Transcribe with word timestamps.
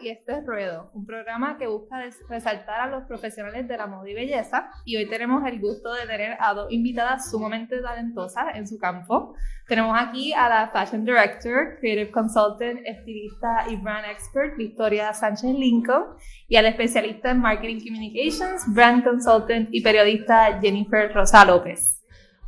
Y 0.00 0.08
este 0.08 0.38
es 0.38 0.46
Ruedo, 0.46 0.90
un 0.94 1.04
programa 1.04 1.58
que 1.58 1.66
busca 1.66 1.96
resaltar 2.28 2.80
a 2.80 2.86
los 2.86 3.04
profesionales 3.04 3.66
de 3.66 3.76
la 3.76 3.86
moda 3.86 4.08
y 4.08 4.14
belleza. 4.14 4.70
Y 4.84 4.96
hoy 4.96 5.08
tenemos 5.08 5.44
el 5.46 5.60
gusto 5.60 5.92
de 5.92 6.06
tener 6.06 6.36
a 6.38 6.54
dos 6.54 6.70
invitadas 6.70 7.30
sumamente 7.30 7.80
talentosas 7.80 8.54
en 8.54 8.68
su 8.68 8.78
campo. 8.78 9.34
Tenemos 9.66 9.96
aquí 9.98 10.32
a 10.32 10.48
la 10.48 10.68
Fashion 10.68 11.04
Director, 11.04 11.78
Creative 11.80 12.10
Consultant, 12.10 12.80
estilista 12.84 13.66
y 13.70 13.76
Brand 13.76 14.06
Expert 14.10 14.56
Victoria 14.56 15.12
Sánchez 15.14 15.54
Lincoln 15.54 16.04
y 16.48 16.56
al 16.56 16.66
especialista 16.66 17.30
en 17.30 17.40
Marketing 17.40 17.80
Communications, 17.80 18.64
Brand 18.74 19.04
Consultant 19.04 19.68
y 19.72 19.82
periodista 19.82 20.60
Jennifer 20.60 21.12
Rosa 21.12 21.44
López. 21.44 22.01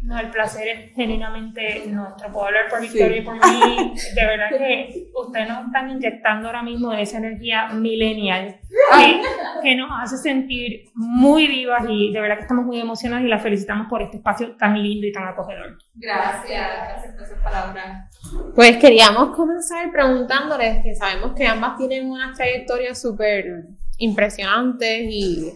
No, 0.05 0.19
el 0.19 0.29
placer 0.29 0.69
es 0.69 0.95
genuinamente 0.95 1.83
nuestro. 1.87 2.31
Puedo 2.31 2.47
hablar 2.47 2.65
por 2.69 2.83
Victoria 2.83 3.17
y 3.17 3.23
por 3.23 3.35
mí. 3.37 3.95
De 4.15 4.27
verdad 4.27 4.51
que 4.51 5.07
ustedes 5.15 5.49
nos 5.49 5.65
están 5.65 5.91
inyectando 5.91 6.49
ahora 6.49 6.63
mismo 6.63 6.93
esa 6.93 7.17
energía 7.17 7.69
millennial 7.69 8.61
que, 8.69 9.23
que, 9.63 9.77
nos 9.77 9.91
hace 9.99 10.19
sentir 10.19 10.91
muy 10.95 11.47
vivas 11.47 11.85
y 11.89 12.13
de 12.13 12.21
verdad 12.21 12.37
que 12.37 12.43
estamos 12.43 12.67
muy 12.67 12.79
emocionadas 12.79 13.25
y 13.25 13.29
las 13.29 13.43
felicitamos 13.43 13.87
por 13.89 14.03
este 14.03 14.19
espacio 14.19 14.55
tan 14.57 14.83
lindo 14.83 15.07
y 15.07 15.13
tan 15.13 15.27
acogedor. 15.27 15.79
Gracias, 15.95 16.69
gracias 16.87 17.15
por 17.15 17.23
esas 17.25 17.43
palabras. 17.43 18.11
Pues 18.55 18.77
queríamos 18.77 19.35
comenzar 19.35 19.91
preguntándoles 19.91 20.83
que 20.83 20.95
sabemos 20.95 21.33
que 21.35 21.47
ambas 21.47 21.79
tienen 21.79 22.11
unas 22.11 22.37
trayectorias 22.37 23.01
súper 23.01 23.69
impresionantes 23.97 25.01
y 25.09 25.53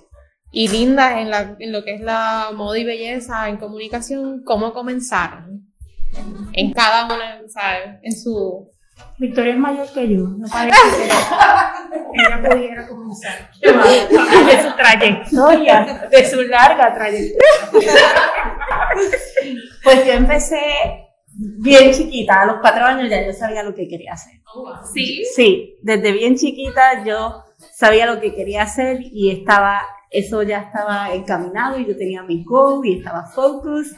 y 0.51 0.69
lindas 0.69 1.19
en, 1.19 1.31
la, 1.31 1.57
en 1.59 1.73
lo 1.73 1.85
que 1.85 1.95
es 1.95 2.01
la 2.01 2.51
moda 2.55 2.79
y 2.79 2.85
belleza, 2.85 3.49
en 3.49 3.59
comunicación, 3.59 4.43
¿cómo 4.45 4.73
comenzaron? 4.73 5.67
En 6.53 6.73
cada 6.73 7.05
una, 7.05 7.43
¿sabes? 7.49 7.99
En 8.03 8.17
su... 8.17 8.71
Victoria 9.19 9.53
es 9.53 9.59
mayor 9.59 9.87
que 9.93 10.09
yo, 10.09 10.23
no 10.23 10.49
parece 10.49 10.77
que 12.13 12.21
ella 12.21 12.51
pudiera 12.51 12.89
comenzar 12.89 13.51
de 13.61 14.63
su 14.63 14.77
trayectoria, 14.77 16.09
de 16.11 16.31
su 16.31 16.43
larga 16.43 16.95
trayectoria. 16.95 17.93
Pues 19.85 20.05
yo 20.05 20.13
empecé 20.13 20.61
bien 21.39 21.93
chiquita, 21.93 22.43
a 22.43 22.47
los 22.47 22.57
cuatro 22.61 22.85
años 22.85 23.09
ya 23.09 23.25
yo 23.25 23.33
sabía 23.33 23.63
lo 23.63 23.75
que 23.75 23.87
quería 23.87 24.15
hacer. 24.15 24.41
¿Sí? 24.93 25.25
Sí, 25.37 25.79
desde 25.83 26.11
bien 26.11 26.37
chiquita 26.37 27.05
yo 27.05 27.45
sabía 27.73 28.07
lo 28.07 28.21
que 28.21 28.35
quería 28.35 28.63
hacer 28.63 28.99
y 29.01 29.31
estaba 29.31 29.83
eso 30.11 30.43
ya 30.43 30.61
estaba 30.61 31.13
encaminado 31.13 31.79
y 31.79 31.87
yo 31.87 31.97
tenía 31.97 32.23
mi 32.23 32.45
goal 32.45 32.85
y 32.87 32.99
estaba 32.99 33.27
focus 33.27 33.95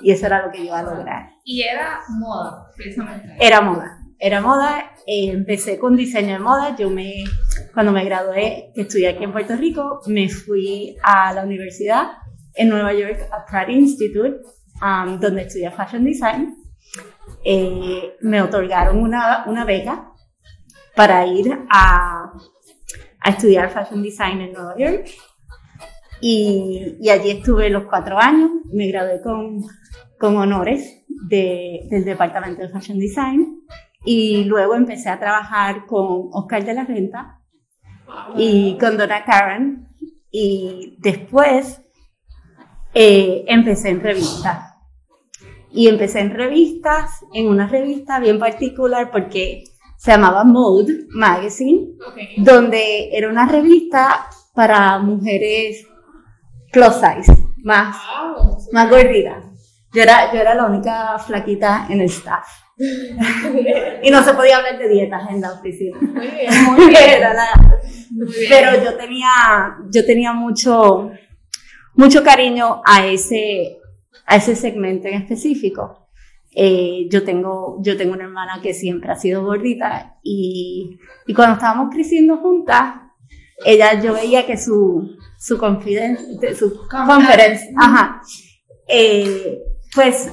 y 0.00 0.10
eso 0.10 0.26
era 0.26 0.44
lo 0.44 0.50
que 0.50 0.58
yo 0.58 0.64
iba 0.64 0.78
a 0.78 0.82
lograr. 0.82 1.30
Y 1.44 1.62
era 1.62 2.00
moda, 2.08 2.70
precisamente. 2.76 3.36
Era 3.40 3.60
moda, 3.60 3.98
era 4.18 4.40
moda. 4.40 4.92
Eh, 5.06 5.30
empecé 5.30 5.78
con 5.78 5.96
diseño 5.96 6.34
de 6.34 6.38
moda. 6.38 6.74
Yo 6.76 6.90
me, 6.90 7.24
cuando 7.72 7.92
me 7.92 8.04
gradué, 8.04 8.72
que 8.74 8.82
estudié 8.82 9.08
aquí 9.08 9.24
en 9.24 9.32
Puerto 9.32 9.56
Rico, 9.56 10.00
me 10.06 10.28
fui 10.28 10.96
a 11.02 11.32
la 11.32 11.44
universidad 11.44 12.08
en 12.54 12.68
Nueva 12.68 12.92
York, 12.94 13.28
a 13.30 13.44
Pratt 13.44 13.68
Institute, 13.68 14.40
um, 14.82 15.18
donde 15.20 15.42
estudié 15.42 15.70
Fashion 15.70 16.04
Design. 16.04 16.56
Eh, 17.44 18.16
me 18.22 18.40
otorgaron 18.40 18.98
una, 18.98 19.44
una 19.46 19.64
beca 19.64 20.10
para 20.96 21.26
ir 21.26 21.52
a, 21.68 22.32
a 23.20 23.30
estudiar 23.30 23.70
Fashion 23.70 24.02
Design 24.02 24.40
en 24.40 24.52
Nueva 24.52 24.76
York 24.78 25.06
y, 26.26 26.96
y, 27.02 27.10
allí 27.10 27.32
estuve 27.32 27.68
los 27.68 27.84
cuatro 27.84 28.18
años, 28.18 28.50
me 28.72 28.88
gradué 28.88 29.20
con, 29.20 29.60
con 30.18 30.38
honores 30.38 31.04
de, 31.28 31.80
del 31.90 32.06
Departamento 32.06 32.62
de 32.62 32.70
Fashion 32.70 32.98
Design. 32.98 33.60
Y 34.06 34.44
luego 34.44 34.74
empecé 34.74 35.10
a 35.10 35.20
trabajar 35.20 35.84
con 35.84 36.30
Oscar 36.32 36.64
de 36.64 36.72
la 36.72 36.84
Renta 36.84 37.42
y 38.38 38.78
con 38.78 38.96
Donna 38.96 39.22
Karen 39.22 39.86
y 40.30 40.96
después 41.00 41.82
eh, 42.94 43.44
empecé 43.46 43.90
en 43.90 44.00
revistas. 44.00 44.76
Y 45.70 45.88
empecé 45.88 46.20
en 46.20 46.30
revistas, 46.30 47.22
en 47.34 47.48
una 47.48 47.66
revista 47.66 48.18
bien 48.18 48.38
particular 48.38 49.10
porque 49.10 49.64
se 49.98 50.12
llamaba 50.12 50.44
Mode 50.44 51.04
Magazine, 51.10 51.98
donde 52.38 53.14
era 53.14 53.28
una 53.28 53.46
revista 53.46 54.30
para 54.54 54.98
mujeres 55.00 55.86
plus 56.74 56.94
size, 56.94 57.32
más, 57.62 57.96
más 58.72 58.90
gordita. 58.90 59.40
Yo 59.92 60.02
era, 60.02 60.32
yo 60.32 60.40
era 60.40 60.54
la 60.54 60.66
única 60.66 61.16
flaquita 61.18 61.86
en 61.88 62.00
el 62.00 62.06
staff. 62.06 62.46
y 64.02 64.10
no 64.10 64.24
se 64.24 64.34
podía 64.34 64.56
hablar 64.56 64.76
de 64.76 64.88
dietas 64.88 65.30
en 65.30 65.40
la 65.40 65.52
oficina. 65.52 65.96
Muy 66.00 66.26
bien, 66.30 66.64
muy 66.74 66.88
bien. 66.88 67.22
Pero 68.48 68.82
yo 68.82 68.96
tenía, 68.96 69.28
yo 69.88 70.04
tenía 70.04 70.32
mucho, 70.32 71.12
mucho 71.94 72.24
cariño 72.24 72.82
a 72.84 73.06
ese, 73.06 73.78
a 74.26 74.36
ese 74.36 74.56
segmento 74.56 75.06
en 75.06 75.14
específico. 75.14 76.08
Eh, 76.56 77.08
yo, 77.10 77.24
tengo, 77.24 77.78
yo 77.80 77.96
tengo 77.96 78.14
una 78.14 78.24
hermana 78.24 78.60
que 78.62 78.74
siempre 78.74 79.10
ha 79.12 79.16
sido 79.16 79.44
gordita 79.44 80.18
y, 80.22 80.98
y 81.26 81.34
cuando 81.34 81.54
estábamos 81.54 81.92
creciendo 81.92 82.36
juntas, 82.38 83.03
ella, 83.64 84.00
yo 84.00 84.14
veía 84.14 84.46
que 84.46 84.56
su, 84.56 85.16
su 85.38 85.58
confidencia, 85.58 86.54
su 86.54 86.86
conferencia, 86.88 87.70
ajá, 87.76 88.20
eh, 88.88 89.62
pues 89.94 90.30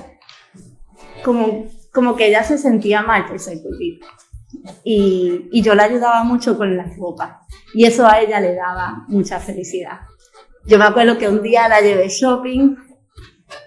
como, 1.24 1.68
como 1.94 2.16
que 2.16 2.28
ella 2.28 2.44
se 2.44 2.58
sentía 2.58 3.02
mal 3.02 3.26
por 3.26 3.40
ser 3.40 3.60
gordita. 3.62 4.08
Y, 4.84 5.50
y 5.52 5.62
yo 5.62 5.76
la 5.76 5.84
ayudaba 5.84 6.24
mucho 6.24 6.58
con 6.58 6.76
la 6.76 6.86
ropa. 6.98 7.42
Y 7.74 7.86
eso 7.86 8.06
a 8.06 8.20
ella 8.20 8.40
le 8.40 8.56
daba 8.56 9.06
mucha 9.08 9.40
felicidad. 9.40 10.02
Yo 10.66 10.78
me 10.78 10.86
acuerdo 10.86 11.18
que 11.18 11.30
un 11.30 11.42
día 11.42 11.68
la 11.68 11.82
llevé 11.82 12.10
shopping 12.10 12.76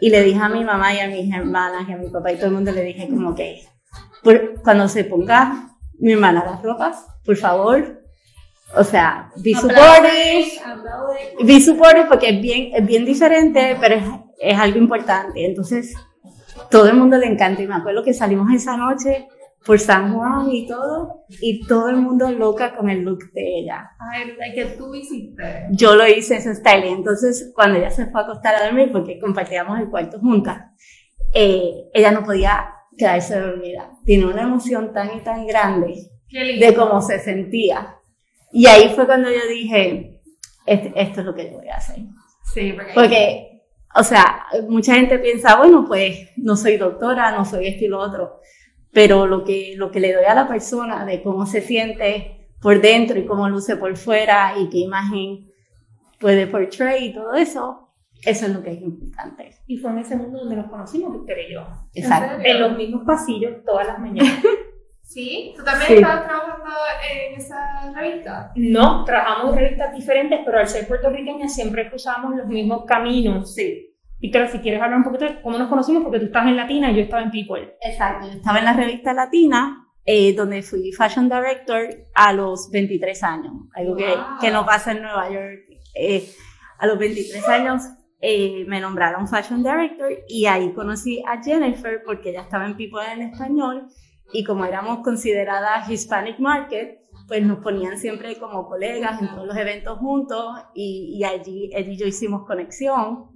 y 0.01 0.11
le 0.11 0.23
dije 0.23 0.41
a 0.41 0.49
mi 0.49 0.65
mamá 0.65 0.95
y 0.95 1.01
a 1.01 1.09
mis 1.09 1.35
hermanas 1.35 1.89
y 1.89 1.93
a 1.93 1.97
mi 1.97 2.09
papá 2.09 2.33
y 2.33 2.37
todo 2.37 2.47
el 2.47 2.53
mundo 2.53 2.73
le 2.73 2.83
dije 2.83 3.09
como 3.09 3.35
que 3.35 3.63
cuando 4.63 4.89
se 4.89 5.05
ponga 5.05 5.71
mi 5.99 6.13
hermana 6.13 6.45
las 6.45 6.63
ropas, 6.63 7.07
por 7.25 7.37
favor, 7.37 8.04
o 8.77 8.85
sea, 8.85 9.31
be 9.37 9.55
supportive, 9.55 10.53
be 11.45 11.61
supportive 11.61 12.07
porque 12.09 12.31
es 12.31 12.41
bien, 12.41 12.71
es 12.75 12.87
bien 12.87 13.05
diferente, 13.05 13.77
pero 13.81 13.95
es, 13.97 14.05
es, 14.41 14.59
algo 14.59 14.79
importante. 14.79 15.45
Entonces, 15.45 15.95
todo 16.71 16.89
el 16.89 16.97
mundo 16.97 17.17
le 17.17 17.27
encanta. 17.27 17.63
Y 17.63 17.67
me 17.67 17.75
acuerdo 17.75 18.03
que 18.03 18.15
salimos 18.15 18.53
esa 18.53 18.77
noche 18.77 19.29
por 19.65 19.79
San 19.79 20.15
Juan 20.15 20.51
y 20.51 20.67
todo, 20.67 21.25
y 21.41 21.67
todo 21.67 21.89
el 21.89 21.97
mundo 21.97 22.31
loca 22.31 22.77
con 22.77 22.91
el 22.91 23.03
look 23.03 23.33
de 23.33 23.61
ella. 23.61 23.91
Ay, 23.99 24.55
que 24.55 24.67
tú 24.77 24.95
hiciste. 24.95 25.67
Yo 25.71 25.95
lo 25.95 26.07
hice 26.07 26.37
ese 26.37 26.55
style. 26.55 26.89
Entonces, 26.89 27.53
cuando 27.55 27.79
ella 27.79 27.91
se 27.91 28.07
fue 28.07 28.21
a 28.21 28.25
acostar 28.25 28.57
a 28.57 28.67
dormir, 28.67 28.91
porque 28.93 29.19
compartíamos 29.19 29.79
el 29.79 29.89
cuarto 29.89 30.19
juntas, 30.21 30.71
eh, 31.33 31.89
ella 31.95 32.11
no 32.11 32.25
podía 32.25 32.75
quedarse 32.97 33.41
dormida. 33.41 33.91
Tiene 34.05 34.27
una 34.27 34.43
emoción 34.43 34.93
tan 34.93 35.17
y 35.17 35.21
tan 35.21 35.47
grande 35.47 36.11
de 36.31 36.75
cómo 36.75 37.01
se 37.01 37.21
sentía 37.21 37.99
y 38.55 38.67
ahí 38.67 38.93
fue 38.95 39.05
cuando 39.05 39.29
yo 39.29 39.49
dije, 39.49 40.21
este, 40.65 40.93
esto 40.95 41.21
es 41.21 41.27
lo 41.27 41.35
que 41.35 41.51
yo 41.51 41.59
voy 41.59 41.69
a 41.69 41.75
hacer. 41.75 41.99
Sí, 42.55 42.73
porque... 42.95 43.63
o 43.97 44.05
sea, 44.05 44.45
mucha 44.69 44.95
gente 44.95 45.19
piensa, 45.19 45.57
bueno, 45.57 45.85
pues 45.89 46.31
no 46.37 46.57
soy 46.57 46.77
doctora, 46.77 47.33
no 47.33 47.45
soy 47.45 47.67
esto 47.67 47.85
y 47.85 47.89
lo 47.89 47.99
otro, 47.99 48.39
pero 48.93 49.27
lo 49.27 49.43
que, 49.43 49.75
lo 49.77 49.91
que 49.91 49.99
le 49.99 50.13
doy 50.13 50.25
a 50.25 50.37
la 50.37 50.47
persona 50.47 51.05
de 51.05 51.21
cómo 51.21 51.47
se 51.47 51.63
siente 51.63 52.49
por 52.63 52.81
dentro 52.81 53.19
y 53.19 53.27
cómo 53.27 53.49
luce 53.49 53.77
por 53.77 53.97
fuera 53.97 54.55
y 54.57 54.69
qué 54.69 54.79
imagen 54.79 55.51
puede 56.21 56.47
portray 56.47 57.07
y 57.07 57.13
todo 57.13 57.35
eso, 57.35 57.91
eso 58.25 58.47
es 58.47 58.53
lo 58.55 58.63
que 58.63 58.71
es 58.71 58.83
importante. 58.83 59.51
Y 59.67 59.79
fue 59.79 59.91
en 59.91 59.99
ese 59.99 60.15
mundo 60.15 60.39
donde 60.39 60.55
nos 60.55 60.71
conocimos, 60.71 61.13
Victoria 61.13 61.49
y 61.49 61.53
yo. 61.55 61.67
Exacto. 61.93 62.41
En 62.45 62.61
los 62.61 62.77
mismos 62.77 63.03
pasillos 63.05 63.65
todas 63.67 63.89
las 63.89 63.99
mañanas. 63.99 64.33
¿Sí? 65.05 65.53
¿Tú 65.55 65.63
también 65.63 65.99
estabas 65.99 66.25
trabajando 66.25 66.71
en 67.13 67.35
esa 67.35 67.93
revista? 67.95 68.53
No, 68.57 69.05
trabajamos 69.05 69.53
en 69.53 69.59
revistas 69.59 69.95
diferentes, 69.95 70.41
pero 70.45 70.59
al 70.59 70.67
ser 70.67 70.89
puertorriqueñas 70.89 71.55
siempre 71.55 71.89
cruzamos 71.91 72.35
los 72.35 72.47
mismos 72.47 72.85
caminos. 72.87 73.55
Sí. 73.55 73.95
Víctor, 74.19 74.49
si 74.49 74.59
quieres 74.61 74.81
hablar 74.81 74.99
un 74.99 75.05
poquito 75.05 75.27
de 75.27 75.43
cómo 75.43 75.59
nos 75.59 75.69
conocimos, 75.69 76.03
porque 76.03 76.21
tú 76.21 76.27
estabas 76.27 76.49
en 76.49 76.57
Latina 76.57 76.91
y 76.91 76.97
yo 76.97 77.03
estaba 77.03 77.23
en 77.23 77.31
People. 77.31 77.77
Exacto, 77.83 78.27
yo 78.27 78.33
estaba 78.33 78.59
en 78.59 78.65
la 78.65 78.73
revista 78.73 79.13
Latina, 79.13 79.87
eh, 80.07 80.35
donde 80.35 80.63
fui 80.63 80.91
Fashion 80.93 81.29
Director 81.29 81.89
a 82.15 82.33
los 82.33 82.71
23 82.71 83.23
años, 83.23 83.53
algo 83.75 83.97
que, 83.97 84.15
que, 84.41 84.51
no 84.51 84.65
pasa 84.65 84.93
en 84.93 85.03
Nueva 85.03 85.31
York. 85.31 85.61
Eh, 85.95 86.27
a 86.79 86.87
los 86.87 86.99
23 86.99 87.47
años 87.49 87.83
eh, 88.21 88.65
me 88.67 88.81
nombraron 88.81 89.29
Fashion 89.29 89.63
Director 89.63 90.11
y 90.29 90.47
ahí 90.47 90.73
conocí 90.73 91.23
a 91.27 91.43
Jennifer 91.43 92.03
porque 92.07 92.31
ella 92.31 92.41
estaba 92.41 92.65
en 92.65 92.75
People 92.75 93.03
en 93.13 93.21
español 93.21 93.89
y 94.33 94.45
como 94.45 94.65
éramos 94.65 95.01
consideradas 95.01 95.89
Hispanic 95.89 96.39
Market, 96.39 97.01
pues 97.29 97.43
nos 97.45 97.59
ponían 97.59 97.99
siempre 97.99 98.37
como 98.37 98.67
colegas 98.67 99.21
en 99.21 99.29
todos 99.29 99.47
los 99.47 99.57
eventos 99.57 99.99
juntos 99.99 100.45
y, 100.75 101.17
y 101.19 101.25
allí 101.25 101.71
él 101.73 101.89
y 101.89 101.97
yo 101.97 102.07
hicimos 102.07 102.45
conexión 102.47 103.35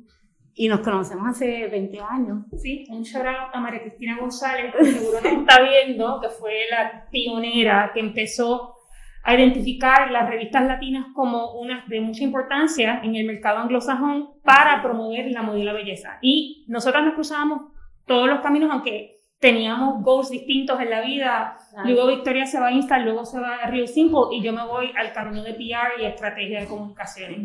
y 0.58 0.68
nos 0.68 0.80
conocemos 0.80 1.28
hace 1.28 1.68
20 1.68 2.00
años. 2.00 2.44
Sí, 2.60 2.84
un 2.90 3.02
shout 3.02 3.26
a 3.52 3.60
María 3.60 3.80
Cristina 3.80 4.18
González, 4.18 4.74
que 4.76 4.84
seguro 4.86 5.20
nos 5.22 5.32
está 5.32 5.62
viendo, 5.62 6.20
que 6.20 6.28
fue 6.28 6.52
la 6.68 7.08
pionera 7.10 7.92
que 7.94 8.00
empezó 8.00 8.74
a 9.22 9.34
identificar 9.36 10.10
las 10.10 10.28
revistas 10.28 10.64
latinas 10.66 11.06
como 11.14 11.52
unas 11.60 11.88
de 11.88 12.00
mucha 12.00 12.24
importancia 12.24 13.00
en 13.04 13.14
el 13.14 13.26
mercado 13.26 13.58
anglosajón 13.58 14.30
para 14.42 14.82
promover 14.82 15.30
la 15.30 15.42
moda 15.42 15.58
y 15.58 15.64
la 15.64 15.72
belleza. 15.72 16.18
Y 16.22 16.64
nosotros 16.66 17.04
nos 17.04 17.14
cruzábamos 17.14 17.72
todos 18.04 18.28
los 18.28 18.40
caminos, 18.40 18.70
aunque 18.72 19.17
teníamos 19.40 20.02
goals 20.02 20.30
distintos 20.30 20.80
en 20.80 20.90
la 20.90 21.00
vida. 21.00 21.56
Luego 21.84 22.08
Victoria 22.08 22.46
se 22.46 22.58
va 22.58 22.68
a 22.68 22.72
Insta, 22.72 22.98
luego 22.98 23.24
se 23.24 23.40
va 23.40 23.56
a 23.56 23.70
Rio 23.70 23.86
Simple 23.86 24.20
y 24.32 24.42
yo 24.42 24.52
me 24.52 24.66
voy 24.66 24.90
al 24.96 25.12
camino 25.12 25.42
de 25.42 25.54
PR 25.54 26.00
y 26.00 26.04
estrategia 26.04 26.60
de 26.60 26.66
comunicaciones. 26.66 27.38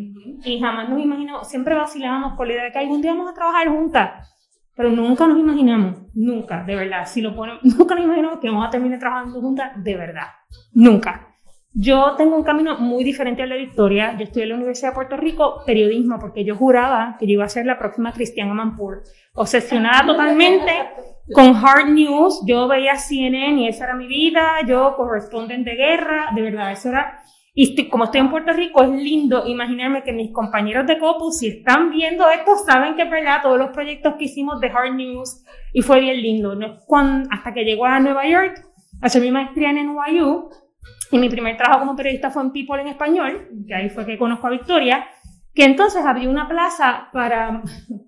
Y 0.44 0.60
jamás 0.60 0.90
nos 0.90 1.00
imaginamos, 1.00 1.48
siempre 1.48 1.76
vacilábamos 1.76 2.36
con 2.36 2.48
la 2.48 2.54
idea 2.54 2.64
de 2.66 2.72
que 2.72 2.80
algún 2.80 3.02
día 3.02 3.12
vamos 3.12 3.32
a 3.32 3.34
trabajar 3.34 3.68
juntas. 3.70 4.30
Pero 4.76 4.90
nunca 4.90 5.28
nos 5.28 5.38
imaginamos, 5.38 5.98
nunca, 6.16 6.64
de 6.64 6.76
verdad, 6.76 7.06
si 7.06 7.22
lo 7.22 7.36
ponemos, 7.36 7.64
nunca 7.78 7.94
nos 7.94 8.06
imaginamos 8.06 8.40
que 8.40 8.50
vamos 8.50 8.68
a 8.68 8.72
terminar 8.72 8.98
trabajando 9.00 9.40
juntas, 9.40 9.72
de 9.84 9.96
verdad, 9.96 10.28
nunca. 10.74 11.33
Yo 11.76 12.14
tengo 12.18 12.36
un 12.36 12.44
camino 12.44 12.78
muy 12.78 13.04
diferente 13.04 13.42
al 13.42 13.50
de 13.50 13.58
Victoria. 13.58 14.16
Yo 14.18 14.26
estudié 14.26 14.44
en 14.44 14.50
la 14.50 14.56
Universidad 14.56 14.90
de 14.90 14.96
Puerto 14.96 15.18
Rico 15.18 15.64
periodismo 15.66 16.20
porque 16.20 16.46
yo 16.46 16.56
juraba 16.56 17.18
que 17.20 17.26
yo 17.26 17.34
iba 17.34 17.46
a 17.46 17.50
ser 17.50 17.66
la 17.66 17.80
próxima 17.80 18.14
Cristiana 18.14 18.54
Manpour. 18.54 19.02
Obsesionada 19.34 20.06
totalmente 20.06 20.72
con 21.34 21.56
hard 21.56 21.90
news. 21.90 22.44
Yo 22.46 22.68
veía 22.68 22.96
CNN 22.96 23.60
y 23.60 23.68
esa 23.68 23.86
era 23.86 23.96
mi 23.96 24.06
vida. 24.06 24.58
Yo 24.68 24.96
corresponden 24.96 25.64
de 25.64 25.76
guerra. 25.76 26.30
De 26.36 26.44
verdad, 26.44 26.72
eso 26.72 26.90
era. 26.90 27.20
Y 27.56 27.88
como 27.90 28.04
estoy 28.04 28.22
en 28.22 28.30
Puerto 28.30 28.54
Rico, 28.54 28.84
es 28.84 28.90
lindo 28.90 29.48
imaginarme 29.48 30.04
que 30.04 30.14
mis 30.14 30.32
compañeros 30.32 30.86
de 30.86 31.00
Copus, 31.00 31.40
si 31.40 31.48
están 31.48 31.90
viendo 31.90 32.30
esto, 32.30 32.56
saben 32.58 32.96
que 32.96 33.04
es 33.04 33.10
verdad 33.10 33.42
todos 33.42 33.58
los 33.58 33.70
proyectos 33.72 34.14
que 34.18 34.26
hicimos 34.26 34.60
de 34.60 34.68
hard 34.68 34.94
news 34.94 35.44
y 35.72 35.82
fue 35.82 36.02
bien 36.02 36.22
lindo. 36.22 36.54
¿no? 36.54 36.78
Cuando, 36.86 37.30
hasta 37.32 37.52
que 37.52 37.64
llegó 37.64 37.86
a 37.86 38.00
Nueva 38.00 38.28
York 38.28 38.64
a 39.02 39.08
hacer 39.08 39.24
mi 39.24 39.32
maestría 39.32 39.72
en 39.72 39.88
NYU, 39.88 40.50
y 41.14 41.20
mi 41.20 41.30
primer 41.30 41.56
trabajo 41.56 41.82
como 41.82 41.96
periodista 41.96 42.32
fue 42.32 42.42
en 42.42 42.52
People 42.52 42.82
en 42.82 42.88
Español, 42.88 43.48
que 43.68 43.76
ahí 43.76 43.90
fue 43.92 44.04
que 44.04 44.18
conozco 44.18 44.48
a 44.48 44.50
Victoria, 44.50 45.06
que 45.54 45.64
entonces 45.64 46.04
abrió 46.04 46.28
una 46.28 46.48
plaza 46.48 47.10
para, 47.14 47.62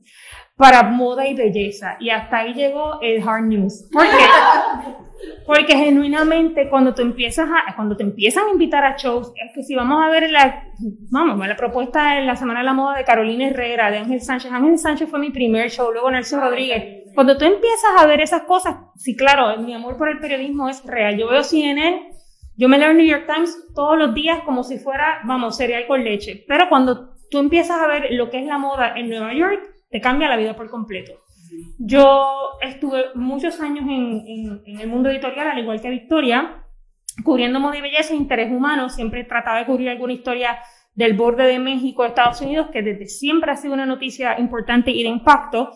para 0.57 0.81
moda 0.81 1.27
y 1.27 1.35
belleza. 1.35 1.97
Y 1.99 2.09
hasta 2.09 2.39
ahí 2.39 2.55
llegó 2.55 2.99
el 3.01 3.21
hard 3.21 3.43
news. 3.43 3.87
¿Por 3.93 4.01
qué? 4.05 4.09
Porque 5.45 5.77
genuinamente 5.77 6.67
cuando 6.67 6.95
tú 6.95 7.03
empiezas 7.03 7.47
a, 7.47 7.75
cuando 7.75 7.95
te 7.95 8.01
empiezan 8.01 8.47
a 8.47 8.51
invitar 8.51 8.83
a 8.83 8.97
shows, 8.97 9.31
es 9.35 9.53
que 9.53 9.61
si 9.61 9.75
vamos 9.75 10.03
a 10.03 10.09
ver 10.09 10.31
la, 10.31 10.63
vamos, 11.11 11.47
la 11.47 11.55
propuesta 11.55 12.17
en 12.17 12.25
la 12.25 12.35
Semana 12.35 12.61
de 12.61 12.65
la 12.65 12.73
Moda 12.73 12.97
de 12.97 13.03
Carolina 13.03 13.47
Herrera, 13.47 13.91
de 13.91 13.99
Ángel 13.99 14.21
Sánchez, 14.21 14.51
Ángel 14.51 14.79
Sánchez 14.79 15.07
fue 15.07 15.19
mi 15.19 15.29
primer 15.29 15.69
show, 15.69 15.91
luego 15.91 16.09
Nelson 16.09 16.41
Rodríguez. 16.41 17.03
Cuando 17.13 17.37
tú 17.37 17.45
empiezas 17.45 17.91
a 17.99 18.07
ver 18.07 18.21
esas 18.21 18.41
cosas, 18.41 18.77
sí, 18.95 19.15
claro, 19.15 19.61
mi 19.61 19.75
amor 19.75 19.95
por 19.95 20.09
el 20.09 20.17
periodismo 20.17 20.67
es 20.69 20.83
real. 20.83 21.15
Yo 21.17 21.29
veo 21.29 21.43
CNN 21.43 22.14
yo 22.57 22.69
me 22.69 22.77
leo 22.77 22.91
el 22.91 22.97
New 22.97 23.05
York 23.05 23.25
Times 23.27 23.73
todos 23.73 23.97
los 23.97 24.13
días 24.13 24.41
como 24.45 24.63
si 24.63 24.77
fuera, 24.77 25.21
vamos, 25.25 25.57
cereal 25.57 25.85
con 25.87 26.03
leche. 26.03 26.45
Pero 26.47 26.69
cuando 26.69 27.13
tú 27.29 27.39
empiezas 27.39 27.81
a 27.81 27.87
ver 27.87 28.07
lo 28.11 28.29
que 28.29 28.39
es 28.39 28.45
la 28.45 28.57
moda 28.57 28.93
en 28.95 29.09
Nueva 29.09 29.33
York, 29.33 29.61
te 29.89 29.99
cambia 29.99 30.29
la 30.29 30.37
vida 30.37 30.55
por 30.55 30.69
completo. 30.69 31.13
Yo 31.77 32.51
estuve 32.61 33.05
muchos 33.15 33.59
años 33.59 33.85
en, 33.87 34.61
en, 34.65 34.79
el 34.79 34.87
mundo 34.87 35.09
editorial, 35.09 35.47
al 35.47 35.59
igual 35.59 35.81
que 35.81 35.89
Victoria, 35.89 36.63
cubriendo 37.23 37.59
moda 37.59 37.77
y 37.77 37.81
belleza 37.81 38.13
e 38.13 38.17
interés 38.17 38.51
humano. 38.51 38.89
Siempre 38.89 39.23
trataba 39.25 39.59
de 39.59 39.65
cubrir 39.65 39.89
alguna 39.89 40.13
historia 40.13 40.59
del 40.95 41.13
borde 41.13 41.43
de 41.43 41.59
México, 41.59 42.05
Estados 42.05 42.41
Unidos, 42.41 42.67
que 42.71 42.81
desde 42.81 43.07
siempre 43.07 43.51
ha 43.51 43.57
sido 43.57 43.73
una 43.73 43.85
noticia 43.85 44.39
importante 44.39 44.91
y 44.91 45.03
de 45.03 45.09
impacto 45.09 45.71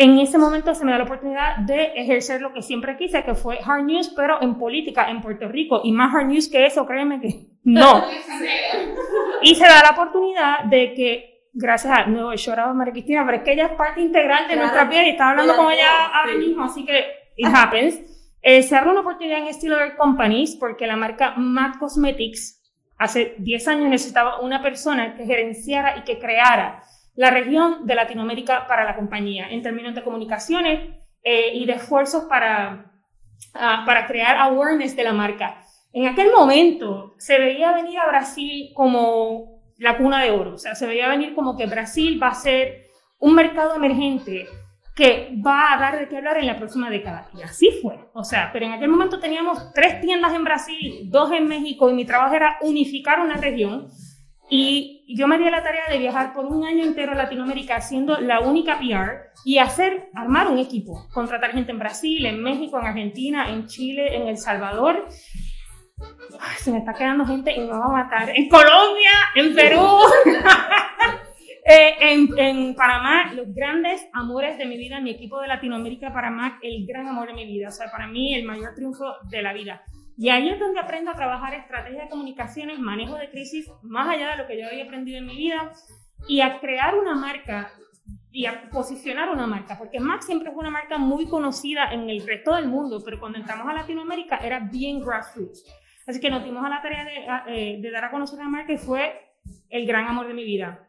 en 0.00 0.16
ese 0.20 0.38
momento 0.38 0.76
se 0.76 0.84
me 0.84 0.92
da 0.92 0.98
la 0.98 1.04
oportunidad 1.04 1.56
de 1.56 1.86
ejercer 1.96 2.40
lo 2.40 2.52
que 2.52 2.62
siempre 2.62 2.96
quise, 2.96 3.24
que 3.24 3.34
fue 3.34 3.58
hard 3.58 3.82
news, 3.82 4.12
pero 4.14 4.40
en 4.40 4.56
política 4.56 5.10
en 5.10 5.20
Puerto 5.20 5.48
Rico. 5.48 5.80
Y 5.82 5.90
más 5.90 6.14
hard 6.14 6.26
news 6.26 6.48
que 6.48 6.66
eso, 6.66 6.86
créeme 6.86 7.20
que 7.20 7.48
no. 7.64 8.04
y 9.42 9.56
se 9.56 9.64
da 9.64 9.82
la 9.82 9.90
oportunidad 9.90 10.64
de 10.66 10.94
que, 10.94 11.48
gracias 11.52 11.98
a, 11.98 12.06
no, 12.06 12.32
lloraba 12.32 12.72
María 12.74 12.92
Cristina, 12.92 13.24
pero 13.26 13.38
es 13.38 13.42
que 13.42 13.52
ella 13.54 13.66
es 13.66 13.72
parte 13.72 14.00
integral 14.00 14.46
de 14.46 14.54
nuestra 14.54 14.84
vida 14.84 15.02
y 15.02 15.10
estaba 15.10 15.30
hablando 15.30 15.56
con 15.56 15.72
ella 15.72 16.06
ahora 16.14 16.34
mismo, 16.34 16.62
así 16.62 16.86
que 16.86 17.04
it 17.36 17.48
happens. 17.52 18.00
Eh, 18.40 18.62
se 18.62 18.76
abre 18.76 18.90
una 18.90 19.00
oportunidad 19.00 19.40
en 19.40 19.52
Stiller 19.52 19.96
Companies 19.96 20.54
porque 20.54 20.86
la 20.86 20.94
marca 20.94 21.34
MAC 21.36 21.80
Cosmetics 21.80 22.62
hace 22.98 23.34
10 23.38 23.66
años 23.66 23.88
necesitaba 23.88 24.38
una 24.42 24.62
persona 24.62 25.16
que 25.16 25.24
gerenciara 25.24 25.96
y 25.98 26.04
que 26.04 26.20
creara 26.20 26.84
la 27.18 27.32
región 27.32 27.84
de 27.84 27.96
Latinoamérica 27.96 28.68
para 28.68 28.84
la 28.84 28.94
compañía 28.94 29.48
en 29.50 29.60
términos 29.60 29.92
de 29.92 30.04
comunicaciones 30.04 30.88
eh, 31.24 31.50
y 31.52 31.66
de 31.66 31.72
esfuerzos 31.72 32.26
para, 32.26 32.92
ah, 33.54 33.82
para 33.84 34.06
crear 34.06 34.36
awareness 34.36 34.94
de 34.94 35.02
la 35.02 35.12
marca. 35.12 35.60
En 35.92 36.06
aquel 36.06 36.30
momento 36.30 37.14
se 37.18 37.36
veía 37.40 37.72
venir 37.72 37.98
a 37.98 38.06
Brasil 38.06 38.70
como 38.72 39.60
la 39.78 39.98
cuna 39.98 40.22
de 40.22 40.30
oro, 40.30 40.54
o 40.54 40.58
sea, 40.58 40.76
se 40.76 40.86
veía 40.86 41.08
venir 41.08 41.34
como 41.34 41.56
que 41.56 41.66
Brasil 41.66 42.22
va 42.22 42.28
a 42.28 42.34
ser 42.34 42.86
un 43.18 43.34
mercado 43.34 43.74
emergente 43.74 44.46
que 44.94 45.34
va 45.44 45.72
a 45.72 45.78
dar 45.80 45.98
de 45.98 46.06
qué 46.06 46.18
hablar 46.18 46.38
en 46.38 46.46
la 46.46 46.56
próxima 46.56 46.88
década. 46.88 47.30
Y 47.36 47.42
así 47.42 47.70
fue. 47.82 47.98
O 48.14 48.22
sea, 48.22 48.50
pero 48.52 48.66
en 48.66 48.74
aquel 48.74 48.90
momento 48.90 49.18
teníamos 49.18 49.72
tres 49.72 50.00
tiendas 50.00 50.34
en 50.34 50.44
Brasil, 50.44 51.10
dos 51.10 51.32
en 51.32 51.48
México, 51.48 51.90
y 51.90 51.94
mi 51.94 52.04
trabajo 52.04 52.36
era 52.36 52.58
unificar 52.62 53.18
una 53.18 53.38
región 53.38 53.88
y 54.48 54.97
yo 55.16 55.26
me 55.26 55.38
di 55.38 55.48
la 55.48 55.62
tarea 55.62 55.84
de 55.88 55.98
viajar 55.98 56.34
por 56.34 56.44
un 56.44 56.64
año 56.64 56.84
entero 56.84 57.12
a 57.12 57.14
Latinoamérica 57.14 57.80
siendo 57.80 58.20
la 58.20 58.40
única 58.40 58.78
PR 58.78 59.30
y 59.44 59.58
hacer, 59.58 60.10
armar 60.14 60.48
un 60.48 60.58
equipo, 60.58 61.08
contratar 61.12 61.52
gente 61.52 61.72
en 61.72 61.78
Brasil, 61.78 62.26
en 62.26 62.42
México, 62.42 62.78
en 62.78 62.86
Argentina, 62.86 63.48
en 63.48 63.66
Chile, 63.66 64.16
en 64.16 64.28
El 64.28 64.36
Salvador. 64.36 65.08
se 66.58 66.70
me 66.72 66.78
está 66.78 66.92
quedando 66.92 67.24
gente 67.24 67.54
y 67.54 67.60
me 67.60 67.68
va 67.68 67.86
a 67.86 68.04
matar. 68.04 68.30
En 68.34 68.48
Colombia, 68.50 69.10
en 69.34 69.54
Perú, 69.54 69.98
eh, 71.64 71.94
en, 72.00 72.38
en, 72.38 72.74
Panamá, 72.74 73.32
los 73.32 73.46
grandes 73.54 74.06
amores 74.12 74.58
de 74.58 74.66
mi 74.66 74.76
vida, 74.76 75.00
mi 75.00 75.12
equipo 75.12 75.40
de 75.40 75.48
Latinoamérica, 75.48 76.12
Panamá, 76.12 76.58
el 76.62 76.86
gran 76.86 77.08
amor 77.08 77.28
de 77.28 77.34
mi 77.34 77.46
vida. 77.46 77.68
O 77.68 77.72
sea, 77.72 77.90
para 77.90 78.06
mí 78.06 78.34
el 78.34 78.44
mayor 78.44 78.74
triunfo 78.74 79.06
de 79.30 79.40
la 79.40 79.54
vida. 79.54 79.82
Y 80.18 80.30
ahí 80.30 80.48
es 80.48 80.58
donde 80.58 80.80
aprendo 80.80 81.12
a 81.12 81.14
trabajar 81.14 81.54
estrategia 81.54 82.02
de 82.02 82.08
comunicaciones, 82.08 82.80
manejo 82.80 83.14
de 83.14 83.30
crisis, 83.30 83.70
más 83.82 84.08
allá 84.08 84.32
de 84.32 84.38
lo 84.38 84.48
que 84.48 84.60
yo 84.60 84.66
había 84.66 84.84
aprendido 84.84 85.18
en 85.18 85.26
mi 85.26 85.36
vida, 85.36 85.72
y 86.26 86.40
a 86.40 86.58
crear 86.58 86.96
una 86.98 87.14
marca 87.14 87.70
y 88.32 88.46
a 88.46 88.68
posicionar 88.68 89.30
una 89.30 89.46
marca, 89.46 89.78
porque 89.78 90.00
Mac 90.00 90.22
siempre 90.22 90.50
fue 90.50 90.60
una 90.60 90.70
marca 90.70 90.98
muy 90.98 91.26
conocida 91.26 91.92
en 91.92 92.10
el 92.10 92.26
resto 92.26 92.56
del 92.56 92.66
mundo, 92.66 93.00
pero 93.04 93.20
cuando 93.20 93.38
entramos 93.38 93.68
a 93.68 93.72
Latinoamérica 93.72 94.38
era 94.38 94.58
bien 94.58 95.00
grassroots. 95.00 95.64
Así 96.08 96.18
que 96.18 96.30
nos 96.30 96.42
dimos 96.42 96.64
a 96.64 96.68
la 96.68 96.82
tarea 96.82 97.04
de, 97.04 97.76
eh, 97.76 97.90
dar 97.92 98.06
a 98.06 98.10
conocer 98.10 98.40
la 98.40 98.48
marca 98.48 98.72
y 98.72 98.78
fue 98.78 99.34
el 99.70 99.86
gran 99.86 100.08
amor 100.08 100.26
de 100.26 100.34
mi 100.34 100.42
vida. 100.42 100.88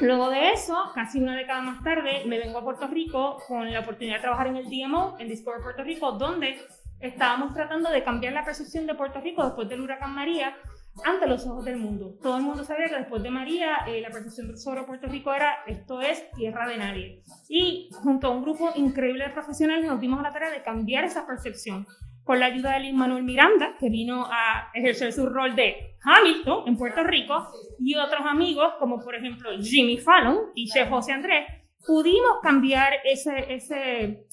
Luego 0.00 0.30
de 0.30 0.50
eso, 0.50 0.90
casi 0.96 1.20
una 1.20 1.36
década 1.36 1.62
más 1.62 1.80
tarde, 1.84 2.24
me 2.26 2.40
vengo 2.40 2.58
a 2.58 2.64
Puerto 2.64 2.88
Rico 2.88 3.38
con 3.46 3.72
la 3.72 3.80
oportunidad 3.80 4.16
de 4.16 4.22
trabajar 4.22 4.48
en 4.48 4.56
el 4.56 4.64
DMO, 4.64 5.16
en 5.20 5.28
Discover 5.28 5.62
Puerto 5.62 5.84
Rico, 5.84 6.12
donde 6.12 6.58
estábamos 7.00 7.54
tratando 7.54 7.90
de 7.90 8.02
cambiar 8.02 8.32
la 8.32 8.44
percepción 8.44 8.86
de 8.86 8.94
Puerto 8.94 9.20
Rico 9.20 9.44
después 9.44 9.68
del 9.68 9.80
huracán 9.80 10.14
María 10.14 10.56
ante 11.04 11.26
los 11.26 11.46
ojos 11.46 11.64
del 11.64 11.76
mundo. 11.76 12.14
Todo 12.22 12.36
el 12.36 12.42
mundo 12.42 12.64
sabía 12.64 12.88
que 12.88 12.96
después 12.96 13.22
de 13.22 13.30
María 13.30 13.78
eh, 13.86 14.00
la 14.00 14.10
percepción 14.10 14.56
sobre 14.56 14.84
Puerto 14.84 15.08
Rico 15.08 15.32
era 15.32 15.56
esto 15.66 16.00
es 16.00 16.30
tierra 16.32 16.68
de 16.68 16.76
nadie. 16.76 17.22
Y 17.48 17.90
junto 18.02 18.28
a 18.28 18.30
un 18.30 18.42
grupo 18.42 18.70
increíble 18.76 19.24
de 19.24 19.30
profesionales 19.30 19.86
nos 19.86 20.00
dimos 20.00 20.22
la 20.22 20.32
tarea 20.32 20.50
de 20.50 20.62
cambiar 20.62 21.04
esa 21.04 21.26
percepción 21.26 21.86
con 22.22 22.40
la 22.40 22.46
ayuda 22.46 22.72
de 22.72 22.80
Lin 22.80 22.96
Manuel 22.96 23.22
Miranda, 23.22 23.76
que 23.78 23.90
vino 23.90 24.24
a 24.24 24.70
ejercer 24.72 25.12
su 25.12 25.26
rol 25.26 25.54
de 25.54 25.96
Hamilton 26.02 26.66
en 26.66 26.76
Puerto 26.76 27.04
Rico, 27.04 27.48
y 27.78 27.96
otros 27.96 28.22
amigos 28.24 28.74
como 28.78 28.98
por 28.98 29.14
ejemplo 29.14 29.50
Jimmy 29.60 29.98
Fallon 29.98 30.38
y 30.54 30.66
Chef 30.70 30.88
José 30.88 31.12
Andrés, 31.12 31.44
pudimos 31.86 32.38
cambiar 32.42 32.94
ese, 33.04 33.52
ese, 33.52 34.24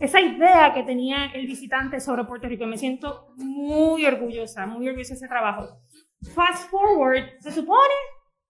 esa 0.00 0.20
idea 0.20 0.72
que 0.72 0.82
tenía 0.82 1.26
el 1.34 1.46
visitante 1.46 2.00
sobre 2.00 2.24
Puerto 2.24 2.48
Rico. 2.48 2.66
Me 2.66 2.78
siento 2.78 3.28
muy 3.36 4.04
orgullosa, 4.06 4.66
muy 4.66 4.88
orgullosa 4.88 5.10
de 5.10 5.16
ese 5.18 5.28
trabajo. 5.28 5.80
Fast 6.34 6.70
forward, 6.70 7.38
se 7.40 7.52
supone, 7.52 7.94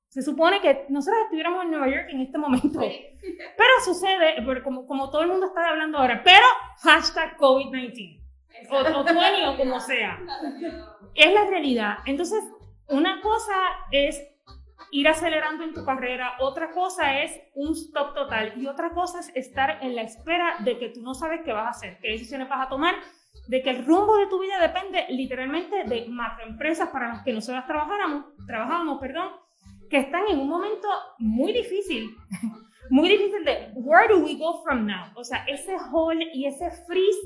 se 0.09 0.23
supone 0.23 0.61
que 0.61 0.87
nosotros 0.89 1.23
estuviéramos 1.25 1.65
en 1.65 1.71
Nueva 1.73 1.89
York 1.89 2.07
en 2.11 2.21
este 2.21 2.39
momento. 2.39 2.79
Pero 2.81 3.71
sucede, 3.85 4.63
como, 4.63 4.87
como 4.87 5.11
todo 5.11 5.23
el 5.23 5.29
mundo 5.29 5.47
está 5.47 5.69
hablando 5.69 5.99
ahora, 5.99 6.23
pero 6.25 6.47
hashtag 6.83 7.37
COVID-19. 7.37 8.21
O, 8.71 8.77
o 8.77 9.05
20 9.05 9.49
o 9.49 9.57
como 9.57 9.81
sea. 9.81 10.21
Es 11.15 11.33
la 11.33 11.47
realidad. 11.47 11.99
Entonces, 12.07 12.43
una 12.89 13.21
cosa 13.21 13.55
es 13.91 14.30
ir 14.93 15.09
acelerando 15.09 15.65
en 15.65 15.75
tu 15.75 15.85
carrera, 15.85 16.35
otra 16.41 16.73
cosa 16.73 17.23
es 17.23 17.33
un 17.55 17.73
stop 17.73 18.15
total 18.15 18.55
y 18.57 18.67
otra 18.67 18.91
cosa 18.91 19.21
es 19.21 19.31
estar 19.35 19.79
en 19.83 19.95
la 19.95 20.03
espera 20.03 20.57
de 20.65 20.79
que 20.79 20.89
tú 20.89 21.03
no 21.03 21.15
sabes 21.15 21.43
qué 21.45 21.53
vas 21.53 21.67
a 21.67 21.71
hacer, 21.71 21.99
qué 22.01 22.11
decisiones 22.11 22.49
vas 22.49 22.67
a 22.67 22.69
tomar, 22.69 22.95
de 23.47 23.63
que 23.63 23.71
el 23.71 23.85
rumbo 23.85 24.17
de 24.17 24.27
tu 24.27 24.41
vida 24.41 24.61
depende 24.61 25.07
literalmente 25.11 25.85
de 25.85 26.07
macroempresas 26.09 26.89
para 26.91 27.09
las 27.09 27.23
que 27.23 27.33
nosotros 27.33 27.65
trabajáramos, 27.67 28.27
trabajamos, 28.47 29.01
perdón, 29.01 29.29
que 29.89 29.99
están 29.99 30.23
en 30.29 30.39
un 30.39 30.49
momento 30.49 30.89
muy 31.19 31.53
difícil, 31.53 32.11
muy 32.91 33.09
difícil 33.09 33.45
de 33.45 33.73
where 33.75 34.09
do 34.09 34.25
we 34.25 34.37
go 34.37 34.63
from 34.63 34.87
now, 34.87 35.07
o 35.15 35.25
sea, 35.25 35.45
ese 35.47 35.77
hole 35.93 36.29
y 36.33 36.47
ese 36.47 36.71
freeze 36.87 37.19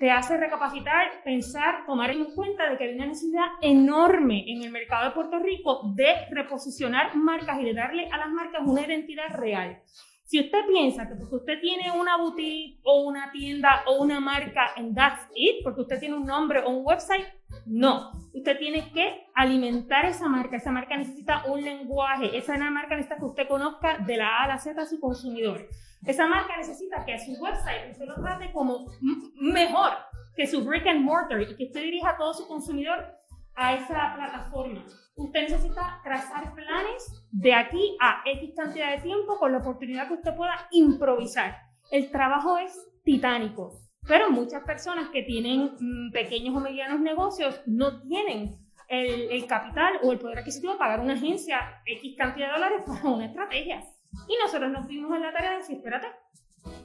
te 0.00 0.10
hace 0.10 0.38
recapacitar, 0.38 1.22
pensar, 1.24 1.84
tomar 1.84 2.10
en 2.10 2.34
cuenta 2.34 2.70
de 2.70 2.78
que 2.78 2.84
hay 2.84 2.94
una 2.94 3.04
necesidad 3.04 3.44
enorme 3.60 4.50
en 4.50 4.62
el 4.62 4.70
mercado 4.70 5.04
de 5.04 5.14
Puerto 5.14 5.38
Rico 5.38 5.92
de 5.94 6.24
reposicionar 6.30 7.14
marcas 7.16 7.60
y 7.60 7.66
de 7.66 7.74
darle 7.74 8.08
a 8.10 8.16
las 8.16 8.30
marcas 8.30 8.62
una 8.64 8.80
identidad 8.80 9.28
real. 9.34 9.82
Si 10.24 10.40
usted 10.40 10.60
piensa 10.66 11.06
que 11.06 11.16
porque 11.16 11.36
usted 11.36 11.60
tiene 11.60 11.90
una 11.90 12.16
boutique 12.16 12.80
o 12.82 13.02
una 13.02 13.30
tienda 13.30 13.82
o 13.88 14.02
una 14.02 14.20
marca 14.20 14.70
en 14.74 14.94
That's 14.94 15.28
It, 15.34 15.62
porque 15.62 15.82
usted 15.82 16.00
tiene 16.00 16.14
un 16.14 16.24
nombre 16.24 16.60
o 16.60 16.70
un 16.70 16.86
website, 16.86 17.26
no. 17.66 18.12
Usted 18.32 18.56
tiene 18.58 18.90
que 18.92 19.26
alimentar 19.34 20.06
esa 20.06 20.28
marca. 20.28 20.56
Esa 20.56 20.70
marca 20.70 20.96
necesita 20.96 21.44
un 21.46 21.62
lenguaje. 21.62 22.38
Esa 22.38 22.56
marca 22.70 22.94
necesita 22.94 23.18
que 23.18 23.24
usted 23.24 23.48
conozca 23.48 23.98
de 23.98 24.16
la 24.16 24.38
A 24.38 24.44
a 24.44 24.48
la 24.48 24.58
Z 24.58 24.80
a 24.80 24.86
su 24.86 24.98
consumidor. 24.98 25.68
Esa 26.06 26.26
marca 26.26 26.56
necesita 26.56 27.04
que 27.04 27.18
su 27.18 27.32
website 27.42 27.92
usted 27.92 28.06
lo 28.06 28.14
trate 28.14 28.52
como 28.52 28.86
mejor 29.34 29.92
que 30.34 30.46
su 30.46 30.64
brick 30.64 30.86
and 30.86 31.02
mortar 31.02 31.40
y 31.42 31.54
que 31.54 31.64
usted 31.64 31.82
dirija 31.82 32.10
a 32.10 32.16
todo 32.16 32.32
su 32.32 32.48
consumidor 32.48 33.20
a 33.54 33.74
esa 33.74 34.14
plataforma. 34.14 34.84
Usted 35.16 35.42
necesita 35.42 36.00
trazar 36.02 36.54
planes 36.54 37.26
de 37.30 37.52
aquí 37.52 37.96
a 38.00 38.22
X 38.24 38.54
cantidad 38.56 38.96
de 38.96 39.02
tiempo 39.02 39.38
con 39.38 39.52
la 39.52 39.58
oportunidad 39.58 40.08
que 40.08 40.14
usted 40.14 40.34
pueda 40.34 40.68
improvisar. 40.70 41.56
El 41.90 42.10
trabajo 42.10 42.56
es 42.56 42.72
titánico, 43.04 43.72
pero 44.08 44.30
muchas 44.30 44.62
personas 44.64 45.10
que 45.10 45.22
tienen 45.22 45.72
mm, 45.78 46.12
pequeños 46.12 46.56
o 46.56 46.60
medianos 46.60 47.00
negocios 47.00 47.60
no 47.66 48.00
tienen 48.00 48.56
el, 48.88 49.30
el 49.30 49.46
capital 49.46 49.98
o 50.02 50.12
el 50.12 50.18
poder 50.18 50.38
adquisitivo 50.38 50.78
para 50.78 50.92
pagar 50.92 51.00
una 51.00 51.14
agencia 51.14 51.82
X 51.84 52.14
cantidad 52.16 52.46
de 52.46 52.52
dólares 52.54 52.82
para 52.86 53.14
una 53.14 53.26
estrategia. 53.26 53.82
Y 54.28 54.36
nosotros 54.42 54.70
nos 54.70 54.86
fuimos 54.86 55.14
en 55.14 55.22
la 55.22 55.32
tarea 55.32 55.52
de 55.52 55.56
decir, 55.58 55.76
espérate, 55.76 56.08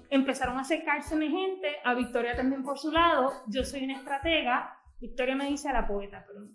empezaron 0.09 0.57
a 0.57 0.61
acercarse 0.61 1.15
gente, 1.17 1.77
a 1.83 1.93
Victoria 1.93 2.35
también 2.35 2.63
por 2.63 2.77
su 2.77 2.91
lado, 2.91 3.31
yo 3.47 3.63
soy 3.63 3.83
una 3.83 3.97
estratega, 3.97 4.77
Victoria 4.99 5.35
me 5.35 5.47
dice 5.47 5.69
a 5.69 5.73
la 5.73 5.87
poeta, 5.87 6.25
pero 6.27 6.47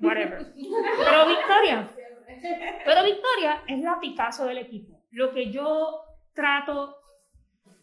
whatever. 0.00 0.52
Pero 0.54 1.26
Victoria, 1.26 1.88
pero 2.84 3.04
Victoria 3.04 3.62
es 3.66 3.80
la 3.80 3.98
Picasso 4.00 4.46
del 4.46 4.58
equipo. 4.58 5.02
Lo 5.10 5.32
que 5.32 5.50
yo 5.50 6.02
trato 6.34 6.96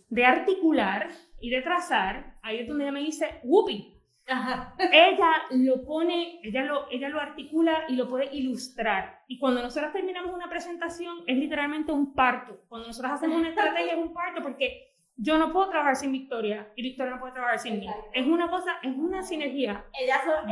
de 0.10 0.26
articular 0.26 1.10
y 1.40 1.50
de 1.50 1.62
trazar, 1.62 2.38
ahí 2.44 2.60
es 2.60 2.68
donde 2.68 2.84
ella 2.84 2.94
me 2.94 3.00
dice, 3.00 3.40
whoopee, 3.44 3.93
ella 4.26 5.32
lo 5.52 5.84
pone, 5.84 6.40
ella 6.44 6.64
lo, 6.64 6.90
ella 6.90 7.10
lo 7.10 7.20
articula 7.20 7.86
y 7.90 7.96
lo 7.96 8.08
puede 8.10 8.34
ilustrar. 8.34 9.24
Y 9.28 9.38
cuando 9.38 9.62
nosotros 9.62 9.92
terminamos 9.92 10.34
una 10.34 10.50
presentación 10.50 11.24
es 11.28 11.38
literalmente 11.38 11.92
un 11.92 12.14
parto. 12.14 12.62
Cuando 12.70 12.88
nosotros 12.88 13.14
hacemos 13.14 13.38
una 13.38 13.50
estrategia 13.50 13.94
es 13.94 13.98
un 13.98 14.14
parto 14.14 14.42
porque 14.42 14.94
yo 15.16 15.38
no 15.38 15.52
puedo 15.52 15.70
trabajar 15.70 15.96
sin 15.96 16.12
Victoria 16.12 16.72
y 16.76 16.82
Victoria 16.82 17.16
no 17.16 17.20
puede 17.20 17.34
trabajar 17.34 17.60
sin 17.60 17.80
mí. 17.80 17.88
Es 18.14 18.26
una 18.26 18.50
cosa, 18.50 18.72
es 18.82 18.96
una 18.96 19.22
sinergia 19.24 19.86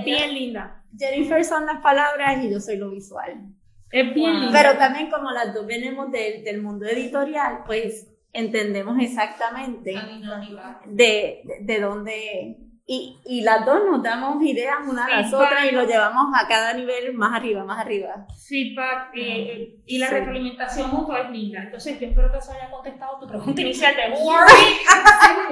bien 0.04 0.34
linda. 0.34 0.84
Jennifer 0.98 1.44
son 1.44 1.66
las 1.66 1.82
palabras 1.82 2.44
y 2.44 2.52
yo 2.52 2.60
soy 2.60 2.78
lo 2.78 2.92
visual. 2.92 3.42
Es 3.90 4.14
bien 4.14 4.40
linda. 4.40 4.62
Pero 4.62 4.78
también 4.78 5.10
como 5.10 5.32
las 5.32 5.54
dos 5.54 5.66
venimos 5.66 6.12
del, 6.12 6.44
del 6.44 6.62
mundo 6.62 6.86
editorial, 6.86 7.64
pues 7.66 8.08
entendemos 8.34 8.98
exactamente 9.00 9.92
de, 9.92 11.42
de, 11.44 11.44
de 11.62 11.80
dónde 11.82 12.71
y, 12.94 13.22
y, 13.24 13.40
las 13.42 13.66
dos 13.66 13.80
nos 13.90 14.04
damos 14.04 14.44
ideas 14.44 14.80
una 14.86 15.06
a 15.06 15.22
las 15.22 15.34
otras 15.34 15.64
y 15.64 15.72
lo 15.74 15.86
llevamos 15.86 16.38
a 16.38 16.46
cada 16.46 16.74
nivel 16.74 17.14
más 17.14 17.34
arriba, 17.34 17.64
más 17.64 17.80
arriba. 17.80 18.28
Feedback 18.50 19.12
eh, 19.16 19.78
y 19.86 19.98
la 19.98 20.10
retroalimentación 20.10 20.92
mutua 20.92 21.22
es 21.22 21.30
linda. 21.30 21.64
Entonces, 21.64 21.98
yo 22.02 22.08
espero 22.08 22.30
que 22.30 22.40
eso 22.40 22.52
haya 22.52 22.70
contestado 22.70 23.18
tu 23.18 23.28
pregunta 23.28 23.62
inicial 23.62 23.96
de 23.96 24.02
where 24.02 24.46
we, 24.46 24.82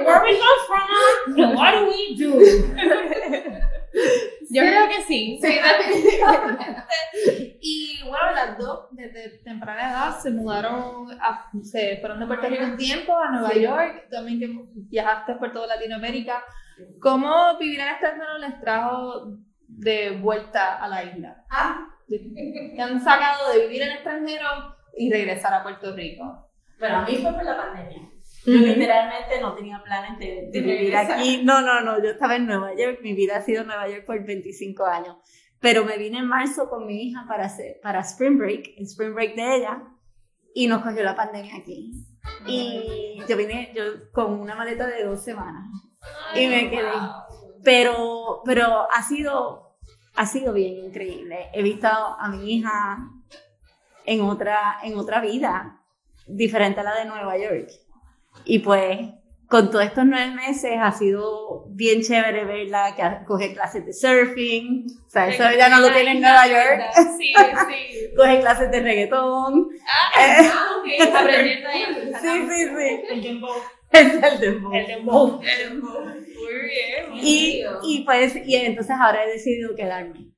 where 0.04 0.20
we 0.22 0.38
come 0.38 0.60
from, 0.66 0.86
what 1.56 1.76
do 1.76 1.86
we 1.86 2.14
do. 2.14 2.38
Yo 4.52 4.62
creo 4.62 4.88
que 4.88 5.02
sí. 5.02 5.38
Sí, 5.40 5.48
definitivamente. 5.48 6.64
y 7.60 8.00
bueno, 8.02 8.32
las 8.34 8.58
dos 8.58 8.88
desde 8.90 9.38
temprana 9.38 9.90
edad 9.90 10.20
se 10.20 10.30
mudaron, 10.30 11.10
a, 11.12 11.48
se 11.62 11.96
fueron 12.00 12.20
de 12.20 12.26
Puerto 12.26 12.48
Rico 12.48 12.64
un 12.64 12.76
tiempo 12.76 13.16
a 13.16 13.30
Nueva 13.30 13.54
York, 13.54 14.08
también 14.10 14.38
que 14.38 14.50
viajaste 14.74 15.36
por 15.36 15.50
toda 15.52 15.68
Latinoamérica. 15.68 16.44
¿Cómo 17.00 17.58
vivir 17.58 17.80
en 17.80 17.88
extranjero 17.88 18.38
les 18.38 18.60
trajo 18.60 19.38
de 19.66 20.18
vuelta 20.20 20.82
a 20.82 20.88
la 20.88 21.04
isla? 21.04 21.44
Ah. 21.50 21.86
¿Qué 22.08 22.80
han 22.80 23.00
sacado 23.00 23.52
de 23.52 23.66
vivir 23.66 23.82
en 23.82 23.92
extranjero 23.92 24.46
y 24.96 25.10
regresar 25.10 25.54
a 25.54 25.62
Puerto 25.62 25.94
Rico? 25.94 26.48
Bueno, 26.78 26.98
a 26.98 27.04
mí 27.04 27.16
fue 27.16 27.32
por 27.32 27.44
la 27.44 27.56
pandemia. 27.56 28.10
Yo 28.44 28.52
literalmente 28.52 29.40
no 29.40 29.54
tenía 29.54 29.82
planes 29.84 30.18
de, 30.18 30.48
de 30.50 30.60
vivir 30.60 30.96
aquí. 30.96 31.42
No, 31.44 31.60
no, 31.60 31.82
no, 31.82 32.02
yo 32.02 32.10
estaba 32.10 32.36
en 32.36 32.46
Nueva 32.46 32.74
York, 32.74 33.00
mi 33.02 33.14
vida 33.14 33.36
ha 33.36 33.42
sido 33.42 33.62
en 33.62 33.68
Nueva 33.68 33.88
York 33.88 34.04
por 34.06 34.24
25 34.24 34.84
años. 34.86 35.16
Pero 35.60 35.84
me 35.84 35.98
vine 35.98 36.18
en 36.18 36.26
marzo 36.26 36.70
con 36.70 36.86
mi 36.86 37.02
hija 37.02 37.26
para, 37.28 37.44
hacer, 37.44 37.78
para 37.82 38.00
Spring 38.00 38.38
Break, 38.38 38.78
el 38.78 38.84
Spring 38.84 39.14
Break 39.14 39.36
de 39.36 39.56
ella, 39.56 39.82
y 40.54 40.66
nos 40.68 40.82
cogió 40.82 41.02
la 41.02 41.14
pandemia 41.14 41.56
aquí. 41.56 41.92
Y 42.46 43.20
yo 43.28 43.36
vine 43.36 43.72
yo 43.74 44.10
con 44.12 44.40
una 44.40 44.54
maleta 44.54 44.86
de 44.86 45.04
dos 45.04 45.22
semanas 45.22 45.66
y 46.34 46.46
me 46.46 46.70
quedé. 46.70 46.92
Pero, 47.62 48.42
pero 48.44 48.88
ha 48.90 49.02
sido, 49.02 49.76
ha 50.16 50.26
sido 50.26 50.52
bien 50.52 50.84
increíble. 50.86 51.48
He 51.52 51.62
visto 51.62 51.88
a 51.88 52.28
mi 52.28 52.54
hija 52.54 52.98
en 54.06 54.22
otra, 54.22 54.78
en 54.82 54.98
otra 54.98 55.20
vida, 55.20 55.82
diferente 56.26 56.80
a 56.80 56.84
la 56.84 56.94
de 56.94 57.04
Nueva 57.04 57.36
York. 57.36 57.68
Y 58.44 58.60
pues, 58.60 58.98
con 59.48 59.68
todos 59.70 59.84
estos 59.84 60.06
nueve 60.06 60.30
meses 60.30 60.78
ha 60.80 60.92
sido 60.92 61.66
bien 61.70 62.02
chévere 62.02 62.44
verla 62.44 62.94
que 62.94 63.26
coge 63.26 63.52
clases 63.52 63.84
de 63.84 63.92
surfing. 63.92 64.86
O 65.06 65.10
sea, 65.10 65.28
eso 65.28 65.42
ya 65.58 65.68
no 65.68 65.80
lo 65.80 65.92
tiene 65.92 66.12
en 66.12 66.20
Nueva 66.20 66.46
York. 66.46 66.82
Sí, 67.18 67.34
sí. 67.34 68.10
coge 68.16 68.40
clases 68.40 68.70
de 68.70 68.80
reggaetón. 68.80 69.68
Ah, 70.16 70.78
ok, 70.78 71.14
aprendiendo 71.16 71.68
ahí. 71.68 71.84
Sí, 72.20 72.48
sí, 72.48 73.22
sí. 73.22 73.40
El 73.92 74.40
dembow. 74.40 74.72
Es 74.74 74.88
el 74.88 74.96
dembow. 74.96 75.40
El 75.42 75.68
dembow. 75.70 76.04
Muy 76.04 76.54
bien. 76.64 77.10
muy 77.10 77.18
Y, 77.22 77.52
bien. 77.56 77.70
y 77.82 78.04
pues, 78.04 78.36
y 78.44 78.54
entonces 78.56 78.96
ahora 78.98 79.24
he 79.24 79.28
decidido 79.32 79.74
quedarme. 79.74 80.28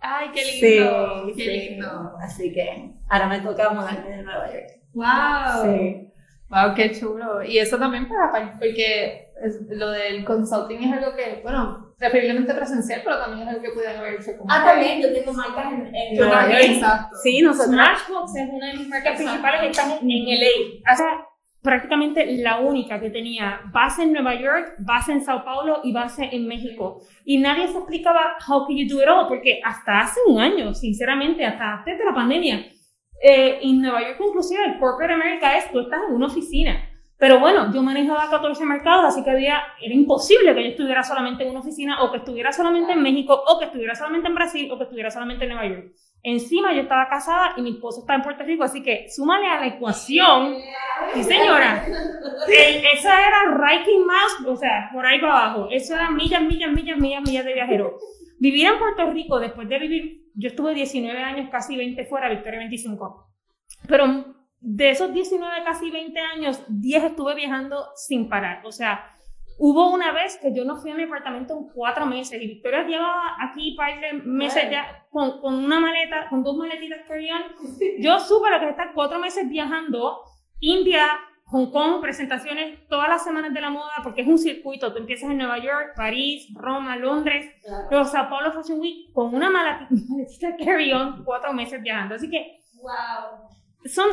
Ay, 0.00 0.28
qué 0.34 0.40
Sí, 0.40 0.60
lindo. 0.80 1.26
qué 1.36 1.44
sí. 1.44 1.50
lindo. 1.70 2.12
Así 2.20 2.52
que 2.52 2.90
ahora 3.08 3.28
me 3.28 3.40
toca 3.40 3.70
mudarme 3.70 4.16
de 4.16 4.22
Nueva 4.22 4.46
York. 4.52 4.66
¡Wow! 4.94 5.62
Sí. 5.78 6.08
Wow, 6.48 6.74
qué 6.74 6.90
chulo. 6.92 7.42
Y 7.44 7.58
eso 7.58 7.78
también 7.78 8.08
para 8.08 8.52
porque 8.58 9.28
es- 9.42 9.60
lo 9.70 9.90
del 9.90 10.24
consulting 10.24 10.82
es 10.82 10.92
algo 10.92 11.16
que, 11.16 11.40
bueno, 11.42 11.94
preferiblemente 11.98 12.52
presencial, 12.52 13.00
pero 13.04 13.18
también 13.20 13.42
es 13.42 13.54
algo 13.54 13.62
que 13.62 13.70
pueden 13.70 13.96
haber 13.96 14.14
hecho 14.14 14.36
como. 14.36 14.52
Ah, 14.52 14.62
también, 14.64 15.00
yo 15.00 15.12
tengo 15.14 15.32
marcas 15.32 15.72
en, 15.72 15.94
en 15.94 16.14
Nueva 16.16 16.48
York. 16.50 16.62
exacto. 16.64 17.16
Sí, 17.22 17.40
nosotros. 17.40 17.72
Smashbox 17.74 18.36
es 18.36 18.48
una 18.50 18.66
de 18.66 18.74
mis 18.78 18.88
marcas 18.88 19.16
principales, 19.16 19.70
estamos 19.70 19.98
en 20.02 20.08
LA. 20.08 20.92
O 20.92 20.96
sea, 20.96 21.26
prácticamente 21.62 22.26
la 22.38 22.60
única 22.60 23.00
que 23.00 23.10
tenía 23.10 23.60
base 23.72 24.02
en 24.02 24.12
Nueva 24.12 24.34
York, 24.34 24.74
base 24.78 25.12
en 25.12 25.24
Sao 25.24 25.44
Paulo 25.44 25.80
y 25.84 25.92
base 25.92 26.28
en 26.32 26.46
México. 26.46 27.00
Y 27.24 27.38
nadie 27.38 27.68
se 27.68 27.78
explicaba 27.78 28.36
how 28.46 28.66
can 28.66 28.76
you 28.76 28.86
do 28.88 29.00
it 29.00 29.08
all, 29.08 29.28
porque 29.28 29.60
hasta 29.64 30.00
hace 30.00 30.20
un 30.26 30.40
año, 30.40 30.74
sinceramente, 30.74 31.46
hasta 31.46 31.78
antes 31.78 31.96
de 31.96 32.04
la 32.04 32.14
pandemia, 32.14 32.66
eh, 33.22 33.60
en 33.62 33.80
Nueva 33.80 34.02
York 34.02 34.20
inclusive 34.20 34.64
el 34.64 34.80
corporate 34.80 35.14
America 35.14 35.56
es, 35.56 35.70
tú 35.70 35.80
estás 35.80 36.00
en 36.08 36.16
una 36.16 36.26
oficina. 36.26 36.88
Pero 37.16 37.38
bueno, 37.38 37.72
yo 37.72 37.80
manejaba 37.84 38.28
14 38.28 38.64
mercados, 38.64 39.04
así 39.04 39.22
que 39.22 39.30
había, 39.30 39.62
era 39.80 39.94
imposible 39.94 40.52
que 40.56 40.64
yo 40.64 40.70
estuviera 40.70 41.04
solamente 41.04 41.44
en 41.44 41.50
una 41.50 41.60
oficina, 41.60 42.02
o 42.02 42.10
que 42.10 42.16
estuviera 42.16 42.50
solamente 42.50 42.90
en 42.90 43.00
México, 43.00 43.40
o 43.46 43.60
que 43.60 43.66
estuviera 43.66 43.94
solamente 43.94 44.26
en 44.26 44.34
Brasil, 44.34 44.68
o 44.72 44.76
que 44.76 44.82
estuviera 44.82 45.08
solamente 45.08 45.44
en 45.44 45.50
Nueva 45.50 45.68
York. 45.68 45.92
Encima 46.24 46.72
yo 46.72 46.82
estaba 46.82 47.08
casada 47.08 47.54
y 47.56 47.62
mi 47.62 47.70
esposo 47.70 48.00
está 48.00 48.14
en 48.14 48.22
Puerto 48.22 48.44
Rico, 48.44 48.62
así 48.62 48.80
que 48.82 49.08
súmale 49.08 49.46
a 49.48 49.58
la 49.58 49.66
ecuación, 49.66 50.54
sí 51.14 51.24
señora, 51.24 51.84
el- 51.86 52.84
esa 52.94 53.26
era 53.26 53.50
Ranking 53.56 54.06
Mouse, 54.06 54.46
o 54.46 54.56
sea, 54.56 54.88
por 54.92 55.04
ahí 55.04 55.20
para 55.20 55.32
abajo, 55.46 55.68
eso 55.70 55.94
era 55.96 56.10
millas, 56.10 56.42
millas, 56.42 56.70
millas, 56.72 56.98
millas, 56.98 57.22
millas 57.22 57.44
de 57.44 57.54
viajero. 57.54 57.96
Vivir 58.38 58.66
en 58.68 58.78
Puerto 58.78 59.10
Rico 59.10 59.40
después 59.40 59.68
de 59.68 59.78
vivir, 59.80 60.22
yo 60.34 60.48
estuve 60.48 60.74
19 60.74 61.18
años, 61.22 61.48
casi 61.50 61.76
20 61.76 62.04
fuera, 62.06 62.28
Victoria 62.28 62.60
25, 62.60 63.26
pero 63.88 64.24
de 64.60 64.90
esos 64.90 65.12
19, 65.12 65.64
casi 65.64 65.90
20 65.90 66.20
años, 66.20 66.62
10 66.68 67.02
estuve 67.02 67.34
viajando 67.34 67.84
sin 67.96 68.28
parar, 68.28 68.64
o 68.64 68.70
sea, 68.70 69.11
Hubo 69.58 69.90
una 69.92 70.12
vez 70.12 70.38
que 70.40 70.52
yo 70.54 70.64
no 70.64 70.76
fui 70.76 70.90
a 70.90 70.94
mi 70.94 71.04
apartamento 71.04 71.56
en 71.56 71.68
cuatro 71.74 72.06
meses 72.06 72.40
y 72.42 72.46
Victoria 72.48 72.82
llevaba 72.84 73.36
aquí 73.40 73.74
par 73.76 74.00
de 74.00 74.12
meses 74.14 74.70
ya 74.70 75.06
con, 75.10 75.40
con 75.40 75.54
una 75.54 75.78
maleta, 75.78 76.26
con 76.30 76.42
dos 76.42 76.56
maletitas 76.56 77.00
carry-on. 77.06 77.42
Yo 78.00 78.18
supe 78.18 78.50
lo 78.50 78.58
que 78.58 78.64
es 78.66 78.70
estar 78.72 78.92
cuatro 78.94 79.18
meses 79.18 79.48
viajando, 79.48 80.20
India, 80.60 81.06
Hong 81.46 81.70
Kong, 81.70 82.00
presentaciones 82.00 82.88
todas 82.88 83.08
las 83.10 83.22
semanas 83.24 83.52
de 83.52 83.60
la 83.60 83.70
moda, 83.70 83.92
porque 84.02 84.22
es 84.22 84.26
un 84.28 84.38
circuito. 84.38 84.92
Tú 84.92 84.98
empiezas 85.00 85.30
en 85.30 85.36
Nueva 85.38 85.58
York, 85.58 85.92
París, 85.96 86.48
Roma, 86.54 86.96
Londres, 86.96 87.52
luego 87.90 88.04
Sao 88.06 88.28
Paulo 88.30 88.52
Fashion 88.52 88.80
Week, 88.80 89.12
con 89.12 89.34
una 89.34 89.50
maleti- 89.50 89.86
maletita 90.08 90.56
carry-on, 90.56 91.22
cuatro 91.24 91.52
meses 91.52 91.80
viajando. 91.82 92.14
Así 92.14 92.28
que 92.30 92.58
Wow. 92.80 93.48
son, 93.84 94.08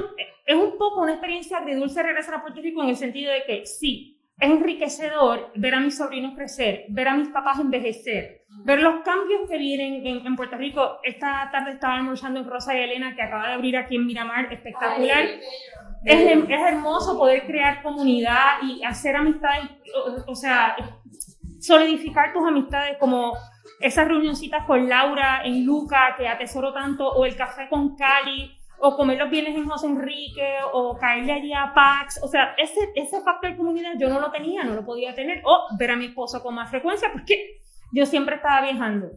es 0.45 0.55
un 0.55 0.77
poco 0.77 1.01
una 1.01 1.13
experiencia 1.13 1.57
agridulce 1.57 2.03
regresar 2.03 2.35
a 2.35 2.41
Puerto 2.41 2.61
Rico 2.61 2.83
en 2.83 2.89
el 2.89 2.95
sentido 2.97 3.31
de 3.31 3.43
que 3.45 3.65
sí, 3.65 4.18
es 4.39 4.49
enriquecedor 4.49 5.51
ver 5.55 5.75
a 5.75 5.79
mis 5.79 5.97
sobrinos 5.97 6.33
crecer, 6.35 6.85
ver 6.89 7.09
a 7.09 7.15
mis 7.15 7.27
papás 7.29 7.59
envejecer, 7.59 8.45
ver 8.63 8.81
los 8.81 9.01
cambios 9.03 9.49
que 9.49 9.57
vienen 9.57 10.25
en, 10.25 10.35
Puerto 10.35 10.55
Rico. 10.55 10.99
Esta 11.03 11.49
tarde 11.51 11.71
estaba 11.73 11.95
almorzando 11.95 12.39
en 12.39 12.49
Rosa 12.49 12.75
y 12.75 12.79
Elena, 12.79 13.15
que 13.15 13.21
acaba 13.21 13.47
de 13.47 13.53
abrir 13.53 13.75
aquí 13.75 13.97
en 13.97 14.05
Miramar, 14.05 14.51
espectacular. 14.51 15.23
es, 16.05 16.21
es, 16.49 16.61
hermoso 16.67 17.17
poder 17.17 17.45
crear 17.45 17.83
comunidad 17.83 18.61
y 18.63 18.81
hacer 18.83 19.17
amistades, 19.17 19.69
o, 20.25 20.35
sea, 20.35 20.75
solidificar 21.59 22.31
tus 22.31 22.47
amistades 22.47 22.97
como 22.97 23.33
esas 23.81 24.07
reunioncitas 24.07 24.65
con 24.65 24.87
Laura 24.87 25.41
en 25.43 25.65
Luca, 25.65 26.15
que 26.17 26.29
atesoro 26.29 26.71
tanto, 26.71 27.09
o 27.09 27.25
el 27.25 27.35
café 27.35 27.67
con 27.69 27.97
Cali, 27.97 28.58
o 28.81 28.95
comer 28.95 29.17
los 29.17 29.29
bienes 29.29 29.55
en 29.55 29.67
José 29.67 29.87
Enrique, 29.87 30.57
o 30.73 30.97
caerle 30.97 31.33
allí 31.33 31.53
a 31.53 31.73
Pax. 31.73 32.21
O 32.23 32.27
sea, 32.27 32.53
ese, 32.57 32.91
ese 32.95 33.21
factor 33.21 33.51
de 33.51 33.57
comunidad 33.57 33.91
yo 33.99 34.09
no 34.09 34.19
lo 34.19 34.31
tenía, 34.31 34.63
no 34.63 34.75
lo 34.75 34.85
podía 34.85 35.13
tener. 35.13 35.41
O 35.45 35.67
ver 35.77 35.91
a 35.91 35.95
mi 35.95 36.05
esposo 36.05 36.41
con 36.41 36.55
más 36.55 36.69
frecuencia, 36.69 37.09
porque 37.11 37.59
yo 37.91 38.05
siempre 38.05 38.35
estaba 38.35 38.61
viajando. 38.61 39.09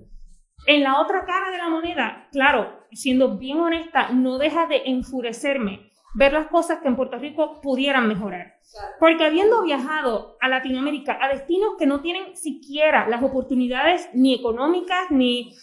En 0.67 0.83
la 0.83 1.01
otra 1.01 1.25
cara 1.25 1.51
de 1.51 1.59
la 1.59 1.69
moneda, 1.69 2.29
claro, 2.31 2.87
siendo 2.93 3.37
bien 3.37 3.59
honesta, 3.59 4.11
no 4.11 4.39
deja 4.39 4.67
de 4.67 4.83
enfurecerme 4.87 5.91
ver 6.15 6.33
las 6.33 6.49
cosas 6.49 6.81
que 6.81 6.89
en 6.89 6.97
Puerto 6.97 7.19
Rico 7.19 7.61
pudieran 7.61 8.07
mejorar. 8.07 8.55
Porque 9.01 9.25
habiendo 9.25 9.63
viajado 9.63 10.37
a 10.41 10.49
Latinoamérica, 10.49 11.19
a 11.21 11.29
destinos 11.29 11.73
que 11.79 11.87
no 11.87 12.01
tienen 12.01 12.37
siquiera 12.37 13.09
las 13.09 13.23
oportunidades 13.23 14.09
ni 14.15 14.35
económicas, 14.35 15.11
ni, 15.11 15.55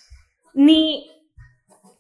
ni 0.54 1.08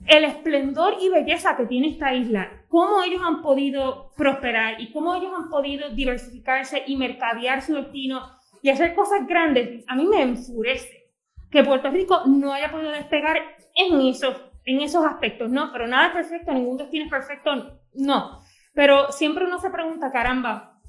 el 0.08 0.24
esplendor 0.24 0.96
y 1.00 1.10
belleza 1.10 1.58
que 1.58 1.65
tiene 1.65 1.89
esta 1.89 2.13
isla, 2.13 2.63
cómo 2.68 3.03
ellos 3.03 3.22
han 3.25 3.41
podido 3.41 4.12
prosperar 4.15 4.79
y 4.79 4.91
cómo 4.91 5.15
ellos 5.15 5.32
han 5.36 5.50
podido 5.50 5.89
diversificarse 5.89 6.84
y 6.88 6.96
mercadear 6.96 7.62
su 7.62 7.75
destino 7.75 8.22
y 8.62 8.70
hacer 8.70 8.96
cosas 8.96 9.27
grandes, 9.27 9.84
a 9.88 9.96
mí 9.96 10.06
me 10.06 10.22
enfurece 10.22 11.12
que 11.51 11.63
Puerto 11.63 11.89
Rico 11.89 12.24
no 12.27 12.53
haya 12.53 12.72
podido 12.72 12.91
despegar 12.91 13.38
en 13.75 14.01
esos, 14.01 14.36
en 14.65 14.82
esos 14.82 15.06
aspectos, 15.06 15.50
¿no? 15.50 15.72
Pero 15.72 15.88
nada 15.88 16.08
es 16.08 16.13
perfecto, 16.13 16.53
ningún 16.53 16.77
destino 16.77 17.06
es 17.06 17.12
perfecto, 17.12 17.79
no. 17.94 18.39
Pero 18.74 19.12
siempre 19.12 19.46
uno 19.46 19.60
se 19.60 19.70
pregunta, 19.70 20.12
caramba, 20.12 20.79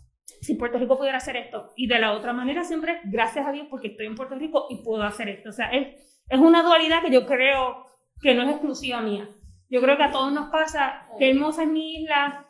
si 0.40 0.54
Puerto 0.54 0.78
Rico 0.78 0.98
pudiera 0.98 1.18
hacer 1.18 1.36
esto. 1.36 1.72
Y 1.76 1.86
de 1.86 1.98
la 1.98 2.12
otra 2.12 2.32
manera 2.32 2.64
siempre, 2.64 3.00
gracias 3.04 3.46
a 3.46 3.52
Dios, 3.52 3.66
porque 3.70 3.88
estoy 3.88 4.06
en 4.06 4.14
Puerto 4.14 4.34
Rico 4.34 4.66
y 4.68 4.82
puedo 4.82 5.02
hacer 5.02 5.28
esto. 5.28 5.48
O 5.48 5.52
sea, 5.52 5.70
es, 5.70 6.22
es 6.28 6.38
una 6.38 6.62
dualidad 6.62 7.02
que 7.02 7.10
yo 7.10 7.26
creo 7.26 7.86
que 8.20 8.34
no 8.34 8.42
es 8.42 8.50
exclusiva 8.50 9.00
mía. 9.00 9.28
Yo 9.68 9.80
creo 9.80 9.96
que 9.96 10.02
a 10.02 10.10
todos 10.10 10.32
nos 10.32 10.50
pasa, 10.50 11.06
qué 11.18 11.30
hermosa 11.30 11.62
es 11.62 11.68
mi 11.68 11.94
isla, 11.94 12.46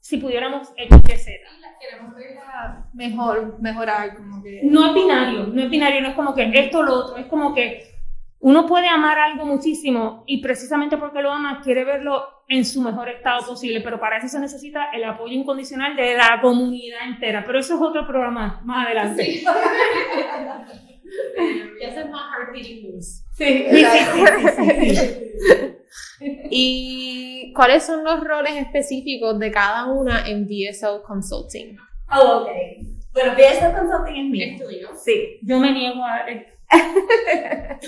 si 0.00 0.18
pudiéramos 0.18 0.72
X, 0.76 1.26
Queremos 1.80 2.14
verla 2.14 2.86
mejor, 2.94 3.60
mejorar, 3.60 4.16
como 4.16 4.42
que... 4.42 4.60
No 4.64 4.86
es 4.86 4.94
binario, 4.94 5.46
no 5.48 5.62
es 5.62 5.68
binario, 5.68 6.00
no 6.00 6.08
es 6.08 6.14
como 6.14 6.34
que 6.34 6.50
esto 6.54 6.78
o 6.78 6.82
lo 6.82 6.94
otro, 6.94 7.16
es 7.18 7.26
como 7.26 7.54
que 7.54 7.94
uno 8.40 8.66
puede 8.66 8.88
amar 8.88 9.18
algo 9.18 9.44
muchísimo 9.46 10.24
y 10.26 10.42
precisamente 10.42 10.96
porque 10.96 11.22
lo 11.22 11.32
ama 11.32 11.60
quiere 11.62 11.84
verlo 11.84 12.42
en 12.48 12.64
su 12.64 12.82
mejor 12.82 13.08
estado 13.08 13.46
posible, 13.46 13.80
pero 13.80 13.98
para 13.98 14.18
eso 14.18 14.28
se 14.28 14.38
necesita 14.38 14.90
el 14.92 15.04
apoyo 15.04 15.32
incondicional 15.32 15.96
de 15.96 16.14
la 16.14 16.38
comunidad 16.42 17.08
entera. 17.08 17.42
Pero 17.46 17.58
eso 17.58 17.74
es 17.74 17.80
otro 17.80 18.06
programa 18.06 18.60
más 18.64 18.86
adelante. 18.86 19.24
Sí. 19.24 19.44
ya 21.80 22.06
más 22.06 22.22
hard 22.32 22.52
news. 22.52 23.23
Sí, 23.34 23.66
¿Y 26.50 27.52
cuáles 27.52 27.84
son 27.84 28.04
los 28.04 28.22
roles 28.22 28.56
específicos 28.56 29.38
de 29.38 29.50
cada 29.50 29.86
una 29.86 30.26
en 30.28 30.46
VSO 30.46 31.02
Consulting? 31.02 31.76
Oh, 32.10 32.42
ok. 32.42 32.48
Bueno, 33.12 33.32
VSO 33.32 33.72
Consulting 33.72 34.16
es 34.16 34.30
mío. 34.30 34.46
¿Es 34.52 34.62
tuyo? 34.62 34.88
Sí. 34.96 35.38
Yo 35.42 35.58
me 35.58 35.72
niego 35.72 36.04
a... 36.04 36.24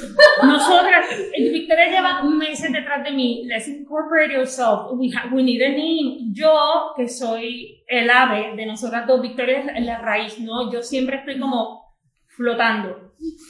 Nosotras, 0.42 1.06
Victoria 1.36 1.90
lleva 1.90 2.22
meses 2.24 2.72
detrás 2.72 3.02
de 3.04 3.10
mí. 3.12 3.44
Let's 3.46 3.68
incorporate 3.68 4.32
yourself. 4.32 4.92
We, 4.92 5.10
we 5.32 5.42
need 5.42 5.62
a 5.62 5.70
name. 5.70 6.32
Yo, 6.32 6.92
que 6.96 7.08
soy 7.08 7.84
el 7.88 8.10
ave 8.10 8.54
de 8.56 8.66
nosotras 8.66 9.06
dos, 9.06 9.22
Victoria 9.22 9.60
es 9.74 9.84
la 9.84 9.98
raíz, 9.98 10.38
¿no? 10.38 10.70
Yo 10.70 10.82
siempre 10.82 11.16
estoy 11.16 11.38
como 11.38 11.96
flotando. 12.28 13.05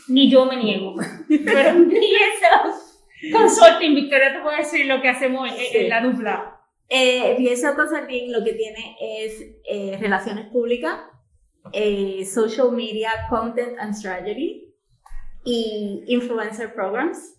Ni 0.08 0.30
yo 0.30 0.46
me 0.46 0.56
niego. 0.56 0.94
Pero 1.28 1.78
ni 1.78 1.96
eso. 1.96 2.86
Consulting, 3.32 3.94
Victoria, 3.94 4.32
te 4.32 4.40
puedo 4.40 4.56
decir 4.56 4.86
lo 4.86 5.00
que 5.00 5.08
hacemos 5.08 5.48
en, 5.72 5.88
la 5.88 6.02
dupla. 6.02 6.60
Eh, 6.88 7.36
Consulting 7.74 8.32
lo 8.32 8.44
que 8.44 8.52
tiene 8.52 8.96
es 9.00 9.42
eh, 9.68 9.96
relaciones 10.00 10.46
públicas, 10.46 11.00
eh, 11.72 12.24
social 12.24 12.72
media, 12.72 13.10
content 13.28 13.78
and 13.78 13.94
strategy 13.94 14.74
y 15.44 16.04
influencer 16.06 16.74
programs. 16.74 17.36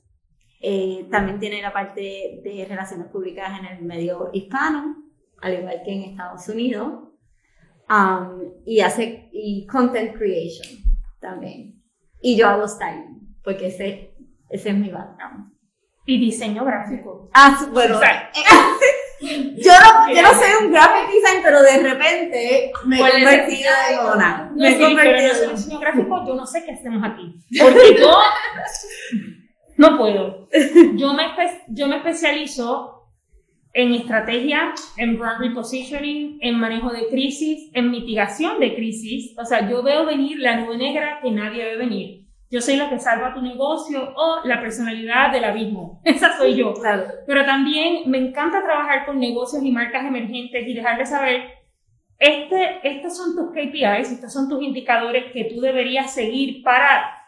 Eh, 0.60 1.08
también 1.12 1.40
tiene 1.40 1.62
la 1.62 1.72
parte 1.72 2.42
de 2.44 2.66
relaciones 2.68 3.08
públicas 3.08 3.60
en 3.60 3.66
el 3.66 3.84
medio 3.84 4.30
hispano, 4.34 5.04
al 5.42 5.54
igual 5.54 5.82
que 5.86 5.92
en 5.92 6.02
Estados 6.02 6.48
Unidos. 6.50 7.04
Um, 7.90 8.52
y 8.66 8.82
hace 8.82 9.30
y 9.32 9.66
content 9.68 10.18
creation 10.18 10.68
también. 11.22 11.77
Y 12.28 12.36
yo 12.36 12.50
hago 12.50 12.68
styling, 12.68 13.38
porque 13.42 13.68
ese, 13.68 14.14
ese 14.50 14.70
es 14.72 14.76
mi 14.76 14.90
background. 14.90 15.50
Y 16.06 16.20
diseño 16.20 16.66
gráfico. 16.66 17.30
Ah, 17.34 17.58
bueno. 17.72 18.02
yo, 19.22 19.72
no, 19.72 20.14
yo 20.14 20.22
no 20.22 20.34
soy 20.34 20.66
un 20.66 20.74
graphic 20.74 21.08
design, 21.08 21.42
pero 21.42 21.62
de 21.62 21.78
repente 21.78 22.74
me 22.84 22.98
he 22.98 23.12
convertido 23.12 23.70
en 23.90 24.00
una. 24.14 24.52
me 24.54 24.72
he 24.72 24.78
convertido 24.78 25.44
en 25.46 25.56
diseño 25.56 25.80
gráfico, 25.80 26.28
yo 26.28 26.36
no 26.36 26.46
sé 26.46 26.66
qué 26.66 26.74
hacemos 26.74 27.02
aquí. 27.02 27.34
Porque 27.62 27.98
yo 27.98 28.12
no 29.78 29.98
puedo. 29.98 30.50
Yo 30.96 31.14
me, 31.14 31.28
yo 31.70 31.88
me 31.88 31.96
especializo 31.96 32.97
en 33.78 33.94
estrategia, 33.94 34.74
en 34.98 35.20
brand 35.20 35.40
repositioning, 35.40 36.40
en 36.42 36.60
manejo 36.60 36.90
de 36.90 37.10
crisis, 37.10 37.70
en 37.76 37.92
mitigación 37.92 38.60
de 38.60 38.74
crisis. 38.74 39.36
O 39.38 39.46
sea, 39.46 39.70
yo 39.70 39.84
veo 39.84 40.04
venir 40.04 40.40
la 40.40 40.56
nube 40.56 40.78
negra 40.78 41.20
que 41.22 41.30
nadie 41.30 41.64
ve 41.64 41.78
venir. 41.78 42.28
Yo 42.50 42.60
soy 42.60 42.78
la 42.78 42.90
que 42.90 42.98
salva 42.98 43.36
tu 43.36 43.42
negocio 43.44 44.16
o 44.16 44.40
la 44.46 44.60
personalidad 44.62 45.32
del 45.32 45.44
abismo. 45.44 46.02
Esa 46.06 46.36
soy 46.36 46.56
yo. 46.56 46.74
Claro. 46.74 47.04
Pero 47.28 47.46
también 47.46 48.10
me 48.10 48.18
encanta 48.18 48.64
trabajar 48.64 49.06
con 49.06 49.20
negocios 49.20 49.62
y 49.64 49.72
marcas 49.72 50.08
emergentes 50.08 50.68
y 50.68 50.74
dejarles 50.74 51.12
saber, 51.12 51.44
este, 52.18 52.80
estos 52.82 53.16
son 53.16 53.36
tus 53.36 53.52
KPIs, 53.52 54.12
estos 54.12 54.34
son 54.34 54.50
tus 54.50 54.64
indicadores 54.64 55.32
que 55.32 55.44
tú 55.44 55.62
deberías 55.62 56.12
seguir 56.12 56.64
para 56.64 57.28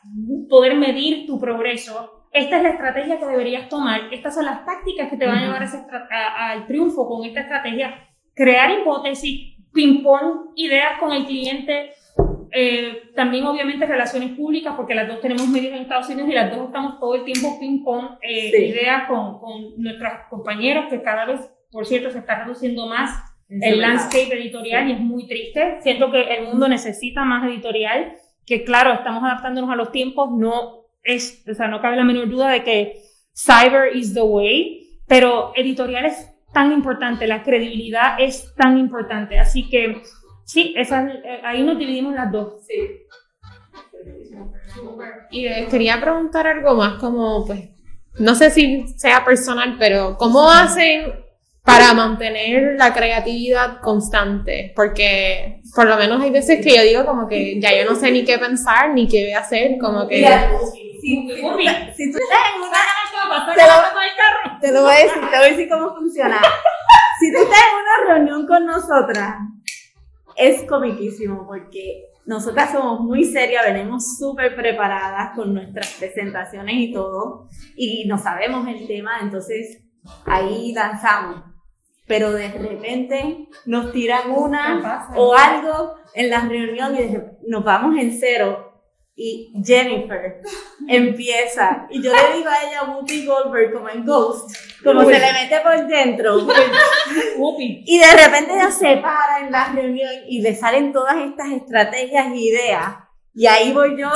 poder 0.50 0.76
medir 0.78 1.28
tu 1.28 1.40
progreso. 1.40 2.19
Esta 2.32 2.58
es 2.58 2.64
la 2.64 2.70
estrategia 2.70 3.20
que 3.20 3.26
deberías 3.26 3.70
tomar. 3.70 4.02
Estas 4.12 4.36
son 4.36 4.46
las 4.46 4.66
tácticas 4.66 5.10
que 5.10 5.18
te 5.18 5.26
van 5.26 5.40
a 5.40 5.46
llevar 5.46 5.68
al 6.12 6.68
triunfo 6.68 7.08
con 7.08 7.26
esta 7.26 7.42
estrategia. 7.42 8.08
Crear 8.36 8.72
hipótesis, 8.72 9.58
ping-pong 9.74 10.52
ideas 10.56 11.00
con 11.00 11.12
el 11.12 11.26
cliente, 11.26 11.94
eh, 12.52 13.12
también 13.16 13.46
obviamente 13.46 13.86
relaciones 13.86 14.32
públicas, 14.32 14.74
porque 14.76 14.96
las 14.96 15.08
dos 15.08 15.22
tenemos 15.22 15.48
medios 15.48 15.74
en 15.74 15.84
Estados 15.84 16.10
Unidos 16.10 16.30
y 16.30 16.34
las 16.34 16.56
dos 16.56 16.68
estamos 16.68 17.00
todo 17.00 17.16
el 17.16 17.24
tiempo 17.24 17.60
ping-pong 17.60 18.18
eh, 18.22 18.68
ideas 18.68 19.08
con, 19.08 19.40
con, 19.40 19.82
nuestros 19.82 20.12
compañeros, 20.30 20.86
que 20.90 21.02
cada 21.02 21.26
vez, 21.26 21.42
por 21.72 21.86
cierto, 21.86 22.12
se 22.12 22.20
está 22.20 22.44
reduciendo 22.44 22.88
más 22.88 23.24
el 23.50 23.82
landscape 23.82 24.34
editorial 24.34 24.90
y 24.90 24.94
es 24.94 25.00
muy 25.00 25.28
triste. 25.28 25.80
Siento 25.82 26.12
que 26.12 26.22
el 26.22 26.46
mundo 26.46 26.68
necesita 26.68 27.24
más 27.24 27.48
editorial, 27.48 28.14
que 28.46 28.64
claro, 28.64 28.94
estamos 28.94 29.24
adaptándonos 29.24 29.72
a 29.72 29.76
los 29.76 29.92
tiempos, 29.92 30.30
no 30.32 30.86
es, 31.14 31.44
o 31.50 31.54
sea, 31.54 31.68
no 31.68 31.82
cabe 31.82 31.98
la 31.98 32.04
menor 32.04 32.30
duda 32.30 32.50
de 32.50 32.64
que 32.64 33.02
cyber 33.34 33.96
is 33.96 34.14
the 34.14 34.22
way, 34.22 35.00
pero 35.08 35.52
editorial 35.56 36.06
es 36.06 36.30
tan 36.54 36.72
importante, 36.72 37.28
la 37.28 37.44
credibilidad 37.44 38.20
es 38.20 38.54
tan 38.56 38.78
importante, 38.78 39.38
así 39.40 39.70
que 39.70 40.02
Sí, 40.50 40.74
eh, 40.76 41.42
ahí 41.44 41.62
nos 41.62 41.78
dividimos 41.78 42.16
las 42.16 42.32
dos. 42.32 42.66
Sí. 42.66 43.06
Y 45.30 45.48
quería 45.68 46.02
preguntar 46.02 46.48
algo 46.48 46.74
más 46.74 46.96
como, 46.96 47.46
pues, 47.46 47.70
no 48.18 48.34
sé 48.34 48.50
si 48.50 48.88
sea 48.98 49.24
personal, 49.24 49.76
pero 49.78 50.18
¿cómo 50.18 50.50
hacen 50.50 51.24
para 51.70 51.94
mantener 51.94 52.76
la 52.78 52.94
creatividad 52.94 53.80
constante? 53.82 54.74
Porque 54.76 55.62
por 55.76 55.86
lo 55.88 55.98
menos 55.98 56.22
hay 56.22 56.32
veces 56.32 56.64
que 56.64 56.76
yo 56.76 56.84
digo 56.84 57.06
como 57.06 57.28
que 57.28 57.60
ya 57.60 57.76
yo 57.76 57.90
no 57.90 57.96
sé 57.96 58.12
ni 58.12 58.26
qué 58.26 58.38
pensar, 58.38 58.92
ni 58.92 59.08
qué 59.08 59.26
voy 59.26 59.34
a 59.34 59.40
hacer, 59.40 59.78
como 59.80 60.08
que... 60.08 60.26
si, 61.02 61.28
tú 61.28 61.32
estás 61.32 62.40
en 62.56 62.62
una... 62.62 62.80
Te 63.54 63.62
lo, 63.62 64.60
te 64.62 64.72
lo 64.72 64.82
voy 64.84 64.94
a 64.94 64.98
decir, 64.98 65.22
te 65.30 65.38
voy 65.38 65.46
a 65.46 65.50
decir 65.50 65.70
cómo 65.70 65.96
funciona. 65.96 66.42
Si 67.20 67.32
tú 67.34 67.40
estás 67.44 67.60
en 67.60 68.08
una 68.08 68.14
reunión 68.14 68.48
con 68.48 68.66
nosotras 68.66 69.36
es 70.40 70.64
comiquísimo 70.64 71.46
porque 71.46 72.06
nosotras 72.26 72.72
somos 72.72 73.02
muy 73.02 73.26
serias, 73.26 73.66
venimos 73.66 74.18
súper 74.18 74.56
preparadas 74.56 75.36
con 75.36 75.54
nuestras 75.54 75.94
presentaciones 76.00 76.76
y 76.76 76.94
todo, 76.94 77.48
y 77.76 78.06
no 78.08 78.18
sabemos 78.18 78.68
el 78.68 78.88
tema, 78.88 79.20
entonces 79.22 79.84
ahí 80.26 80.72
lanzamos. 80.74 81.49
Pero 82.10 82.34
de 82.34 82.50
repente 82.50 83.48
nos 83.68 83.92
tiran 83.94 84.32
una 84.32 85.06
o 85.16 85.36
algo 85.36 85.94
en 86.16 86.32
la 86.32 86.40
reunión 86.42 86.96
y 86.96 87.48
nos 87.48 87.64
vamos 87.64 87.96
en 88.00 88.20
cero. 88.20 88.66
Y 89.16 89.54
Jennifer 89.64 90.42
empieza. 90.88 91.88
Y 91.92 92.02
yo 92.02 92.12
le 92.12 92.38
digo 92.38 92.50
a 92.50 92.68
ella 92.68 92.84
Whoopi 92.92 93.26
Goldberg 93.26 93.74
como 93.74 93.90
en 93.90 94.06
Ghost 94.06 94.50
como 94.84 95.02
se 95.02 95.20
le 95.20 95.34
mete 95.34 95.60
por 95.62 95.88
dentro. 95.88 96.48
Y 97.86 98.00
de 98.00 98.12
repente 98.12 98.54
ella 98.54 98.72
se 98.72 98.98
para 98.98 99.40
en 99.42 99.52
la 99.52 99.72
reunión 99.72 100.12
y 100.28 100.42
le 100.42 100.56
salen 100.56 100.92
todas 100.92 101.18
estas 101.18 101.52
estrategias 101.52 102.28
e 102.32 102.38
ideas 102.38 103.09
y 103.34 103.46
ahí 103.46 103.72
voy 103.72 103.96
yo, 103.98 104.10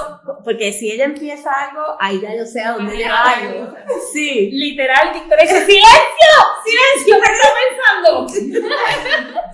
porque 0.44 0.74
si 0.74 0.92
ella 0.92 1.06
empieza 1.06 1.50
algo, 1.52 1.82
ahí 2.00 2.20
ya 2.20 2.36
yo 2.36 2.46
sé 2.46 2.62
a 2.62 2.74
dónde 2.74 2.98
llevarlo. 2.98 3.74
Sí. 4.12 4.50
Literal, 4.52 5.14
Victoria 5.14 5.44
dice, 5.44 5.66
¡silencio! 5.66 6.34
¡Silencio! 6.66 7.22
¿Qué 7.22 7.32
está 7.32 7.50
pensando? 7.64 8.74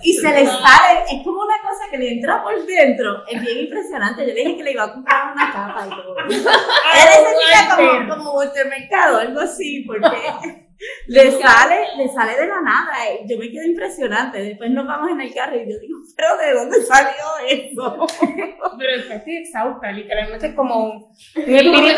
y 0.02 0.12
se 0.14 0.28
le 0.28 0.46
sale, 0.46 1.04
es 1.12 1.22
como 1.24 1.42
una 1.42 1.60
cosa 1.62 1.90
que 1.90 1.98
le 1.98 2.14
entra 2.14 2.42
por 2.42 2.66
dentro. 2.66 3.24
Es 3.28 3.40
bien 3.40 3.58
impresionante. 3.58 4.26
Yo 4.26 4.34
le 4.34 4.40
dije 4.40 4.56
que 4.56 4.62
le 4.64 4.72
iba 4.72 4.84
a 4.84 4.92
comprar 4.92 5.32
una 5.32 5.52
capa 5.52 5.86
y 5.86 5.90
todo. 5.90 6.16
Ella 6.28 7.04
necesita 7.04 7.76
como, 7.76 8.08
como 8.08 8.34
Walter 8.34 8.66
Mercado, 8.66 9.18
algo 9.18 9.40
así, 9.40 9.84
porque 9.86 10.69
le 11.06 11.30
sale, 11.32 11.96
le 11.96 12.08
sale 12.08 12.36
de 12.36 12.46
la 12.46 12.60
nada. 12.60 12.92
Eh. 13.08 13.24
Yo 13.28 13.38
me 13.38 13.50
quedo 13.50 13.64
impresionante. 13.64 14.42
Después 14.42 14.70
nos 14.70 14.86
vamos 14.86 15.10
en 15.10 15.20
el 15.20 15.34
carro 15.34 15.56
y 15.56 15.70
yo 15.70 15.78
digo, 15.78 15.98
¿pero 16.16 16.36
de 16.38 16.52
dónde 16.52 16.82
salió 16.82 17.10
eso? 17.48 18.06
Pero 18.78 19.14
estoy 19.14 19.36
exhausta, 19.36 19.92
literalmente 19.92 20.48
es 20.48 20.54
como 20.54 20.84
un 20.84 21.12
espíritu 21.34 21.80
que 21.80 21.90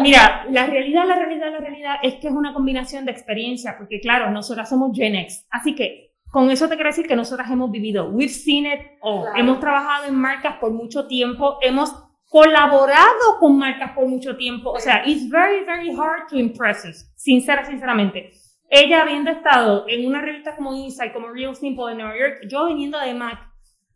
Mira, 0.00 0.46
la 0.50 0.66
realidad, 0.66 1.04
la 1.06 1.16
realidad, 1.16 1.52
la 1.52 1.58
realidad 1.58 1.96
es 2.02 2.14
que 2.14 2.28
es 2.28 2.32
una 2.32 2.52
combinación 2.52 3.04
de 3.04 3.12
experiencia, 3.12 3.76
porque 3.78 4.00
claro, 4.00 4.30
nosotras 4.30 4.68
somos 4.68 4.96
Gen 4.96 5.14
X. 5.16 5.46
Así 5.50 5.74
que 5.74 6.12
con 6.30 6.50
eso 6.50 6.68
te 6.68 6.76
quiero 6.76 6.90
decir 6.90 7.06
que 7.06 7.16
nosotras 7.16 7.50
hemos 7.50 7.70
vivido, 7.70 8.08
we've 8.08 8.32
seen 8.32 8.66
it 8.66 8.80
all. 9.00 9.26
Hemos 9.36 9.60
trabajado 9.60 10.06
en 10.06 10.14
marcas 10.14 10.56
por 10.60 10.72
mucho 10.72 11.06
tiempo, 11.06 11.58
hemos 11.60 11.94
colaborado 12.32 13.38
con 13.38 13.58
marcas 13.58 13.92
por 13.92 14.06
mucho 14.06 14.38
tiempo. 14.38 14.70
O 14.70 14.80
sea, 14.80 15.02
it's 15.04 15.28
very, 15.28 15.64
very 15.66 15.94
hard 15.94 16.28
to 16.30 16.38
impress 16.38 16.82
us, 16.86 17.12
sincera, 17.14 17.62
sinceramente. 17.62 18.30
Ella 18.70 19.02
habiendo 19.02 19.30
estado 19.30 19.84
en 19.86 20.06
una 20.06 20.22
revista 20.22 20.56
como 20.56 20.72
Inside, 20.72 21.12
como 21.12 21.28
Real 21.28 21.54
Simple 21.54 21.90
de 21.90 21.94
Nueva 21.96 22.16
York, 22.18 22.38
yo 22.48 22.64
viniendo 22.68 22.98
de 22.98 23.12
Mac, 23.12 23.38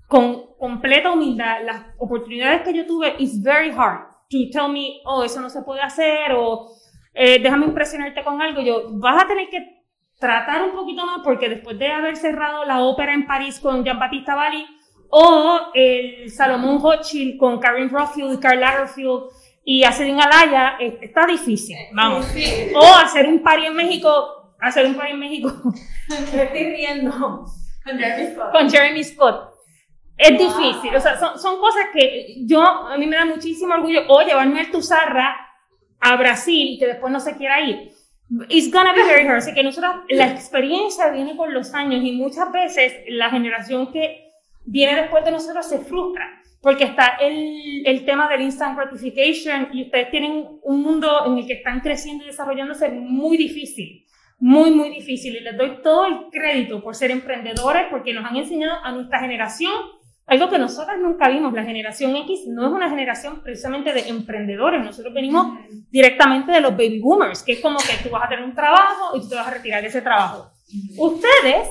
con 0.07 0.55
completa 0.59 1.13
humildad, 1.13 1.65
las 1.65 1.87
oportunidades 1.97 2.61
que 2.61 2.75
yo 2.75 2.85
tuve, 2.87 3.15
it's 3.19 3.43
very 3.43 3.71
hard 3.71 4.07
to 4.29 4.37
tell 4.53 4.71
me, 4.71 5.01
oh, 5.07 5.25
eso 5.25 5.41
no 5.41 5.49
se 5.49 5.63
puede 5.63 5.81
hacer, 5.81 6.33
o 6.37 6.69
eh, 7.15 7.39
déjame 7.43 7.65
impresionarte 7.65 8.23
con 8.23 8.43
algo. 8.43 8.61
Yo, 8.61 8.99
vas 8.99 9.25
a 9.25 9.27
tener 9.27 9.49
que 9.49 9.83
tratar 10.21 10.63
un 10.63 10.73
poquito 10.73 11.07
más, 11.07 11.21
porque 11.25 11.49
después 11.49 11.79
de 11.79 11.89
haber 11.89 12.17
cerrado 12.17 12.67
la 12.67 12.83
ópera 12.83 13.15
en 13.15 13.27
París 13.27 13.59
con 13.61 13.83
Jean-Baptiste 13.83 14.35
Valli, 14.35 14.67
o 15.11 15.71
el 15.75 16.31
Salomón 16.31 16.79
Hochschild 16.83 17.39
con 17.39 17.59
Karen 17.59 17.91
Rothfield, 17.91 18.41
Karl 18.41 18.61
Lagerfield 18.61 19.25
y 19.65 19.85
Acedin 19.85 20.21
Alaya, 20.21 20.77
está 20.79 21.27
difícil, 21.27 21.77
vamos. 21.93 22.27
O 22.75 22.95
hacer 22.95 23.27
un 23.27 23.43
party 23.43 23.67
en 23.67 23.75
México, 23.75 24.55
hacer 24.61 24.87
un 24.87 24.95
party 24.95 25.13
en 25.13 25.19
México. 25.19 25.53
Me 26.09 26.43
estoy 26.43 26.65
riendo. 26.65 27.47
Con 27.85 27.99
Jeremy 27.99 28.33
Scott. 28.33 28.53
Con 28.53 28.71
Jeremy 28.71 29.05
Scott. 29.05 29.51
Es 30.19 30.31
difícil, 30.31 30.97
o 30.97 31.01
sea, 31.01 31.19
son, 31.19 31.39
son, 31.39 31.61
cosas 31.61 31.89
que 31.93 32.37
yo, 32.47 32.63
a 32.63 32.97
mí 32.97 33.07
me 33.07 33.17
da 33.17 33.27
muchísimo 33.27 33.75
orgullo, 33.75 34.01
o 34.09 34.23
llevarme 34.23 34.63
el 34.63 34.71
Tuzarra 34.71 35.37
a 36.01 36.17
Brasil 36.17 36.71
y 36.71 36.79
que 36.79 36.87
después 36.87 37.13
no 37.13 37.21
se 37.21 37.37
quiera 37.37 37.61
ir. 37.61 37.93
It's 38.49 38.73
gonna 38.73 38.93
be 38.93 39.03
very 39.05 39.27
hard. 39.27 39.39
Así 39.39 39.55
que 39.55 39.63
nosotros, 39.63 39.95
la 40.09 40.29
experiencia 40.29 41.11
viene 41.11 41.37
con 41.37 41.53
los 41.53 41.75
años 41.75 42.03
y 42.03 42.13
muchas 42.13 42.51
veces 42.51 42.95
la 43.09 43.31
generación 43.31 43.93
que 43.93 44.26
viene 44.67 45.01
después 45.01 45.25
de 45.25 45.31
nosotros 45.31 45.67
se 45.67 45.79
frustra, 45.79 46.43
porque 46.61 46.85
está 46.85 47.17
el, 47.21 47.87
el 47.87 48.05
tema 48.05 48.29
del 48.29 48.43
instant 48.43 48.77
gratification 48.77 49.69
y 49.73 49.85
ustedes 49.85 50.11
tienen 50.11 50.59
un 50.63 50.83
mundo 50.83 51.27
en 51.27 51.39
el 51.39 51.47
que 51.47 51.55
están 51.55 51.81
creciendo 51.81 52.25
y 52.25 52.29
desarrollándose 52.29 52.91
muy 52.91 53.37
difícil, 53.37 54.05
muy, 54.39 54.71
muy 54.73 54.91
difícil. 54.91 55.37
Y 55.37 55.41
les 55.41 55.57
doy 55.57 55.81
todo 55.83 56.07
el 56.07 56.31
crédito 56.31 56.83
por 56.83 56.95
ser 56.95 57.11
emprendedores, 57.11 57.87
porque 57.91 58.13
nos 58.13 58.25
han 58.25 58.37
enseñado 58.37 58.79
a 58.83 58.93
nuestra 58.93 59.21
generación 59.21 59.73
algo 60.27 60.51
que 60.51 60.59
nosotros 60.59 60.97
nunca 61.01 61.29
vimos. 61.29 61.53
La 61.53 61.65
generación 61.65 62.17
X 62.17 62.47
no 62.49 62.67
es 62.67 62.73
una 62.73 62.91
generación 62.91 63.43
precisamente 63.43 63.93
de 63.93 64.09
emprendedores. 64.09 64.85
Nosotros 64.85 65.15
venimos 65.15 65.59
directamente 65.91 66.51
de 66.51 66.61
los 66.61 66.73
baby 66.73 66.99
boomers, 67.01 67.45
que 67.45 67.53
es 67.53 67.61
como 67.61 67.79
que 67.79 68.03
tú 68.03 68.11
vas 68.11 68.25
a 68.25 68.29
tener 68.29 68.45
un 68.45 68.55
trabajo 68.55 69.17
y 69.17 69.21
tú 69.21 69.29
te 69.29 69.37
vas 69.37 69.47
a 69.47 69.53
retirar 69.53 69.83
de 69.83 69.89
ese 69.89 70.03
trabajo. 70.03 70.51
Ustedes 70.99 71.69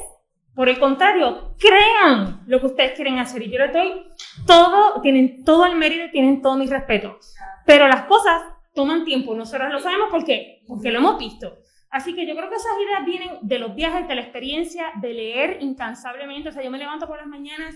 por 0.55 0.69
el 0.69 0.79
contrario, 0.79 1.55
crean 1.59 2.41
lo 2.47 2.59
que 2.61 2.67
ustedes 2.67 2.93
quieren 2.93 3.19
hacer 3.19 3.43
y 3.43 3.51
yo 3.51 3.59
les 3.59 3.73
doy 3.73 4.05
todo, 4.47 5.01
tienen 5.01 5.43
todo 5.43 5.65
el 5.65 5.75
mérito, 5.75 6.09
tienen 6.11 6.41
todo 6.41 6.55
mi 6.55 6.65
respeto. 6.65 7.19
Pero 7.65 7.87
las 7.87 8.03
cosas 8.03 8.41
toman 8.73 9.03
tiempo, 9.03 9.35
nosotros 9.35 9.71
lo 9.71 9.79
sabemos 9.79 10.07
porque, 10.09 10.63
porque 10.67 10.91
lo 10.91 10.99
hemos 10.99 11.19
visto. 11.19 11.57
Así 11.89 12.13
que 12.15 12.25
yo 12.25 12.35
creo 12.35 12.49
que 12.49 12.55
esas 12.55 12.73
ideas 12.85 13.05
vienen 13.05 13.37
de 13.41 13.59
los 13.59 13.75
viajes, 13.75 14.07
de 14.07 14.15
la 14.15 14.21
experiencia, 14.21 14.91
de 15.01 15.13
leer 15.13 15.57
incansablemente. 15.61 16.49
O 16.49 16.51
sea, 16.51 16.63
yo 16.63 16.71
me 16.71 16.77
levanto 16.77 17.07
por 17.07 17.17
las 17.17 17.27
mañanas, 17.27 17.75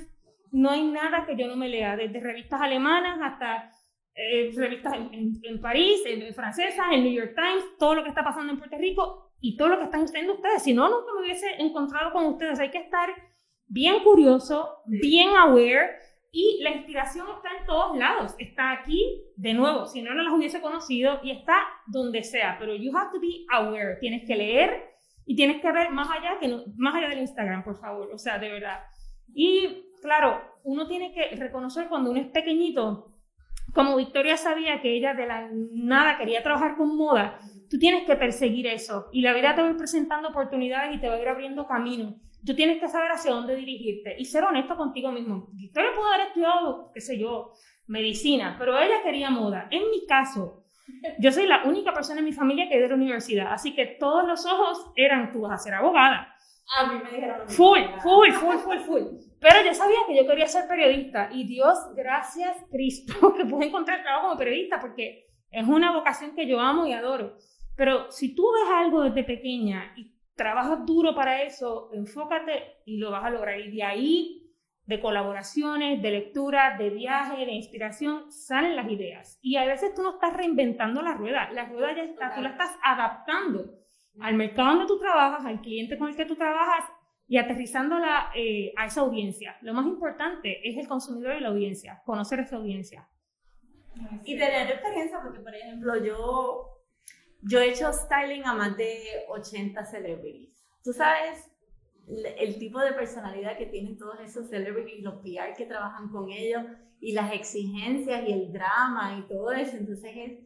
no 0.51 0.71
hay 0.71 0.83
nada 0.83 1.25
que 1.25 1.35
yo 1.35 1.47
no 1.47 1.55
me 1.55 1.69
lea, 1.69 1.95
desde 1.95 2.19
revistas 2.19 2.61
alemanas 2.61 3.19
hasta 3.21 3.71
eh, 4.15 4.51
revistas 4.55 4.93
en, 4.93 5.33
en 5.43 5.61
París, 5.61 6.01
en, 6.05 6.33
francesas, 6.33 6.87
en 6.91 7.03
New 7.03 7.13
York 7.13 7.33
Times, 7.35 7.77
todo 7.77 7.95
lo 7.95 8.03
que 8.03 8.09
está 8.09 8.23
pasando 8.23 8.53
en 8.53 8.59
Puerto 8.59 8.77
Rico 8.77 9.28
y 9.41 9.57
todo 9.57 9.69
lo 9.69 9.77
que 9.77 9.85
están 9.85 10.03
haciendo 10.03 10.33
ustedes. 10.33 10.63
Si 10.63 10.73
no, 10.73 10.89
nunca 10.89 11.13
me 11.13 11.21
hubiese 11.21 11.61
encontrado 11.61 12.11
con 12.11 12.25
ustedes. 12.25 12.59
Hay 12.59 12.71
que 12.71 12.79
estar 12.79 13.09
bien 13.67 14.03
curioso, 14.03 14.81
bien 14.85 15.35
aware 15.35 15.97
y 16.31 16.59
la 16.61 16.71
inspiración 16.71 17.27
está 17.35 17.49
en 17.57 17.65
todos 17.65 17.97
lados. 17.97 18.35
Está 18.37 18.71
aquí, 18.71 19.23
de 19.35 19.53
nuevo, 19.53 19.85
si 19.85 20.01
no, 20.01 20.13
no 20.13 20.23
las 20.23 20.33
hubiese 20.33 20.61
conocido 20.61 21.19
y 21.23 21.31
está 21.31 21.55
donde 21.87 22.23
sea. 22.23 22.57
Pero 22.59 22.75
you 22.75 22.95
have 22.95 23.11
to 23.11 23.19
be 23.19 23.45
aware. 23.51 23.97
Tienes 23.99 24.27
que 24.27 24.35
leer 24.35 24.89
y 25.25 25.35
tienes 25.35 25.61
que 25.61 25.71
ver 25.71 25.91
más 25.91 26.09
allá, 26.09 26.39
que 26.39 26.63
más 26.75 26.95
allá 26.95 27.09
del 27.09 27.19
Instagram, 27.19 27.63
por 27.63 27.79
favor. 27.79 28.11
O 28.13 28.17
sea, 28.17 28.37
de 28.37 28.49
verdad. 28.49 28.79
Y 29.33 29.85
claro, 30.01 30.41
uno 30.63 30.87
tiene 30.87 31.13
que 31.13 31.35
reconocer 31.35 31.87
cuando 31.87 32.11
uno 32.11 32.19
es 32.19 32.27
pequeñito, 32.27 33.13
como 33.73 33.95
Victoria 33.95 34.37
sabía 34.37 34.81
que 34.81 34.95
ella 34.95 35.13
de 35.13 35.27
la 35.27 35.49
nada 35.51 36.17
quería 36.17 36.43
trabajar 36.43 36.75
con 36.75 36.95
moda, 36.95 37.39
tú 37.69 37.77
tienes 37.77 38.05
que 38.05 38.15
perseguir 38.15 38.67
eso 38.67 39.07
y 39.11 39.21
la 39.21 39.33
vida 39.33 39.55
te 39.55 39.61
va 39.61 39.67
a 39.67 39.71
ir 39.71 39.77
presentando 39.77 40.29
oportunidades 40.29 40.95
y 40.95 40.99
te 40.99 41.07
va 41.07 41.15
a 41.15 41.21
ir 41.21 41.27
abriendo 41.27 41.67
camino. 41.67 42.15
Tú 42.45 42.55
tienes 42.55 42.79
que 42.79 42.87
saber 42.87 43.11
hacia 43.11 43.31
dónde 43.31 43.55
dirigirte 43.55 44.15
y 44.17 44.25
ser 44.25 44.43
honesto 44.43 44.77
contigo 44.77 45.11
mismo. 45.11 45.49
Victoria 45.53 45.91
pudo 45.93 46.07
haber 46.07 46.27
estudiado, 46.27 46.91
qué 46.93 47.01
sé 47.01 47.19
yo, 47.19 47.51
medicina, 47.87 48.55
pero 48.57 48.77
ella 48.79 49.03
quería 49.03 49.29
moda. 49.29 49.67
En 49.71 49.89
mi 49.89 50.05
caso, 50.05 50.63
yo 51.19 51.31
soy 51.31 51.47
la 51.47 51.63
única 51.65 51.93
persona 51.93 52.19
en 52.19 52.25
mi 52.25 52.31
familia 52.31 52.67
que 52.69 52.75
es 52.75 52.81
de 52.81 52.87
la 52.87 52.95
universidad, 52.95 53.51
así 53.51 53.75
que 53.75 53.97
todos 53.99 54.27
los 54.27 54.45
ojos 54.45 54.91
eran, 54.95 55.31
tú 55.31 55.41
vas 55.41 55.53
a 55.53 55.63
ser 55.63 55.73
abogada. 55.73 56.33
A 56.77 56.85
mí 56.85 57.01
me 57.03 57.09
dijeron. 57.11 57.47
Full, 57.47 57.79
full, 58.01 58.31
full, 58.31 58.57
full, 58.57 58.79
full. 58.79 59.03
Pero 59.39 59.65
yo 59.65 59.73
sabía 59.73 59.99
que 60.07 60.15
yo 60.15 60.27
quería 60.27 60.47
ser 60.47 60.67
periodista 60.67 61.29
y 61.31 61.45
Dios, 61.47 61.77
gracias 61.95 62.57
Cristo, 62.69 63.33
que 63.37 63.45
pude 63.45 63.67
encontrar 63.67 64.01
trabajo 64.03 64.27
como 64.27 64.37
periodista 64.37 64.79
porque 64.79 65.27
es 65.49 65.67
una 65.67 65.93
vocación 65.93 66.35
que 66.35 66.47
yo 66.47 66.59
amo 66.59 66.85
y 66.85 66.93
adoro. 66.93 67.37
Pero 67.75 68.11
si 68.11 68.35
tú 68.35 68.43
ves 68.51 68.69
algo 68.71 69.03
desde 69.03 69.23
pequeña 69.23 69.93
y 69.95 70.13
trabajas 70.35 70.85
duro 70.85 71.15
para 71.15 71.41
eso, 71.43 71.89
enfócate 71.93 72.81
y 72.85 72.97
lo 72.97 73.11
vas 73.11 73.23
a 73.23 73.29
lograr. 73.29 73.59
Y 73.59 73.71
de 73.71 73.83
ahí, 73.83 74.53
de 74.85 74.99
colaboraciones, 74.99 76.01
de 76.01 76.11
lectura, 76.11 76.77
de 76.77 76.89
viaje, 76.89 77.45
de 77.45 77.53
inspiración, 77.53 78.31
salen 78.31 78.75
las 78.75 78.89
ideas. 78.89 79.39
Y 79.41 79.55
a 79.55 79.65
veces 79.65 79.93
tú 79.95 80.03
no 80.03 80.11
estás 80.11 80.33
reinventando 80.33 81.01
la 81.01 81.13
rueda, 81.13 81.49
la 81.51 81.65
rueda 81.65 81.95
ya 81.95 82.03
está, 82.03 82.35
tú 82.35 82.41
la 82.41 82.49
estás 82.49 82.77
adaptando 82.83 83.79
al 84.19 84.35
mercado 84.35 84.69
donde 84.69 84.87
tú 84.87 84.99
trabajas, 84.99 85.45
al 85.45 85.61
cliente 85.61 85.97
con 85.97 86.09
el 86.09 86.15
que 86.15 86.25
tú 86.25 86.35
trabajas 86.35 86.85
y 87.27 87.37
aterrizándola 87.37 88.31
eh, 88.35 88.73
a 88.75 88.85
esa 88.85 89.01
audiencia. 89.01 89.57
Lo 89.61 89.73
más 89.73 89.85
importante 89.85 90.67
es 90.67 90.77
el 90.77 90.87
consumidor 90.87 91.37
y 91.37 91.41
la 91.41 91.49
audiencia, 91.49 92.01
conocer 92.05 92.39
esa 92.39 92.55
audiencia. 92.55 93.07
Y 94.23 94.37
tener 94.37 94.69
experiencia, 94.71 95.19
porque 95.21 95.39
por 95.39 95.53
ejemplo 95.53 96.03
yo 96.03 96.79
yo 97.41 97.59
he 97.59 97.69
hecho 97.69 97.91
styling 97.93 98.45
a 98.45 98.53
más 98.53 98.75
de 98.75 99.25
80 99.29 99.85
celebrities. 99.85 100.65
Tú 100.83 100.93
sabes 100.93 101.51
el 102.37 102.57
tipo 102.57 102.79
de 102.79 102.93
personalidad 102.93 103.57
que 103.57 103.67
tienen 103.67 103.97
todos 103.97 104.19
esos 104.21 104.49
celebrities, 104.49 105.03
los 105.03 105.15
PR 105.21 105.53
que 105.55 105.65
trabajan 105.65 106.09
con 106.09 106.31
ellos 106.31 106.63
y 106.99 107.13
las 107.13 107.31
exigencias 107.33 108.27
y 108.27 108.33
el 108.33 108.51
drama 108.51 109.17
y 109.19 109.27
todo 109.27 109.51
eso. 109.51 109.77
Entonces, 109.77 110.39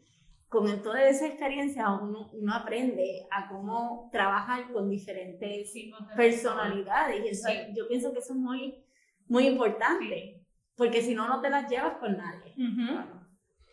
con 0.54 0.84
toda 0.84 1.10
esa 1.10 1.26
experiencia 1.26 1.90
uno, 1.90 2.30
uno, 2.32 2.54
aprende 2.54 3.26
a 3.32 3.50
cómo 3.50 4.08
trabajar 4.12 4.72
con 4.72 4.88
diferentes 4.88 5.74
personalidades. 6.16 7.26
Y 7.26 7.30
eso, 7.30 7.50
yo 7.76 7.88
pienso 7.88 8.14
que 8.14 8.20
eso 8.20 8.34
es 8.34 8.40
muy, 8.40 8.86
muy 9.28 9.48
importante, 9.48 10.46
porque 10.76 11.02
si 11.02 11.16
no, 11.16 11.28
no 11.28 11.42
te 11.42 11.50
las 11.50 11.68
llevas 11.68 11.98
con 11.98 12.16
nadie. 12.16 12.54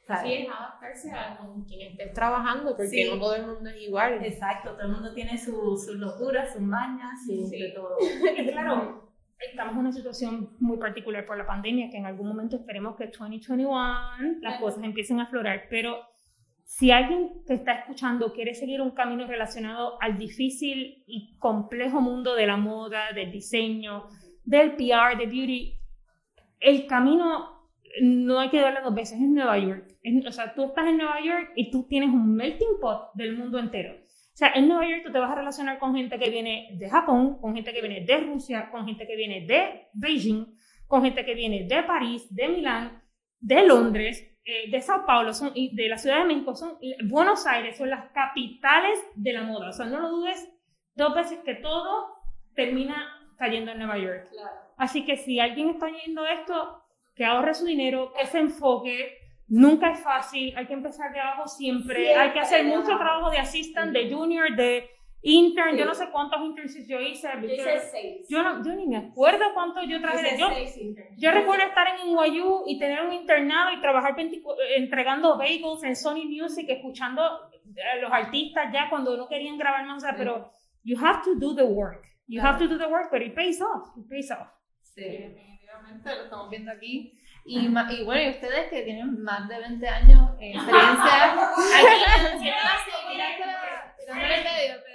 Claro. 0.07 0.27
Sí, 0.27 0.33
es 0.33 0.49
adaptarse 0.49 1.13
a 1.13 1.37
con 1.37 1.65
quien 1.67 1.93
estés 1.93 2.15
trabajando, 2.15 2.75
porque 2.75 3.11
no 3.11 3.21
todo 3.21 3.35
el 3.35 3.47
mundo 3.47 3.69
es 3.69 3.83
igual. 3.83 4.25
Exacto, 4.25 4.71
todo 4.71 4.87
el 4.87 4.93
mundo 4.93 5.13
tiene 5.13 5.37
sus 5.37 5.87
locuras, 5.89 6.55
sus 6.55 6.63
mañas, 6.63 7.27
sus 7.27 7.51
de 7.51 7.73
todo. 7.75 7.95
claro, 8.53 9.13
estamos 9.39 9.75
en 9.75 9.81
una 9.81 9.93
situación 9.93 10.57
muy 10.61 10.79
particular 10.79 11.27
por 11.27 11.37
la 11.37 11.47
pandemia, 11.47 11.91
que 11.91 11.99
en 11.99 12.07
algún 12.07 12.27
momento 12.27 12.57
esperemos 12.57 12.97
que 12.97 13.09
2021 13.09 13.71
las 14.41 14.59
cosas 14.59 14.83
empiecen 14.83 15.21
a 15.21 15.25
aflorar, 15.25 15.67
pero 15.69 16.10
si 16.71 16.93
alguien 16.93 17.43
que 17.49 17.55
está 17.55 17.73
escuchando 17.73 18.33
quiere 18.33 18.55
seguir 18.55 18.81
un 18.81 18.93
camino 18.93 19.27
relacionado 19.27 20.01
al 20.01 20.17
difícil 20.17 21.03
y 21.05 21.37
complejo 21.37 22.01
mundo 22.01 22.37
de 22.37 22.47
la 22.47 22.57
moda, 22.57 23.13
del 23.13 23.33
diseño, 23.33 24.05
del 24.45 24.77
PR, 24.77 25.19
de 25.19 25.27
beauty, 25.27 25.75
el 26.61 26.87
camino 26.87 27.67
no 28.01 28.39
hay 28.39 28.51
que 28.51 28.61
darle 28.61 28.83
dos 28.83 28.95
veces, 28.95 29.19
en 29.19 29.35
Nueva 29.35 29.59
York. 29.59 29.85
o 30.25 30.31
sea, 30.31 30.55
tú 30.55 30.67
estás 30.67 30.87
en 30.87 30.99
Nueva 30.99 31.21
York 31.21 31.51
y 31.57 31.73
tú 31.73 31.89
tienes 31.89 32.11
un 32.11 32.37
melting 32.37 32.79
pot 32.81 33.11
del 33.15 33.37
mundo 33.37 33.59
entero. 33.59 33.93
O 33.93 34.37
sea, 34.37 34.53
en 34.55 34.69
Nueva 34.69 34.89
York 34.89 35.03
tú 35.05 35.11
te 35.11 35.19
vas 35.19 35.33
a 35.33 35.35
relacionar 35.35 35.81
con 35.81 35.97
gente 35.97 36.21
que 36.21 36.31
viene 36.31 36.69
de 36.79 36.89
Japón, 36.89 37.41
con 37.41 37.53
gente 37.53 37.73
que 37.73 37.81
viene 37.81 38.05
de 38.05 38.17
Rusia, 38.19 38.71
con 38.71 38.87
gente 38.87 39.09
que 39.09 39.17
viene 39.17 39.45
de 39.45 39.89
Beijing, 39.93 40.47
con 40.87 41.03
gente 41.03 41.25
que 41.25 41.35
viene 41.35 41.65
de 41.65 41.83
París, 41.83 42.33
de 42.33 42.49
Milán, 42.49 43.03
de 43.41 43.67
Londres, 43.67 44.30
eh, 44.51 44.71
de 44.71 44.81
Sao 44.81 45.07
Paulo, 45.07 45.33
son, 45.33 45.53
y 45.55 45.75
de 45.77 45.89
la 45.89 45.97
Ciudad 45.97 46.19
de 46.19 46.25
México, 46.25 46.57
son 46.57 46.77
Buenos 47.05 47.47
Aires, 47.47 47.77
son 47.77 47.89
las 47.89 48.11
capitales 48.11 48.99
de 49.15 49.33
la 49.33 49.43
moda. 49.43 49.69
O 49.69 49.73
sea, 49.73 49.87
no 49.87 50.01
lo 50.01 50.11
dudes 50.11 50.51
dos 50.97 51.15
veces 51.15 51.39
que 51.45 51.55
todo 51.55 52.17
termina 52.55 53.33
cayendo 53.39 53.71
en 53.71 53.79
Nueva 53.79 53.99
York. 53.99 54.29
Así 54.77 55.05
que 55.05 55.17
si 55.17 55.39
alguien 55.39 55.71
está 55.71 55.87
oyendo 55.87 56.27
esto, 56.27 56.83
que 57.15 57.25
ahorre 57.25 57.55
su 57.55 57.67
dinero, 57.67 58.13
que 58.13 58.27
se 58.27 58.39
enfoque. 58.39 59.19
Nunca 59.47 59.91
es 59.93 60.01
fácil, 60.01 60.57
hay 60.57 60.67
que 60.67 60.75
empezar 60.75 61.13
de 61.13 61.21
abajo 61.21 61.49
siempre. 61.49 62.15
hay 62.15 62.33
que 62.33 62.41
hacer 62.41 62.65
mucho 62.65 62.97
trabajo 62.97 63.31
de 63.31 63.39
assistant, 63.39 63.93
de 63.93 64.11
junior, 64.11 64.55
de 64.55 64.89
intern. 65.23 65.77
Yo 65.77 65.85
no 65.85 65.95
sé 65.95 66.11
cuántos 66.11 66.41
internships 66.41 66.89
yo 66.89 67.01
hice. 67.01 67.29
Yo 67.41 67.49
hice 67.49 67.79
seis. 67.91 68.27
Yo, 68.29 68.43
no, 68.43 68.65
yo 68.65 68.75
ni 68.75 68.87
me 68.87 68.97
acuerdo 68.97 69.45
cuántos 69.55 69.85
yo 69.87 70.01
trabajé. 70.01 70.39
Yo, 70.39 70.49
yo 71.17 71.31
recuerdo 71.31 71.65
estar 71.65 71.87
en 71.89 72.13
NYU 72.13 72.65
y 72.67 72.79
tener 72.79 73.05
un 73.05 73.13
internado 73.13 73.73
y 73.73 73.81
trabajar 73.81 74.17
entregando 74.77 75.37
bagels 75.37 75.83
en 75.85 75.97
Sony 75.97 76.25
Music, 76.25 76.67
escuchando 76.69 77.23
a 77.23 77.97
los 78.01 78.13
artistas 78.13 78.73
ya 78.73 78.89
cuando 78.89 79.17
no 79.17 79.29
querían 79.29 79.59
grabar 79.59 79.87
más. 79.87 80.05
pero 80.17 80.53
you 80.85 80.99
have 80.99 81.23
to 81.25 81.35
do 81.35 81.55
the 81.55 81.65
work. 81.65 82.05
You 82.27 82.41
have 82.41 82.59
to 82.59 82.69
do 82.69 82.79
the 82.79 82.87
work, 82.87 83.11
but 83.11 83.23
it 83.23 83.35
pays 83.35 83.61
off. 83.61 83.89
It 83.97 84.09
pays 84.09 84.31
off. 84.31 84.49
Sí, 84.83 85.03
definitivamente 85.03 86.15
lo 86.15 86.25
estamos 86.25 86.49
viendo 86.49 86.71
aquí. 86.71 87.17
Y, 87.45 87.67
y 87.67 88.05
bueno, 88.05 88.23
y 88.23 88.29
ustedes 88.31 88.69
que 88.69 88.83
tienen 88.83 89.23
más 89.23 89.49
de 89.49 89.59
20 89.59 89.89
años 89.89 90.31
en 90.39 90.57
experiencia 90.57 91.33
aquí, 92.35 92.51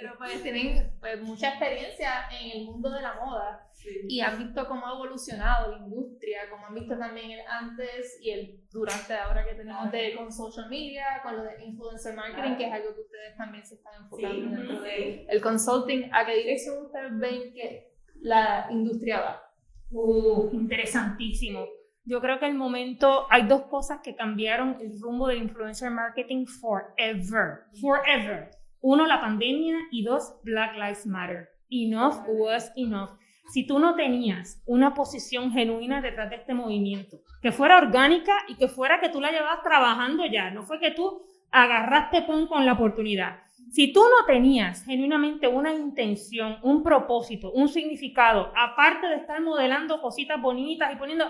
pero 0.00 0.18
pues 0.18 0.42
tienen 0.42 0.92
pues, 1.00 1.20
mucha 1.22 1.50
experiencia 1.50 2.28
en 2.30 2.58
el 2.60 2.64
mundo 2.66 2.90
de 2.90 3.02
la 3.02 3.14
moda 3.14 3.66
y 4.08 4.20
han 4.20 4.38
visto 4.38 4.66
cómo 4.66 4.86
ha 4.86 4.94
evolucionado 4.94 5.70
la 5.70 5.78
industria, 5.78 6.48
cómo 6.50 6.66
han 6.66 6.74
visto 6.74 6.98
también 6.98 7.30
el 7.30 7.40
antes 7.48 8.18
y 8.20 8.30
el 8.30 8.60
durante 8.70 9.14
ahora 9.14 9.44
que 9.44 9.54
tenemos 9.54 9.90
de, 9.92 10.14
con 10.16 10.32
social 10.32 10.68
media, 10.68 11.04
con 11.22 11.36
lo 11.36 11.44
de 11.44 11.64
influencer 11.64 12.14
marketing, 12.14 12.56
que 12.56 12.66
es 12.66 12.72
algo 12.72 12.94
que 12.94 13.00
ustedes 13.02 13.36
también 13.36 13.64
se 13.64 13.74
están 13.76 13.94
enfocando 14.02 14.56
dentro 14.56 14.80
del 14.80 15.26
el 15.28 15.40
consulting. 15.40 16.10
¿A 16.12 16.26
qué 16.26 16.36
dirección 16.36 16.86
ustedes 16.86 17.18
ven 17.18 17.52
que 17.54 17.92
la 18.20 18.66
industria 18.70 19.20
va? 19.20 19.42
Uh, 19.90 20.50
interesantísimo. 20.52 21.66
Yo 22.04 22.20
creo 22.20 22.38
que 22.38 22.46
el 22.46 22.54
momento, 22.54 23.26
hay 23.30 23.48
dos 23.48 23.62
cosas 23.62 24.00
que 24.02 24.14
cambiaron 24.14 24.76
el 24.80 25.00
rumbo 25.00 25.26
del 25.26 25.38
influencer 25.38 25.90
marketing 25.90 26.46
forever. 26.46 27.64
Forever. 27.80 28.50
Uno, 28.88 29.04
la 29.04 29.20
pandemia 29.20 29.88
y 29.90 30.04
dos, 30.04 30.36
Black 30.44 30.76
Lives 30.76 31.06
Matter. 31.06 31.48
Enough 31.70 32.24
was 32.28 32.72
enough. 32.76 33.10
Si 33.52 33.66
tú 33.66 33.80
no 33.80 33.96
tenías 33.96 34.62
una 34.64 34.94
posición 34.94 35.50
genuina 35.50 36.00
detrás 36.00 36.30
de 36.30 36.36
este 36.36 36.54
movimiento, 36.54 37.16
que 37.42 37.50
fuera 37.50 37.78
orgánica 37.78 38.32
y 38.46 38.54
que 38.54 38.68
fuera 38.68 39.00
que 39.00 39.08
tú 39.08 39.20
la 39.20 39.32
llevabas 39.32 39.64
trabajando 39.64 40.24
ya, 40.26 40.52
no 40.52 40.62
fue 40.62 40.78
que 40.78 40.92
tú 40.92 41.20
agarraste 41.50 42.22
pon 42.22 42.46
con 42.46 42.64
la 42.64 42.74
oportunidad. 42.74 43.40
Si 43.72 43.92
tú 43.92 44.02
no 44.02 44.24
tenías 44.24 44.84
genuinamente 44.84 45.48
una 45.48 45.74
intención, 45.74 46.58
un 46.62 46.84
propósito, 46.84 47.50
un 47.50 47.68
significado, 47.68 48.52
aparte 48.54 49.08
de 49.08 49.16
estar 49.16 49.40
modelando 49.40 50.00
cositas 50.00 50.40
bonitas 50.40 50.92
y 50.92 50.96
poniendo, 50.96 51.24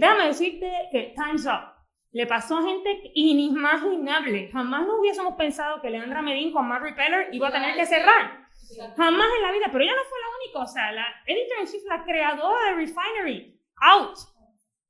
déjame 0.00 0.28
decirte 0.28 0.72
que 0.90 1.14
time's 1.14 1.44
up. 1.44 1.75
Le 2.16 2.26
pasó 2.26 2.56
a 2.56 2.62
gente 2.62 3.10
inimaginable. 3.12 4.48
Jamás 4.50 4.86
no 4.86 5.00
hubiésemos 5.00 5.34
pensado 5.34 5.82
que 5.82 5.90
Leandra 5.90 6.22
Medin 6.22 6.50
con 6.50 6.66
Matt 6.66 6.80
Repeller 6.80 7.28
iba 7.30 7.48
a 7.48 7.52
tener 7.52 7.76
que 7.76 7.84
cerrar. 7.84 8.48
Jamás 8.96 9.28
en 9.36 9.42
la 9.42 9.52
vida. 9.52 9.66
Pero 9.70 9.84
ella 9.84 9.92
no 9.94 10.08
fue 10.08 10.18
la 10.22 10.36
única. 10.38 10.58
O 10.60 10.66
sea, 10.66 10.92
la 10.92 11.04
editor 11.26 11.58
in 11.60 11.66
chief, 11.66 11.82
la 11.84 12.04
creadora 12.04 12.70
de 12.70 12.74
Refinery, 12.76 13.60
out. 13.82 14.16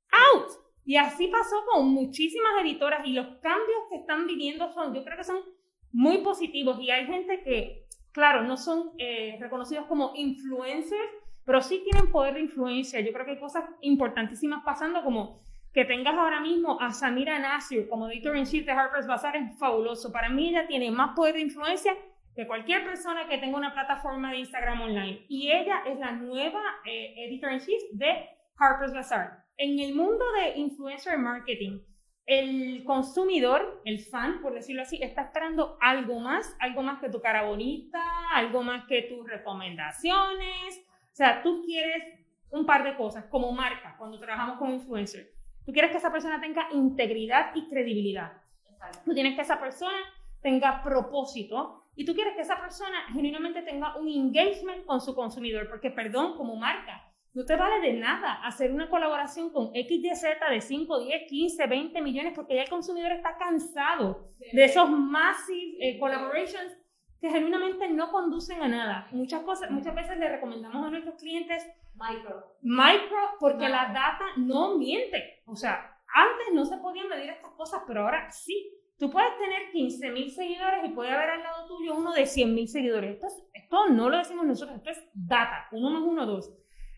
Out. 0.09 0.51
Y 0.85 0.95
así 0.95 1.27
pasó 1.27 1.65
con 1.69 1.89
muchísimas 1.89 2.61
editoras 2.61 3.05
y 3.05 3.11
los 3.11 3.27
cambios 3.41 3.79
que 3.89 3.97
están 3.97 4.25
viviendo 4.25 4.71
son, 4.71 4.95
yo 4.95 5.03
creo 5.03 5.17
que 5.17 5.25
son 5.25 5.41
muy 5.91 6.19
positivos 6.19 6.79
y 6.79 6.91
hay 6.91 7.07
gente 7.07 7.43
que, 7.43 7.89
claro, 8.13 8.43
no 8.43 8.55
son 8.55 8.93
eh, 8.99 9.35
reconocidos 9.41 9.85
como 9.87 10.13
influencers, 10.15 11.11
pero 11.43 11.59
sí 11.59 11.83
tienen 11.83 12.09
poder 12.09 12.35
de 12.35 12.39
influencia. 12.39 13.01
Yo 13.01 13.11
creo 13.11 13.25
que 13.25 13.31
hay 13.31 13.39
cosas 13.39 13.65
importantísimas 13.81 14.63
pasando 14.63 15.03
como 15.03 15.45
que 15.73 15.85
tengas 15.85 16.15
ahora 16.15 16.39
mismo 16.39 16.79
a 16.81 16.91
Samira 16.91 17.39
Nasir 17.39 17.87
como 17.87 18.07
editor 18.07 18.35
in 18.35 18.45
chief 18.45 18.65
de 18.65 18.71
Harper's 18.71 19.07
Bazaar 19.07 19.35
es 19.35 19.57
fabuloso. 19.59 20.11
Para 20.11 20.29
mí 20.29 20.49
ella 20.49 20.67
tiene 20.67 20.91
más 20.91 21.15
poder 21.15 21.35
de 21.35 21.41
influencia 21.41 21.95
que 22.35 22.47
cualquier 22.47 22.83
persona 22.83 23.27
que 23.27 23.37
tenga 23.37 23.57
una 23.57 23.73
plataforma 23.73 24.31
de 24.31 24.39
Instagram 24.39 24.81
online. 24.81 25.25
Y 25.27 25.51
ella 25.51 25.83
es 25.85 25.97
la 25.99 26.11
nueva 26.11 26.61
eh, 26.85 27.25
editor 27.25 27.51
in 27.51 27.59
chief 27.59 27.81
de 27.91 28.29
Harper's 28.57 28.93
Bazaar. 28.93 29.45
En 29.57 29.79
el 29.79 29.95
mundo 29.95 30.23
de 30.33 30.57
influencer 30.59 31.17
marketing, 31.17 31.79
el 32.27 32.83
consumidor, 32.83 33.81
el 33.85 33.99
fan, 33.99 34.41
por 34.41 34.53
decirlo 34.53 34.81
así, 34.81 34.99
está 35.01 35.23
esperando 35.23 35.77
algo 35.81 36.19
más, 36.19 36.55
algo 36.59 36.83
más 36.83 36.99
que 36.99 37.09
tu 37.09 37.21
cara 37.21 37.43
bonita, 37.43 38.03
algo 38.33 38.63
más 38.63 38.85
que 38.85 39.03
tus 39.03 39.27
recomendaciones. 39.27 40.85
O 41.11 41.15
sea, 41.15 41.41
tú 41.41 41.63
quieres 41.65 42.03
un 42.51 42.65
par 42.65 42.83
de 42.83 42.95
cosas 42.95 43.25
como 43.25 43.51
marca 43.51 43.95
cuando 43.97 44.19
trabajamos 44.19 44.57
con 44.57 44.71
influencers. 44.71 45.36
Tú 45.67 45.73
quieres 45.73 45.91
que 45.91 45.97
esa 45.97 46.13
persona 46.13 46.39
tenga 46.39 46.69
integridad 46.71 47.53
y 47.53 47.67
credibilidad. 47.67 48.31
Tú 49.03 49.13
tienes 49.13 49.35
que 49.35 49.41
esa 49.41 49.59
persona 49.59 49.97
tenga 50.41 50.81
propósito 50.81 51.83
y 51.93 52.05
tú 52.05 52.15
quieres 52.15 52.35
que 52.35 52.41
esa 52.43 52.57
persona 52.57 52.95
genuinamente 53.11 53.63
tenga 53.63 53.97
un 53.97 54.07
engagement 54.07 54.85
con 54.85 55.01
su 55.01 55.13
consumidor, 55.13 55.67
porque 55.67 55.91
perdón, 55.91 56.37
como 56.37 56.55
marca, 56.55 57.11
no 57.33 57.43
te 57.43 57.57
vale 57.57 57.85
de 57.85 57.99
nada 57.99 58.35
hacer 58.45 58.71
una 58.71 58.89
colaboración 58.89 59.49
con 59.49 59.73
XYZ 59.73 60.39
de 60.49 60.61
5, 60.61 60.99
10, 61.01 61.23
15, 61.27 61.67
20 61.67 62.01
millones 62.01 62.33
porque 62.33 62.55
ya 62.55 62.61
el 62.61 62.69
consumidor 62.69 63.11
está 63.11 63.35
cansado 63.37 64.31
de 64.53 64.63
esos 64.63 64.89
massive 64.89 65.75
eh, 65.81 65.99
collaborations 65.99 66.76
que 67.19 67.29
genuinamente 67.29 67.89
no 67.89 68.11
conducen 68.11 68.61
a 68.61 68.67
nada. 68.67 69.07
Muchas, 69.11 69.41
cosas, 69.41 69.71
muchas 69.71 69.95
veces 69.95 70.17
le 70.17 70.29
recomendamos 70.29 70.85
a 70.85 70.89
nuestros 70.89 71.15
clientes 71.15 71.65
micro, 71.95 72.57
micro 72.61 73.17
porque 73.39 73.69
la 73.69 73.87
data 73.87 74.25
no 74.37 74.77
miente. 74.77 75.41
O 75.45 75.55
sea, 75.55 75.97
antes 76.13 76.53
no 76.53 76.65
se 76.65 76.77
podían 76.77 77.09
medir 77.09 77.29
estas 77.29 77.51
cosas, 77.51 77.81
pero 77.87 78.01
ahora 78.01 78.29
sí. 78.31 78.73
Tú 78.99 79.11
puedes 79.11 79.37
tener 79.37 79.71
15 79.71 80.09
mil 80.09 80.31
seguidores 80.31 80.83
y 80.83 80.89
puede 80.89 81.11
haber 81.11 81.29
al 81.29 81.43
lado 81.43 81.67
tuyo 81.67 81.95
uno 81.95 82.13
de 82.13 82.25
100 82.25 82.55
mil 82.55 82.67
seguidores. 82.67 83.15
Esto, 83.15 83.27
esto 83.53 83.89
no 83.89 84.09
lo 84.09 84.17
decimos 84.17 84.45
nosotros, 84.45 84.77
esto 84.77 84.89
es 84.89 85.07
data, 85.13 85.67
uno 85.71 85.91
más 85.91 86.01
uno, 86.01 86.25
dos. 86.25 86.51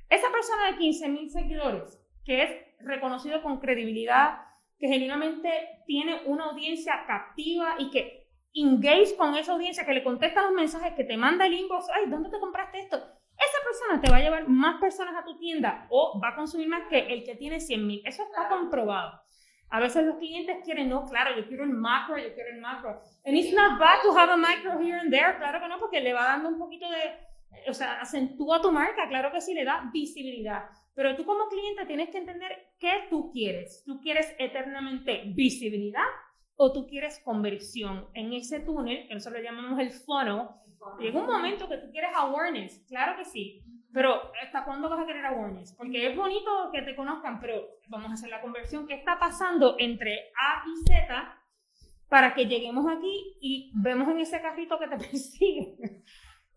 Esa 0.10 0.32
persona 0.32 0.72
de 0.72 0.78
15.000 0.78 1.28
seguidores, 1.28 2.02
que 2.24 2.44
es 2.44 2.50
reconocido 2.80 3.44
con 3.44 3.60
credibilidad, 3.60 4.40
que 4.80 4.88
genuinamente 4.88 5.52
tiene 5.86 6.22
una 6.26 6.46
audiencia 6.46 7.04
captiva 7.06 7.76
y 7.78 7.92
que 7.92 8.19
engage 8.54 9.16
con 9.18 9.36
esa 9.36 9.54
audiencia, 9.54 9.86
que 9.86 9.94
le 9.94 10.04
contesta 10.04 10.42
los 10.42 10.52
mensajes, 10.52 10.94
que 10.94 11.04
te 11.04 11.18
manda 11.18 11.46
el 11.46 11.54
inbox, 11.54 11.88
ay, 11.94 12.10
¿dónde 12.10 12.30
te 12.30 12.40
compraste 12.40 12.80
esto? 12.80 12.98
Esa 12.98 13.64
persona 13.64 14.02
te 14.02 14.12
va 14.12 14.18
a 14.18 14.22
llevar 14.22 14.50
más 14.50 14.82
personas 14.82 15.16
a 15.16 15.24
tu 15.24 15.38
tienda 15.38 15.88
o 15.90 16.20
va 16.22 16.30
a 16.30 16.36
consumir 16.36 16.68
más 16.68 16.88
que 16.90 17.00
el 17.00 17.24
que 17.24 17.36
tiene 17.36 17.58
100.000. 17.58 18.02
Eso 18.06 18.24
está 18.24 18.50
comprobado. 18.50 19.22
A 19.70 19.80
veces 19.80 20.04
los 20.06 20.18
clientes 20.18 20.58
quieren, 20.66 20.90
no, 20.90 21.06
claro, 21.06 21.36
yo 21.38 21.48
quiero 21.48 21.64
el 21.64 21.70
macro, 21.70 22.18
yo 22.18 22.34
quiero 22.34 22.50
el 22.50 22.60
macro. 22.60 23.02
And 23.24 23.38
it's 23.38 23.54
not 23.54 23.80
bad 23.80 24.02
to 24.04 24.18
have 24.18 24.32
a 24.32 24.38
macro 24.38 24.80
here 24.80 25.00
and 25.00 25.12
there, 25.12 25.38
claro 25.38 25.62
que 25.62 25.68
no, 25.68 25.80
porque 25.80 26.02
le 26.02 26.12
va 26.12 26.24
dando 26.24 26.50
un 26.50 26.58
poquito 26.58 26.90
de, 26.90 27.70
o 27.70 27.74
sea, 27.74 28.02
acentúa 28.02 28.62
tu 28.62 28.72
marca, 28.72 29.08
claro 29.08 29.32
que 29.32 29.42
sí, 29.42 29.54
le 29.54 29.64
da 29.64 29.90
visibilidad. 29.94 30.66
Pero 30.96 31.16
tú 31.16 31.24
como 31.24 31.48
cliente 31.48 31.86
tienes 31.86 32.10
que 32.10 32.18
entender 32.18 32.74
qué 32.80 33.08
tú 33.10 33.32
quieres. 33.32 33.84
¿Tú 33.86 34.02
quieres 34.02 34.36
eternamente 34.38 35.24
visibilidad 35.28 36.04
o 36.62 36.74
tú 36.74 36.86
quieres 36.88 37.20
conversión? 37.24 38.10
En 38.14 38.34
ese 38.34 38.60
túnel, 38.60 39.08
que 39.08 39.14
nosotros 39.14 39.42
le 39.42 39.48
llamamos 39.48 39.80
el 39.80 39.92
funnel, 39.92 40.50
llega 41.00 41.18
un 41.22 41.26
momento 41.26 41.70
que 41.70 41.78
tú 41.78 41.90
quieres 41.90 42.12
awareness, 42.14 42.84
claro 42.86 43.18
que 43.18 43.24
sí. 43.24 43.64
pero 43.94 44.22
¿hasta 44.44 44.66
cuándo 44.66 44.90
vas 44.90 45.00
a 45.00 45.06
querer 45.06 45.26
awareness? 45.26 45.74
Porque 45.78 46.06
es 46.06 46.16
bonito 46.18 46.70
que 46.74 46.82
te 46.82 46.98
conozcan, 46.98 47.40
pero 47.40 47.62
vamos 47.88 48.12
a 48.12 48.14
hacer 48.16 48.30
la 48.30 48.42
conversión. 48.42 48.86
¿Qué 48.88 48.96
está 48.96 49.18
pasando 49.18 49.78
entre 49.80 50.32
A 50.38 50.64
y 50.68 50.86
Z 50.86 51.38
para 52.10 52.34
que 52.34 52.46
lleguemos 52.46 52.86
aquí 52.92 53.38
y 53.40 53.72
vemos 53.76 54.10
en 54.10 54.20
ese 54.20 54.42
carrito 54.42 54.78
que 54.78 54.88
te 54.88 54.98
persigue? 55.10 55.78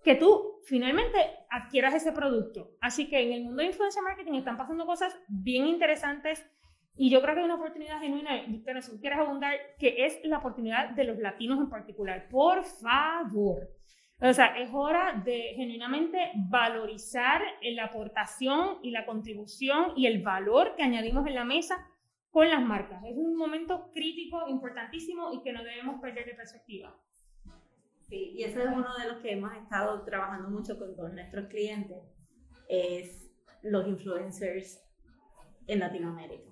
que 0.03 0.17
tú 0.17 0.61
finalmente 0.65 1.17
adquieras 1.49 1.95
ese 1.95 2.11
producto. 2.11 2.73
Así 2.81 3.09
que 3.09 3.21
en 3.23 3.33
el 3.35 3.45
mundo 3.45 3.63
de 3.63 3.69
influencer 3.69 4.03
marketing 4.03 4.35
están 4.35 4.57
pasando 4.57 4.85
cosas 4.85 5.17
bien 5.29 5.69
interesantes 5.69 6.45
y 6.95 7.11
yo 7.11 7.23
creo 7.23 7.35
que 7.35 7.41
hay 7.41 7.47
una 7.47 7.55
oportunidad 7.55 8.01
genuina, 8.01 8.45
Victoria, 8.47 8.83
si 8.83 8.99
quieres 8.99 9.19
abundar, 9.19 9.55
que 9.79 10.05
es 10.05 10.21
la 10.25 10.39
oportunidad 10.39 10.91
de 10.91 11.05
los 11.05 11.19
latinos 11.19 11.59
en 11.59 11.71
particular. 11.71 12.29
Por 12.29 12.65
favor. 12.65 13.69
O 14.21 14.33
sea, 14.33 14.57
es 14.59 14.71
hora 14.73 15.21
de 15.25 15.55
genuinamente 15.57 16.31
valorizar 16.49 17.43
la 17.63 17.87
aportación 17.87 18.79
y 18.83 18.91
la 18.91 19.05
contribución 19.05 19.95
y 19.97 20.07
el 20.07 20.23
valor 20.23 20.77
que 20.77 20.85
añadimos 20.85 21.27
en 21.27 21.35
la 21.35 21.45
mesa 21.45 21.89
con 22.31 22.49
las 22.49 22.63
marcas. 22.63 23.03
Es 23.05 23.17
un 23.17 23.37
momento 23.37 23.91
crítico, 23.93 24.49
importantísimo 24.49 25.33
y 25.33 25.43
que 25.43 25.53
no 25.53 25.65
debemos 25.65 26.01
perder 26.01 26.27
de 26.27 26.35
perspectiva. 26.35 26.97
Sí, 28.03 28.35
y 28.37 28.45
ese 28.45 28.63
es 28.63 28.69
uno 28.69 28.97
de 28.97 29.09
los 29.09 29.23
que 29.23 29.33
hemos 29.33 29.53
estado 29.55 30.05
trabajando 30.05 30.51
mucho 30.51 30.79
con, 30.79 30.95
con 30.95 31.15
nuestros 31.15 31.49
clientes, 31.49 31.99
es 32.69 33.29
los 33.63 33.89
influencers 33.89 34.85
en 35.67 35.81
Latinoamérica. 35.81 36.52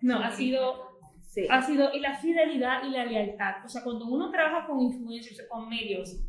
No, 0.00 0.18
ha 0.18 0.30
sido, 0.30 0.98
sí. 1.22 1.46
ha 1.50 1.62
sido, 1.62 1.92
y 1.94 2.00
la 2.00 2.16
fidelidad 2.16 2.84
y 2.84 2.90
la 2.90 3.04
lealtad. 3.04 3.64
O 3.64 3.68
sea, 3.68 3.82
cuando 3.82 4.06
uno 4.06 4.30
trabaja 4.30 4.66
con 4.66 4.80
influencers, 4.80 5.46
con 5.48 5.68
medios, 5.68 6.24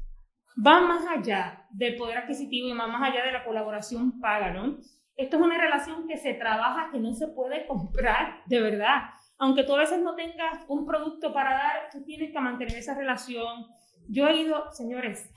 va 0.65 0.81
más 0.81 1.05
allá 1.07 1.65
del 1.69 1.95
poder 1.95 2.19
adquisitivo 2.19 2.67
y 2.67 2.73
va 2.73 2.87
más 2.87 3.09
allá 3.09 3.23
de 3.25 3.31
la 3.31 3.43
colaboración 3.43 4.19
paga, 4.19 4.51
¿no? 4.51 4.77
Esto 5.15 5.35
es 5.35 5.43
una 5.43 5.57
relación 5.57 6.07
que 6.07 6.17
se 6.17 6.33
trabaja, 6.33 6.91
que 6.91 6.99
no 6.99 7.13
se 7.13 7.27
puede 7.27 7.67
comprar, 7.67 8.41
de 8.45 8.61
verdad. 8.61 9.09
Aunque 9.37 9.63
tú 9.63 9.75
a 9.75 9.79
veces 9.79 10.01
no 10.01 10.15
tengas 10.15 10.63
un 10.67 10.85
producto 10.85 11.33
para 11.33 11.51
dar, 11.51 11.89
tú 11.91 12.03
tienes 12.03 12.31
que 12.31 12.39
mantener 12.39 12.77
esa 12.77 12.95
relación. 12.95 13.67
Yo 14.07 14.27
he 14.27 14.41
ido, 14.41 14.71
señores, 14.71 15.29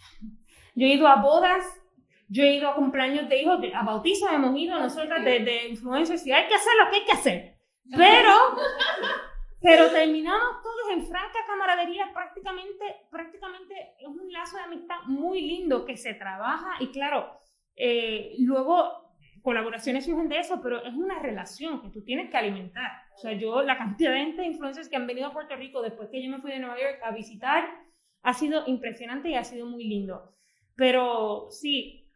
yo 0.75 0.87
he 0.87 0.95
ido 0.95 1.09
a 1.09 1.21
bodas, 1.21 1.65
yo 2.29 2.45
he 2.45 2.55
ido 2.55 2.69
a 2.69 2.75
cumpleaños 2.75 3.29
de 3.29 3.43
hijos, 3.43 3.61
a 3.75 3.83
bautizos 3.83 4.33
hemos 4.33 4.57
ido 4.57 4.79
nosotros 4.79 5.25
de, 5.25 5.41
de 5.41 5.69
influencers 5.69 6.27
y 6.27 6.33
hay 6.33 6.47
que 6.47 6.55
hacer 6.55 6.73
lo 6.83 6.91
que 6.91 6.97
hay 6.97 7.05
que 7.05 7.13
hacer. 7.13 7.52
Pero, 7.91 8.33
pero 9.61 9.91
terminamos 9.91 10.63
todos 10.63 10.91
en 10.93 11.07
franca 11.07 11.39
camaradería, 11.47 12.11
prácticamente, 12.13 13.07
prácticamente 13.11 13.95
es 13.99 14.07
un 14.07 14.33
lazo 14.33 14.57
de 14.57 14.63
amistad 14.63 14.97
muy 15.07 15.43
lindo 15.43 15.85
que 15.85 15.97
se 15.97 16.15
trabaja 16.15 16.77
y 16.81 16.89
claro, 16.89 17.39
eh, 17.77 18.35
luego 18.39 19.03
colaboraciones 19.43 20.05
surgen 20.05 20.29
de 20.29 20.39
eso, 20.39 20.61
pero 20.63 20.85
es 20.85 20.95
una 20.95 21.19
relación 21.19 21.83
que 21.83 21.91
tú 21.91 22.03
tienes 22.05 22.31
que 22.31 22.37
alimentar. 22.37 22.91
O 23.17 23.19
sea, 23.19 23.33
yo, 23.33 23.63
la 23.63 23.77
cantidad 23.77 24.13
de 24.13 24.45
influencers 24.45 24.89
que 24.89 24.97
han 24.97 25.07
venido 25.07 25.27
a 25.27 25.33
Puerto 25.33 25.57
Rico 25.57 25.83
después 25.83 26.09
que 26.11 26.23
yo 26.23 26.31
me 26.31 26.41
fui 26.41 26.53
de 26.53 26.61
Nueva 26.61 26.81
York 26.81 27.01
a 27.03 27.11
visitar, 27.11 27.69
ha 28.23 28.35
sido 28.35 28.63
impresionante 28.67 29.31
y 29.31 29.35
ha 29.35 29.45
sido 29.45 29.67
muy 29.67 29.85
lindo. 29.85 30.37
Pero 30.77 31.49
sí, 31.51 32.09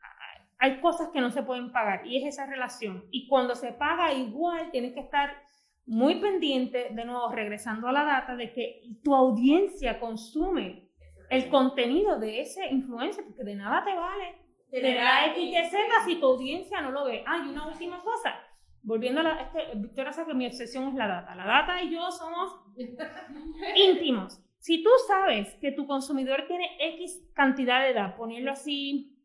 hay 0.58 0.80
cosas 0.80 1.10
que 1.12 1.20
no 1.20 1.30
se 1.30 1.42
pueden 1.42 1.72
pagar 1.72 2.06
y 2.06 2.16
es 2.16 2.34
esa 2.34 2.46
relación. 2.46 3.04
Y 3.10 3.28
cuando 3.28 3.54
se 3.54 3.72
paga 3.72 4.12
igual, 4.12 4.70
tienes 4.70 4.94
que 4.94 5.00
estar 5.00 5.45
muy 5.86 6.16
pendiente, 6.20 6.88
de 6.90 7.04
nuevo, 7.04 7.30
regresando 7.30 7.88
a 7.88 7.92
la 7.92 8.04
data, 8.04 8.36
de 8.36 8.52
que 8.52 8.82
tu 9.02 9.14
audiencia 9.14 10.00
consume 10.00 10.90
el 11.30 11.48
contenido 11.48 12.18
de 12.18 12.40
ese 12.40 12.66
influencer, 12.68 13.24
porque 13.24 13.44
de 13.44 13.54
nada 13.54 13.84
te 13.84 13.94
vale 13.94 14.46
tener 14.70 14.96
la 14.96 15.26
X 15.26 15.38
y 15.38 15.70
Z 15.70 15.78
si 16.04 16.16
tu 16.16 16.26
audiencia 16.26 16.80
no 16.80 16.90
lo 16.90 17.04
ve. 17.04 17.22
Ah, 17.26 17.42
y 17.44 17.50
una 17.50 17.68
última 17.68 18.02
cosa, 18.02 18.34
volviendo 18.82 19.20
a 19.20 19.24
la, 19.24 19.40
es 19.42 19.48
que 19.48 19.78
Victoria 19.78 20.12
sabe 20.12 20.28
que 20.28 20.34
mi 20.34 20.46
obsesión 20.46 20.88
es 20.88 20.94
la 20.94 21.06
data. 21.06 21.34
La 21.34 21.46
data 21.46 21.82
y 21.82 21.92
yo 21.92 22.10
somos 22.10 22.60
íntimos. 23.76 24.42
Si 24.58 24.82
tú 24.82 24.90
sabes 25.06 25.54
que 25.60 25.72
tu 25.72 25.86
consumidor 25.86 26.44
tiene 26.48 26.76
X 26.80 27.30
cantidad 27.34 27.82
de 27.82 27.90
edad, 27.90 28.16
ponerlo 28.16 28.50
así, 28.50 29.16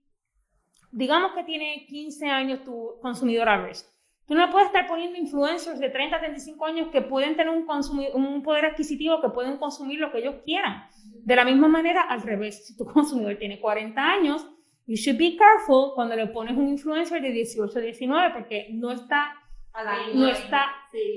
digamos 0.92 1.34
que 1.34 1.44
tiene 1.44 1.86
15 1.88 2.28
años 2.28 2.64
tu 2.64 3.00
consumidor 3.02 3.50
average, 3.50 3.82
Tú 4.32 4.38
no 4.38 4.50
puedes 4.50 4.68
estar 4.68 4.88
poniendo 4.88 5.18
influencers 5.18 5.78
de 5.78 5.90
30 5.90 6.16
a 6.16 6.20
35 6.22 6.66
años 6.66 6.88
que 6.90 7.02
pueden 7.02 7.36
tener 7.36 7.50
un, 7.50 7.68
un 8.14 8.42
poder 8.44 8.64
adquisitivo, 8.64 9.20
que 9.20 9.28
pueden 9.28 9.58
consumir 9.58 10.00
lo 10.00 10.10
que 10.10 10.20
ellos 10.20 10.36
quieran. 10.46 10.86
De 11.04 11.36
la 11.36 11.44
misma 11.44 11.68
manera, 11.68 12.04
al 12.04 12.22
revés, 12.22 12.66
si 12.66 12.78
tu 12.78 12.86
consumidor 12.94 13.36
tiene 13.36 13.60
40 13.60 14.02
años, 14.02 14.48
you 14.88 14.96
should 14.96 15.20
be 15.20 15.36
careful 15.36 15.92
cuando 15.96 16.16
le 16.16 16.28
pones 16.28 16.56
un 16.56 16.70
influencer 16.70 17.22
de 17.22 17.30
18 17.30 17.78
a 17.78 17.82
19 17.82 18.34
porque 18.34 18.70
no 18.72 18.94
está, 18.94 19.36
no 20.14 20.30
está 20.30 20.66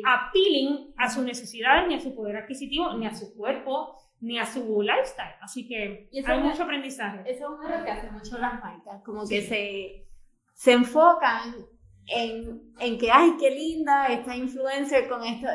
appealing 0.04 0.92
a 0.96 1.08
sus 1.08 1.22
necesidades, 1.22 1.86
ni 1.86 1.94
a 1.94 2.00
su 2.00 2.16
poder 2.16 2.38
adquisitivo, 2.38 2.94
ni 2.94 3.06
a 3.06 3.14
su 3.14 3.32
cuerpo, 3.36 3.94
ni 4.22 4.40
a 4.40 4.44
su 4.44 4.82
lifestyle. 4.82 5.36
Así 5.40 5.68
que 5.68 6.10
hay 6.26 6.40
mucho 6.40 6.64
aprendizaje. 6.64 7.20
Eso 7.30 7.44
es 7.44 7.60
un 7.60 7.64
error 7.64 7.84
que 7.84 7.90
hacen 7.92 8.12
mucho 8.12 8.38
las 8.38 8.54
marcas, 8.54 9.04
como 9.04 9.24
que 9.24 9.40
se, 9.40 10.08
se 10.52 10.72
enfocan 10.72 11.73
en, 12.06 12.74
en 12.78 12.98
que, 12.98 13.10
ay, 13.10 13.34
qué 13.38 13.50
linda 13.50 14.08
esta 14.08 14.36
influencer 14.36 15.08
con 15.08 15.22
esto, 15.24 15.48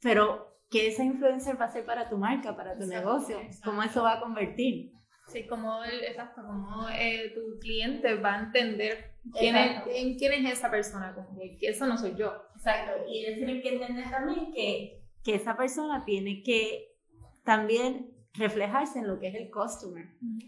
pero 0.00 0.58
¿qué 0.70 0.88
esa 0.88 1.04
influencer 1.04 1.60
va 1.60 1.66
a 1.66 1.72
ser 1.72 1.84
para 1.84 2.08
tu 2.08 2.16
marca, 2.16 2.56
para 2.56 2.78
tu 2.78 2.86
negocio? 2.86 3.38
¿Cómo 3.64 3.82
eso 3.82 4.02
va 4.02 4.14
a 4.14 4.20
convertir? 4.20 4.92
Sí, 5.28 5.46
como, 5.46 5.84
exacto, 5.84 6.42
como 6.46 6.88
eh, 6.88 7.32
tu 7.34 7.58
cliente 7.58 8.14
va 8.14 8.36
a 8.36 8.44
entender 8.44 9.12
quién 9.38 9.56
es, 9.56 9.82
en 9.86 10.16
quién 10.16 10.32
es 10.32 10.52
esa 10.52 10.70
persona, 10.70 11.14
como 11.14 11.38
que, 11.38 11.68
eso 11.68 11.86
no 11.86 11.98
soy 11.98 12.14
yo. 12.16 12.32
Exacto, 12.56 12.92
y 13.08 13.24
ellos 13.24 13.36
tienen 13.36 13.60
que 13.60 13.74
entender 13.74 14.10
también 14.10 14.52
que, 14.52 15.02
que 15.22 15.34
esa 15.34 15.56
persona 15.56 16.04
tiene 16.06 16.42
que 16.42 16.96
también 17.44 18.10
reflejarse 18.34 19.00
en 19.00 19.08
lo 19.08 19.18
que 19.18 19.28
es 19.28 19.34
el 19.34 19.50
customer. 19.50 20.06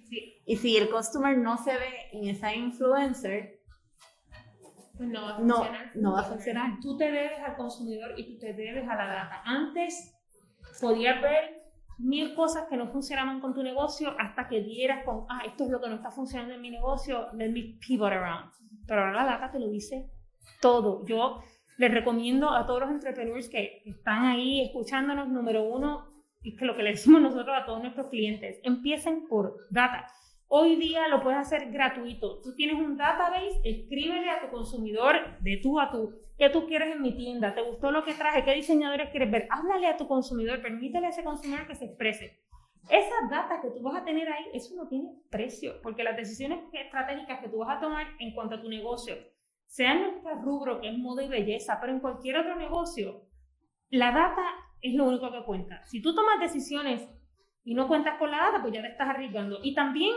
Sí. 0.08 0.40
Y 0.46 0.56
si 0.56 0.76
el 0.76 0.88
customer 0.90 1.36
no 1.36 1.58
se 1.58 1.72
ve 1.72 2.08
en 2.12 2.28
esa 2.28 2.54
influencer, 2.54 3.59
pues 5.00 5.08
no 5.08 5.22
va 5.22 5.30
a 5.30 5.36
funcionar. 5.36 5.90
No, 5.94 6.12
va 6.12 6.20
a 6.20 6.24
funcionar. 6.24 6.78
Tú 6.82 6.94
te 6.98 7.10
debes 7.10 7.38
al 7.38 7.56
consumidor 7.56 8.12
y 8.18 8.26
tú 8.26 8.38
te 8.38 8.52
debes 8.52 8.86
a 8.86 8.94
la 8.96 9.06
data. 9.06 9.40
Antes 9.46 10.14
podías 10.78 11.22
ver 11.22 11.62
mil 11.96 12.34
cosas 12.34 12.66
que 12.68 12.76
no 12.76 12.86
funcionaban 12.88 13.40
con 13.40 13.54
tu 13.54 13.62
negocio 13.62 14.14
hasta 14.18 14.46
que 14.46 14.60
dieras 14.60 15.02
con, 15.06 15.24
ah, 15.30 15.40
esto 15.46 15.64
es 15.64 15.70
lo 15.70 15.80
que 15.80 15.88
no 15.88 15.94
está 15.94 16.10
funcionando 16.10 16.52
en 16.52 16.60
mi 16.60 16.70
negocio, 16.70 17.32
let 17.32 17.48
me 17.48 17.78
pivot 17.80 18.12
around. 18.12 18.52
Pero 18.86 19.00
ahora 19.00 19.24
la 19.24 19.24
data 19.24 19.50
te 19.50 19.58
lo 19.58 19.70
dice 19.70 20.10
todo. 20.60 21.06
Yo 21.06 21.40
les 21.78 21.90
recomiendo 21.90 22.50
a 22.50 22.66
todos 22.66 22.80
los 22.80 22.90
entrepreneurs 22.90 23.48
que 23.48 23.80
están 23.86 24.26
ahí 24.26 24.60
escuchándonos, 24.66 25.30
número 25.30 25.62
uno, 25.62 26.12
y 26.42 26.56
que 26.56 26.66
lo 26.66 26.76
que 26.76 26.82
le 26.82 26.90
decimos 26.90 27.22
nosotros 27.22 27.56
a 27.58 27.64
todos 27.64 27.80
nuestros 27.80 28.08
clientes, 28.08 28.60
empiecen 28.64 29.26
por 29.28 29.66
data. 29.70 30.08
Hoy 30.52 30.74
día 30.74 31.06
lo 31.06 31.22
puedes 31.22 31.38
hacer 31.38 31.70
gratuito. 31.70 32.40
Tú 32.40 32.56
tienes 32.56 32.74
un 32.74 32.96
database, 32.96 33.60
escríbele 33.62 34.28
a 34.30 34.40
tu 34.40 34.48
consumidor 34.48 35.14
de 35.38 35.60
tú 35.62 35.78
a 35.78 35.92
tú. 35.92 36.12
¿Qué 36.36 36.50
tú 36.50 36.66
quieres 36.66 36.92
en 36.92 37.02
mi 37.02 37.16
tienda? 37.16 37.54
¿Te 37.54 37.62
gustó 37.62 37.92
lo 37.92 38.02
que 38.02 38.14
traje? 38.14 38.42
¿Qué 38.42 38.54
diseñadores 38.54 39.10
quieres 39.10 39.30
ver? 39.30 39.46
Háblale 39.48 39.86
a 39.86 39.96
tu 39.96 40.08
consumidor, 40.08 40.60
permítele 40.60 41.06
a 41.06 41.10
ese 41.10 41.22
consumidor 41.22 41.68
que 41.68 41.76
se 41.76 41.84
exprese. 41.84 42.40
Esa 42.90 43.14
data 43.30 43.60
que 43.62 43.70
tú 43.70 43.80
vas 43.80 44.02
a 44.02 44.04
tener 44.04 44.28
ahí, 44.28 44.46
eso 44.52 44.74
no 44.74 44.88
tiene 44.88 45.12
precio, 45.30 45.74
porque 45.84 46.02
las 46.02 46.16
decisiones 46.16 46.64
estratégicas 46.72 47.38
que 47.38 47.48
tú 47.48 47.58
vas 47.58 47.76
a 47.76 47.80
tomar 47.80 48.08
en 48.18 48.34
cuanto 48.34 48.56
a 48.56 48.60
tu 48.60 48.68
negocio, 48.68 49.14
sea 49.66 49.92
en 49.92 50.02
nuestro 50.02 50.34
rubro, 50.42 50.80
que 50.80 50.88
es 50.88 50.98
moda 50.98 51.22
y 51.22 51.28
belleza, 51.28 51.78
pero 51.80 51.92
en 51.92 52.00
cualquier 52.00 52.38
otro 52.38 52.56
negocio, 52.56 53.22
la 53.88 54.10
data 54.10 54.42
es 54.82 54.94
lo 54.94 55.04
único 55.04 55.30
que 55.30 55.44
cuenta. 55.44 55.84
Si 55.84 56.02
tú 56.02 56.12
tomas 56.12 56.40
decisiones 56.40 57.08
y 57.62 57.74
no 57.74 57.86
cuentas 57.86 58.18
con 58.18 58.32
la 58.32 58.38
data, 58.38 58.62
pues 58.62 58.74
ya 58.74 58.82
te 58.82 58.88
estás 58.88 59.10
arriesgando. 59.10 59.60
Y 59.62 59.76
también 59.76 60.12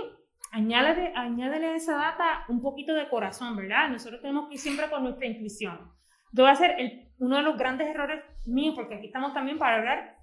añádele, 0.53 1.11
añádele 1.15 1.67
a 1.67 1.75
esa 1.75 1.97
data 1.97 2.45
un 2.47 2.61
poquito 2.61 2.93
de 2.93 3.09
corazón, 3.09 3.55
¿verdad? 3.55 3.89
Nosotros 3.89 4.21
tenemos 4.21 4.47
que 4.47 4.55
ir 4.55 4.59
siempre 4.59 4.89
con 4.89 5.03
nuestra 5.03 5.25
intuición. 5.25 5.91
Yo 6.31 6.43
voy 6.43 6.49
a 6.49 6.53
hacer 6.53 6.75
el, 6.77 7.09
uno 7.17 7.37
de 7.37 7.41
los 7.43 7.57
grandes 7.57 7.87
errores 7.87 8.23
míos, 8.45 8.75
porque 8.75 8.95
aquí 8.95 9.07
estamos 9.07 9.33
también 9.33 9.57
para 9.57 9.77
hablar 9.77 10.17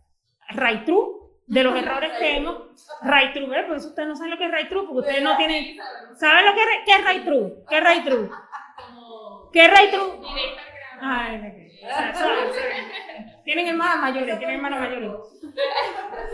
right 0.51 0.85
true, 0.85 1.18
de 1.47 1.64
los 1.64 1.74
errores 1.74 2.12
que 2.18 2.37
hemos. 2.37 2.57
Right 3.03 3.33
true, 3.33 3.49
¿verdad? 3.49 3.66
Por 3.66 3.76
eso 3.76 3.89
ustedes 3.89 4.09
no 4.09 4.14
saben 4.14 4.31
lo 4.31 4.39
que 4.39 4.47
es 4.47 4.53
right 4.53 4.68
true, 4.68 4.87
porque 4.87 5.01
ustedes 5.01 5.22
no 5.22 5.37
tienen. 5.37 5.76
¿Saben 6.14 6.47
lo 6.47 6.55
que 6.55 6.62
es, 6.62 6.68
qué 6.87 6.93
es 6.93 7.09
right 7.09 7.24
true? 7.24 7.55
¿Qué 7.68 7.78
es 7.78 7.85
right 7.85 8.05
true? 8.05 8.31
¿Qué 9.53 9.64
es 9.64 9.70
right 9.70 9.91
true? 9.91 10.26
Ay, 11.03 11.70
tienen 13.45 13.66
hermanas 13.66 14.01
mayores, 14.01 14.39
tienen 14.39 14.57
hermanos 14.57 14.81
mayores. 14.81 15.11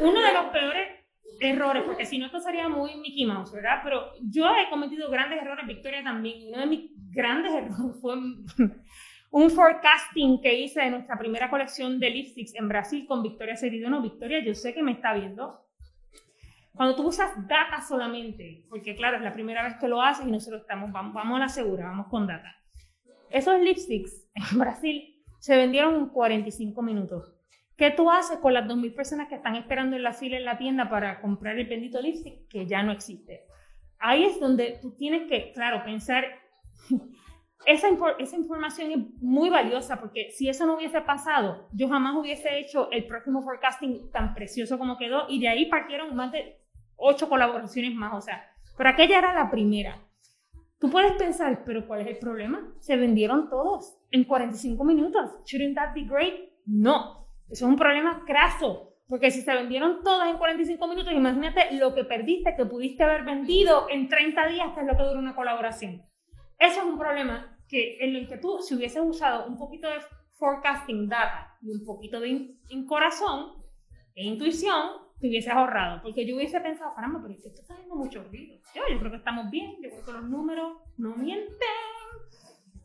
Uno 0.01 0.21
de 0.21 0.33
los 0.33 0.45
peores 0.47 0.96
errores, 1.41 1.83
porque 1.85 2.07
si 2.07 2.19
no 2.19 2.27
esto 2.27 2.41
sería 2.41 2.69
muy 2.69 2.97
Mickey 2.97 3.27
Mouse, 3.27 3.53
¿verdad? 3.53 3.81
Pero 3.83 4.13
yo 4.23 4.47
he 4.55 4.69
cometido 4.71 5.11
grandes 5.11 5.41
errores, 5.43 5.67
Victoria 5.67 6.03
también. 6.03 6.49
Uno 6.49 6.61
de 6.61 6.67
mis 6.67 6.91
grandes 7.11 7.53
errores 7.55 7.97
fue 8.01 8.15
un 9.31 9.51
forecasting 9.51 10.41
que 10.41 10.61
hice 10.61 10.81
de 10.81 10.91
nuestra 10.91 11.19
primera 11.19 11.51
colección 11.51 11.99
de 11.99 12.11
lipsticks 12.11 12.55
en 12.55 12.69
Brasil 12.69 13.07
con 13.07 13.23
Victoria 13.23 13.55
No, 13.89 14.01
Victoria, 14.01 14.43
yo 14.43 14.55
sé 14.55 14.73
que 14.73 14.83
me 14.83 14.93
está 14.93 15.13
viendo. 15.15 15.63
Cuando 16.75 16.95
tú 16.95 17.09
usas 17.09 17.31
data 17.49 17.81
solamente, 17.81 18.65
porque 18.69 18.95
claro, 18.95 19.17
es 19.17 19.23
la 19.23 19.33
primera 19.33 19.63
vez 19.63 19.77
que 19.77 19.89
lo 19.89 20.03
haces 20.03 20.27
y 20.27 20.31
nosotros 20.31 20.63
estamos, 20.63 20.93
vamos, 20.93 21.15
vamos 21.15 21.37
a 21.37 21.41
la 21.41 21.49
segura, 21.49 21.87
vamos 21.87 22.09
con 22.09 22.27
data. 22.27 22.55
Esos 23.31 23.61
lipsticks 23.61 24.31
en 24.53 24.59
Brasil 24.59 25.23
se 25.39 25.57
vendieron 25.57 25.95
en 25.97 26.07
45 26.09 26.83
minutos. 26.83 27.36
¿Qué 27.77 27.91
tú 27.91 28.11
haces 28.11 28.39
con 28.39 28.55
las 28.55 28.67
2.000 28.67 28.95
personas 28.95 29.29
que 29.29 29.35
están 29.35 29.55
esperando 29.55 29.97
en 29.97 30.03
la 30.03 30.15
fila 30.15 30.39
en 30.39 30.47
la 30.47 30.57
tienda 30.57 30.89
para 30.89 31.21
comprar 31.21 31.59
el 31.59 31.67
bendito 31.67 32.01
lipstick 32.01 32.49
que 32.49 32.67
ya 32.67 32.83
no 32.83 32.93
existe? 32.93 33.45
Ahí 33.99 34.25
es 34.25 34.41
donde 34.41 34.79
tú 34.81 34.97
tienes 34.97 35.29
que, 35.29 35.53
claro, 35.53 35.85
pensar, 35.85 36.25
esa, 37.67 37.89
esa 38.19 38.37
información 38.37 38.91
es 38.93 38.99
muy 39.21 39.51
valiosa 39.51 40.01
porque 40.01 40.31
si 40.31 40.49
eso 40.49 40.65
no 40.65 40.77
hubiese 40.77 41.03
pasado, 41.03 41.69
yo 41.73 41.89
jamás 41.89 42.17
hubiese 42.17 42.59
hecho 42.59 42.91
el 42.93 43.07
próximo 43.07 43.43
forecasting 43.43 44.11
tan 44.11 44.35
precioso 44.35 44.79
como 44.79 44.97
quedó 44.97 45.27
y 45.29 45.39
de 45.41 45.49
ahí 45.49 45.67
partieron 45.67 46.17
más 46.17 46.33
de 46.33 46.61
ocho 46.97 47.29
colaboraciones 47.29 47.95
más, 47.95 48.15
o 48.15 48.21
sea, 48.23 48.51
pero 48.77 48.91
aquella 48.91 49.19
era 49.19 49.35
la 49.35 49.51
primera. 49.51 50.03
Tú 50.79 50.91
puedes 50.91 51.13
pensar, 51.13 51.63
pero 51.65 51.87
¿cuál 51.87 52.03
es 52.03 52.07
el 52.07 52.19
problema? 52.19 52.75
Se 52.81 52.97
vendieron 52.97 53.49
todos 53.49 53.99
en 54.11 54.25
45 54.25 54.83
minutos. 54.85 55.31
Shouldn't 55.47 55.75
that 55.75 55.95
be 55.95 56.03
great? 56.03 56.51
No, 56.67 57.26
eso 57.51 57.67
es 57.67 57.71
un 57.71 57.77
problema 57.77 58.25
craso. 58.27 58.93
Porque 59.09 59.31
si 59.31 59.43
se 59.43 59.55
vendieron 59.55 60.03
todas 60.03 60.29
en 60.29 60.37
45 60.37 60.89
minutos, 60.89 61.13
imagínate 61.13 61.73
lo 61.77 61.95
que 61.95 62.05
perdiste, 62.05 62.57
que 62.57 62.67
pudiste 62.67 63.05
haber 63.05 63.23
vendido 63.25 63.87
en 63.89 64.09
30 64.09 64.49
días, 64.49 64.73
que 64.75 64.81
es 64.81 64.87
lo 64.87 64.97
que 64.97 65.05
dura 65.05 65.21
una 65.21 65.37
colaboración. 65.37 66.03
Eso 66.59 66.81
es 66.81 66.87
un 66.87 66.99
problema 66.99 67.57
que 67.69 67.99
en 68.01 68.17
el 68.17 68.29
que 68.29 68.39
tú, 68.39 68.59
si 68.61 68.75
hubieses 68.75 69.03
usado 69.05 69.47
un 69.47 69.57
poquito 69.57 69.89
de 69.89 70.01
forecasting 70.33 71.09
data 71.09 71.57
y 71.63 71.71
un 71.71 71.85
poquito 71.85 72.19
de 72.19 72.57
corazón 72.89 73.63
e 74.15 74.25
intuición, 74.25 75.07
te 75.21 75.29
hubieses 75.29 75.53
ahorrado. 75.53 76.03
Porque 76.03 76.27
yo 76.27 76.35
hubiese 76.35 76.61
pensado, 76.61 76.93
caramba, 76.95 77.21
pero 77.23 77.35
esto 77.35 77.49
está 77.49 77.75
haciendo 77.75 77.95
mucho 77.95 78.25
ruido. 78.25 78.57
Yo, 78.75 78.83
yo 78.91 78.99
creo 78.99 79.11
que 79.13 79.19
estamos 79.19 79.51
bien, 79.51 79.77
yo 79.83 79.91
creo 79.91 80.05
que 80.05 80.13
los 80.13 80.25
números 80.25 80.79
no 80.99 81.15
mienten. 81.17 81.49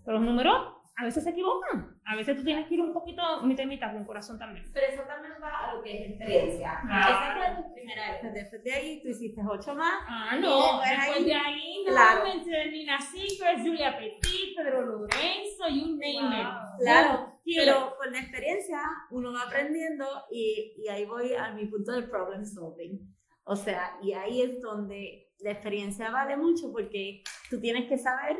Pero 0.05 0.17
los 0.17 0.25
números 0.25 0.80
a 1.01 1.05
veces 1.05 1.23
se 1.23 1.31
equivocan. 1.31 1.99
A 2.05 2.15
veces 2.15 2.37
tú 2.37 2.43
tienes 2.43 2.67
que 2.67 2.75
ir 2.75 2.81
un 2.81 2.93
poquito 2.93 3.41
mitad 3.41 3.63
y 3.63 3.67
mitad 3.67 3.91
con 3.91 4.05
corazón 4.05 4.37
también. 4.37 4.69
Pero 4.71 4.85
eso 4.85 5.01
también 5.01 5.33
va 5.41 5.71
a 5.71 5.73
lo 5.73 5.81
que 5.81 5.97
es 5.97 6.09
experiencia. 6.11 6.79
Esa 6.83 7.33
fue 7.35 7.63
tu 7.63 7.73
primera 7.73 8.11
vez. 8.11 8.33
Después 8.33 8.63
de 8.63 8.71
ahí 8.71 9.01
tú 9.01 9.09
hiciste 9.09 9.41
ocho 9.43 9.73
más. 9.73 10.03
Ah, 10.07 10.37
no. 10.39 10.79
Después, 10.79 11.25
de 11.25 11.33
ahí, 11.33 11.83
no, 11.85 11.91
claro. 11.91 12.23
Nina 12.71 13.01
Secret, 13.01 13.65
Julia 13.65 13.97
Petit, 13.97 14.55
Pedro 14.55 14.85
Lorenzo, 14.85 15.67
you 15.69 15.97
name 15.97 16.39
it. 16.39 16.47
Claro. 16.79 17.39
Pero 17.43 17.95
con 17.97 18.11
la 18.11 18.19
experiencia 18.19 18.79
uno 19.09 19.33
va 19.33 19.41
aprendiendo 19.47 20.05
y, 20.29 20.75
y 20.77 20.87
ahí 20.87 21.05
voy 21.05 21.33
a 21.33 21.51
mi 21.51 21.65
punto 21.65 21.93
de 21.93 22.03
problem 22.03 22.45
solving. 22.45 22.99
O 23.43 23.55
sea, 23.55 23.97
y 24.03 24.13
ahí 24.13 24.43
es 24.43 24.61
donde 24.61 25.31
la 25.39 25.51
experiencia 25.51 26.11
vale 26.11 26.37
mucho 26.37 26.71
porque 26.71 27.23
tú 27.49 27.59
tienes 27.59 27.89
que 27.89 27.97
saber 27.97 28.39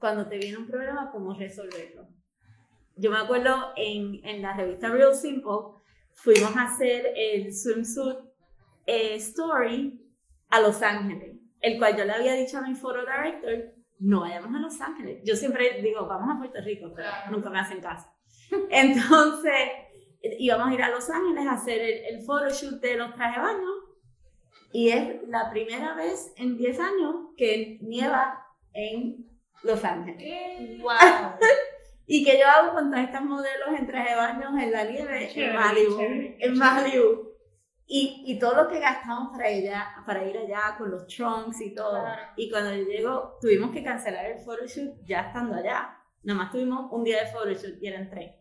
cuando 0.00 0.26
te 0.26 0.38
viene 0.38 0.56
un 0.56 0.66
problema, 0.66 1.10
cómo 1.12 1.34
resolverlo. 1.34 2.08
Yo 2.96 3.10
me 3.10 3.18
acuerdo 3.18 3.72
en, 3.76 4.24
en 4.24 4.42
la 4.42 4.56
revista 4.56 4.88
Real 4.88 5.14
Simple, 5.14 5.78
fuimos 6.14 6.56
a 6.56 6.64
hacer 6.64 7.12
el 7.14 7.54
swimsuit 7.54 8.18
eh, 8.86 9.14
story 9.16 10.02
a 10.48 10.60
Los 10.60 10.82
Ángeles, 10.82 11.36
el 11.60 11.78
cual 11.78 11.96
yo 11.96 12.04
le 12.04 12.12
había 12.12 12.34
dicho 12.34 12.58
a 12.58 12.62
mi 12.62 12.74
photo 12.74 13.00
director, 13.00 13.74
no 14.00 14.22
vayamos 14.22 14.54
a 14.54 14.58
Los 14.58 14.80
Ángeles. 14.80 15.22
Yo 15.24 15.36
siempre 15.36 15.80
digo, 15.82 16.06
vamos 16.06 16.34
a 16.34 16.38
Puerto 16.38 16.60
Rico, 16.62 16.92
pero 16.96 17.08
nunca 17.30 17.50
me 17.50 17.60
hacen 17.60 17.80
caso. 17.80 18.08
Entonces, 18.70 19.68
íbamos 20.22 20.68
a 20.68 20.74
ir 20.74 20.82
a 20.82 20.90
Los 20.90 21.08
Ángeles 21.10 21.46
a 21.46 21.52
hacer 21.52 21.80
el, 21.80 22.16
el 22.16 22.22
photoshoot 22.24 22.80
de 22.80 22.96
los 22.96 23.14
trajes 23.14 23.36
de 23.36 23.42
baño 23.42 23.68
y 24.72 24.88
es 24.88 25.28
la 25.28 25.50
primera 25.50 25.94
vez 25.94 26.32
en 26.36 26.56
10 26.56 26.80
años 26.80 27.16
que 27.36 27.78
nieva 27.82 28.46
en 28.72 29.29
los 29.62 29.84
Ángeles. 29.84 30.80
¡Wow! 30.80 30.92
¿Y 32.06 32.24
que 32.24 32.38
yo 32.38 32.46
hago 32.46 32.74
con 32.74 32.90
todas 32.90 33.06
estas 33.06 33.22
modelos 33.22 33.68
en 33.78 33.86
traje 33.86 34.10
de 34.10 34.16
baño 34.16 34.58
en 34.58 34.72
la 34.72 34.84
nieve? 34.84 35.30
en 35.32 35.54
Malibu. 35.54 36.00
En 36.00 36.58
Malibu. 36.58 37.30
Y, 37.86 38.24
y, 38.26 38.38
todo 38.38 38.64
lo 38.64 38.68
que 38.68 38.78
gastamos 38.78 39.30
para, 39.32 39.48
ella, 39.48 39.94
para 40.06 40.24
ir 40.24 40.36
allá 40.36 40.76
con 40.78 40.90
los 40.90 41.06
trunks 41.06 41.60
y 41.60 41.74
todo. 41.74 42.04
Y 42.36 42.50
cuando 42.50 42.74
yo 42.74 42.84
llego, 42.84 43.38
tuvimos 43.40 43.70
que 43.72 43.82
cancelar 43.82 44.26
el 44.26 44.38
photoshoot 44.38 45.04
ya 45.04 45.22
estando 45.22 45.56
allá. 45.56 45.96
Nada 46.22 46.38
más 46.38 46.52
tuvimos 46.52 46.86
un 46.92 47.04
día 47.04 47.24
de 47.24 47.30
photoshoot 47.30 47.82
y 47.82 47.86
eran 47.86 48.10
tres. 48.10 48.32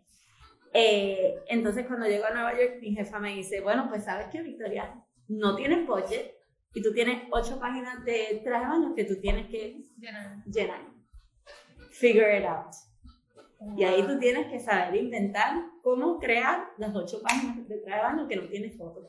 Eh, 0.73 1.39
entonces 1.47 1.85
cuando 1.87 2.07
llego 2.07 2.25
a 2.25 2.31
Nueva 2.31 2.53
York, 2.53 2.77
mi 2.81 2.95
jefa 2.95 3.19
me 3.19 3.35
dice, 3.35 3.61
bueno, 3.61 3.87
pues 3.89 4.03
sabes 4.03 4.27
que 4.27 4.41
Victoria, 4.41 4.95
no 5.27 5.55
tienes 5.55 5.85
budget 5.87 6.35
y 6.73 6.81
tú 6.81 6.91
tienes 6.93 7.23
ocho 7.31 7.59
páginas 7.59 8.03
de 8.03 8.41
traje 8.43 8.65
de 8.65 8.71
baño 8.71 8.95
que 8.95 9.05
tú 9.05 9.19
tienes 9.19 9.47
que 9.47 9.81
llenar. 9.97 10.43
llenar 10.45 10.88
figure 11.99 12.37
it 12.37 12.45
out. 12.45 12.73
Y 13.77 13.83
ahí 13.83 14.01
tú 14.03 14.17
tienes 14.19 14.47
que 14.47 14.59
saber 14.59 14.95
inventar 14.95 15.53
cómo 15.83 16.17
crear 16.17 16.69
las 16.77 16.95
ocho 16.95 17.21
páginas 17.21 17.67
de 17.67 17.77
trabajo 17.79 18.25
que 18.27 18.37
no 18.37 18.47
tiene 18.47 18.71
fotos. 18.71 19.05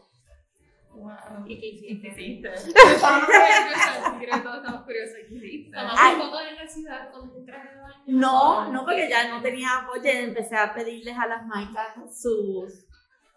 Wow. 0.92 1.46
¿Y 1.46 1.60
qué 1.60 1.66
hiciste? 1.68 2.00
¿Qué 2.00 2.08
hiciste? 2.08 2.48
Todos 2.48 2.66
estamos 4.56 4.82
curiosos. 4.82 5.16
¿Qué 5.28 5.36
hiciste? 5.36 5.70
¿Tomaste 5.70 6.16
fotos 6.16 6.40
en 6.50 6.56
la 6.56 6.68
ciudad 6.68 7.12
con 7.12 7.32
tu 7.32 7.44
traje 7.44 7.76
de 7.76 7.80
baño? 7.80 8.02
No, 8.06 8.72
no, 8.72 8.84
porque 8.84 9.08
ya 9.08 9.28
no 9.28 9.40
tenía 9.40 9.68
apoyo. 9.78 10.02
Empecé 10.04 10.56
a 10.56 10.74
pedirles 10.74 11.16
a 11.16 11.28
las 11.28 11.46
marcas 11.46 11.94
sus, 12.12 12.88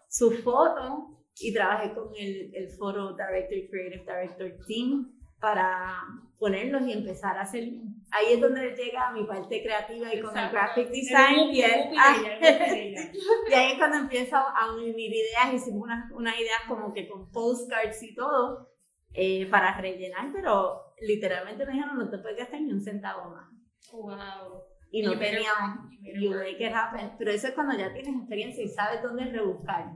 sus 0.08 0.42
fotos 0.42 1.10
y 1.38 1.54
trabajé 1.54 1.94
con 1.94 2.08
el, 2.18 2.52
el 2.54 2.68
Photo 2.70 3.12
Director 3.12 3.70
Creative 3.70 4.04
Director 4.04 4.50
Team 4.66 5.13
para 5.44 6.02
ponerlos 6.38 6.86
y 6.86 6.92
empezar 6.92 7.36
a 7.36 7.42
hacer. 7.42 7.64
Ahí 8.10 8.32
es 8.32 8.40
donde 8.40 8.74
llega 8.74 9.12
mi 9.12 9.24
parte 9.24 9.62
creativa 9.62 10.14
y 10.14 10.20
con 10.20 10.36
el 10.36 10.50
graphic 10.50 10.88
design. 10.88 11.52
Y, 11.52 11.62
ahí 11.62 13.72
es 13.72 13.78
cuando 13.78 13.98
empiezo 13.98 14.36
a 14.36 14.74
unir 14.74 14.96
ideas. 14.96 15.52
Hicimos 15.52 15.82
unas, 15.82 16.10
unas 16.12 16.34
ideas 16.36 16.62
como 16.66 16.94
que 16.94 17.06
con 17.06 17.30
postcards 17.30 18.02
y 18.02 18.14
todo 18.14 18.70
eh, 19.12 19.46
para 19.50 19.78
rellenar, 19.78 20.30
pero 20.32 20.94
literalmente 21.00 21.66
me 21.66 21.72
dijeron: 21.72 21.98
no 21.98 22.08
te 22.08 22.18
puedes 22.18 22.38
gastar 22.38 22.62
ni 22.62 22.72
un 22.72 22.80
centavo 22.80 23.30
más. 23.30 23.50
¡Wow! 23.92 24.62
Y 24.90 25.02
no 25.02 25.18
teníamos. 25.18 25.90
You 26.20 26.30
make 26.30 26.64
it 26.64 26.72
happen. 26.72 27.12
Pero 27.18 27.32
eso 27.32 27.48
es 27.48 27.54
cuando 27.54 27.76
ya 27.76 27.92
tienes 27.92 28.16
experiencia 28.16 28.64
y 28.64 28.68
sabes 28.68 29.02
dónde 29.02 29.26
rebuscar. 29.26 29.90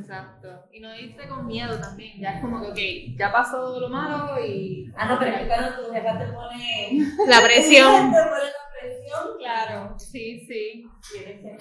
Exacto. 0.00 0.68
Y 0.72 0.80
no 0.80 0.94
irte 0.94 1.28
con 1.28 1.46
miedo 1.46 1.78
también. 1.80 2.20
Ya 2.20 2.34
es 2.34 2.40
como 2.40 2.60
que, 2.60 2.68
ok, 2.68 3.18
ya 3.18 3.32
pasó 3.32 3.80
lo 3.80 3.88
malo 3.88 4.44
y. 4.44 4.92
Ah, 4.96 5.06
no, 5.06 5.18
pero 5.18 5.36
es 5.36 5.46
cuando 5.46 5.82
tu 5.82 5.92
jefa 5.92 6.18
te 6.18 6.26
pone. 6.26 6.98
La 7.26 7.42
presión. 7.42 7.92
te 8.12 8.18
pone 8.18 8.44
la 8.44 8.80
presión. 8.80 9.38
Claro, 9.38 9.98
sí, 9.98 10.40
sí. 10.46 10.84
que 11.12 11.58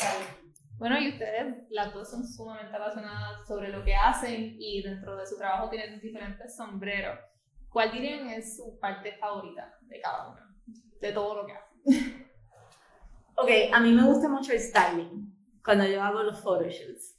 Bueno, 0.77 0.99
y 0.99 1.09
ustedes, 1.09 1.55
las 1.69 1.93
dos 1.93 2.09
son 2.09 2.25
sumamente 2.25 2.75
apasionadas 2.75 3.47
sobre 3.47 3.69
lo 3.69 3.83
que 3.83 3.95
hacen 3.95 4.55
y 4.59 4.81
dentro 4.83 5.15
de 5.15 5.25
su 5.25 5.37
trabajo 5.37 5.69
tienen 5.69 5.99
diferentes 5.99 6.55
sombreros. 6.55 7.19
¿Cuál 7.69 7.91
dirían 7.91 8.29
es 8.29 8.57
su 8.57 8.79
parte 8.79 9.13
favorita 9.17 9.77
de 9.81 9.99
cada 9.99 10.29
uno? 10.29 10.41
De 11.01 11.11
todo 11.11 11.41
lo 11.41 11.45
que 11.45 11.53
hacen. 11.53 12.27
Ok, 13.35 13.49
a 13.71 13.79
mí 13.79 13.91
me 13.91 14.03
gusta 14.03 14.27
mucho 14.27 14.51
el 14.51 14.59
styling 14.59 15.31
cuando 15.63 15.85
yo 15.85 16.01
hago 16.01 16.23
los 16.23 16.41
photoshoots. 16.41 17.16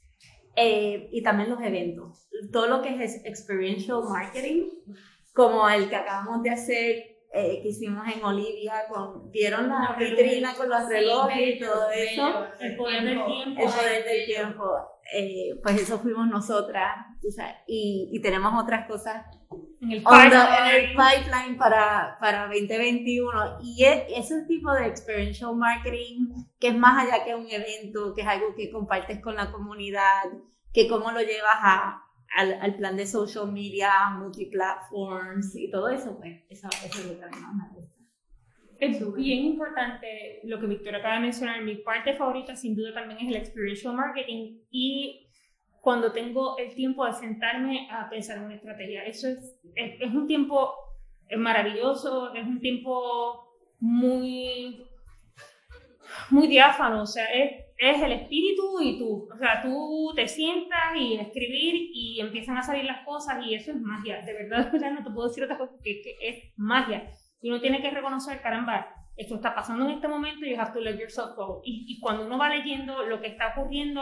Eh, 0.61 1.09
y 1.13 1.23
también 1.23 1.49
los 1.49 1.61
eventos. 1.61 2.27
Todo 2.51 2.67
lo 2.67 2.81
que 2.81 3.01
es 3.01 3.23
experiential 3.23 4.01
marketing, 4.09 4.69
como 5.33 5.69
el 5.69 5.89
que 5.89 5.95
acabamos 5.95 6.43
de 6.43 6.49
hacer, 6.49 6.95
eh, 7.33 7.61
que 7.61 7.69
hicimos 7.69 8.05
en 8.13 8.23
Olivia, 8.23 8.73
con, 8.89 9.31
vieron 9.31 9.69
la 9.69 9.95
vitrina 9.97 10.53
con 10.55 10.69
los 10.69 10.89
relojes 10.89 11.55
y 11.55 11.59
todo 11.59 11.89
eso. 11.91 12.45
El 12.59 12.75
poder 12.75 13.03
del 13.05 13.25
tiempo. 13.25 13.61
El 13.61 13.69
poder 13.69 14.03
del 14.03 14.25
tiempo. 14.25 14.63
Eh, 15.13 15.59
pues 15.63 15.81
eso 15.81 15.97
fuimos 15.99 16.27
nosotras, 16.27 17.05
y, 17.65 18.09
y, 18.11 18.21
tenemos 18.21 18.61
otras 18.61 18.87
cosas 18.87 19.25
en 19.81 19.91
el 19.91 20.03
pipeline, 20.03 20.33
en 20.33 20.75
el 20.75 20.89
pipeline 20.89 21.57
para, 21.57 22.17
para 22.19 22.47
2021. 22.47 23.59
Y 23.63 23.83
es, 23.85 24.03
ese 24.15 24.45
tipo 24.45 24.71
de 24.73 24.87
experiential 24.87 25.55
marketing, 25.55 26.27
que 26.59 26.69
es 26.69 26.77
más 26.77 27.05
allá 27.05 27.23
que 27.23 27.35
un 27.35 27.47
evento, 27.49 28.13
que 28.13 28.21
es 28.21 28.27
algo 28.27 28.55
que 28.55 28.71
compartes 28.71 29.21
con 29.21 29.35
la 29.35 29.51
comunidad, 29.51 30.23
que 30.73 30.87
cómo 30.87 31.11
lo 31.11 31.21
llevas 31.21 31.55
a, 31.61 32.03
al, 32.35 32.53
al, 32.61 32.75
plan 32.75 32.97
de 32.97 33.07
social 33.07 33.51
media, 33.51 33.91
multiplatforms 34.17 35.55
y 35.55 35.71
todo 35.71 35.89
eso, 35.89 36.17
pues 36.17 36.43
eso, 36.49 36.67
eso 36.85 36.99
es 36.99 37.05
lo 37.05 37.17
que 37.17 37.25
a 37.25 37.27
mí 37.27 37.37
más 37.37 37.71
me 37.71 37.79
gusta. 37.79 37.99
Es 38.79 39.13
bien 39.15 39.43
importante 39.43 40.39
lo 40.45 40.57
que 40.59 40.67
Victoria 40.67 40.99
acaba 40.99 41.15
de 41.15 41.21
mencionar. 41.21 41.61
Mi 41.63 41.75
parte 41.75 42.15
favorita 42.15 42.55
sin 42.55 42.75
duda 42.75 42.93
también 42.93 43.19
es 43.19 43.27
el 43.27 43.35
experiential 43.35 43.93
marketing 43.93 44.59
y 44.71 45.28
cuando 45.81 46.11
tengo 46.11 46.57
el 46.57 46.73
tiempo 46.75 47.05
de 47.05 47.13
sentarme 47.13 47.87
a 47.91 48.09
pensar 48.09 48.37
en 48.37 48.43
una 48.43 48.55
estrategia. 48.55 49.05
Eso 49.05 49.27
es, 49.27 49.59
es, 49.75 50.01
es 50.01 50.13
un 50.13 50.27
tiempo 50.27 50.73
maravilloso, 51.37 52.33
es 52.33 52.45
un 52.45 52.59
tiempo 52.59 53.47
muy 53.79 54.89
muy 56.29 56.47
diáfano, 56.47 57.03
o 57.03 57.05
sea, 57.05 57.25
es, 57.25 57.65
es 57.77 58.01
el 58.01 58.11
espíritu 58.11 58.81
y 58.81 58.97
tú, 58.97 59.27
o 59.33 59.37
sea, 59.37 59.61
tú 59.61 60.11
te 60.15 60.27
sientas 60.27 60.95
y 60.95 61.15
escribir 61.15 61.89
y 61.93 62.19
empiezan 62.19 62.57
a 62.57 62.63
salir 62.63 62.85
las 62.85 63.05
cosas 63.05 63.45
y 63.45 63.55
eso 63.55 63.71
es 63.71 63.79
magia, 63.79 64.21
de 64.21 64.33
verdad, 64.33 64.71
ya 64.79 64.91
no 64.91 65.03
te 65.03 65.11
puedo 65.11 65.27
decir 65.27 65.43
otra 65.43 65.57
cosa 65.57 65.73
que, 65.83 66.01
que 66.01 66.15
es 66.21 66.53
magia. 66.57 67.11
Y 67.41 67.49
uno 67.49 67.61
tiene 67.61 67.81
que 67.81 67.89
reconocer, 67.89 68.41
caramba, 68.41 68.93
esto 69.15 69.35
está 69.35 69.55
pasando 69.55 69.85
en 69.85 69.91
este 69.91 70.07
momento 70.07 70.45
you 70.45 70.59
have 70.59 70.73
to 70.73 70.79
let 70.79 70.97
yourself 70.97 71.35
go. 71.35 71.61
Y, 71.63 71.85
y 71.87 71.99
cuando 71.99 72.25
uno 72.25 72.37
va 72.37 72.49
leyendo 72.49 73.03
lo 73.03 73.21
que 73.21 73.27
está 73.27 73.53
ocurriendo, 73.55 74.01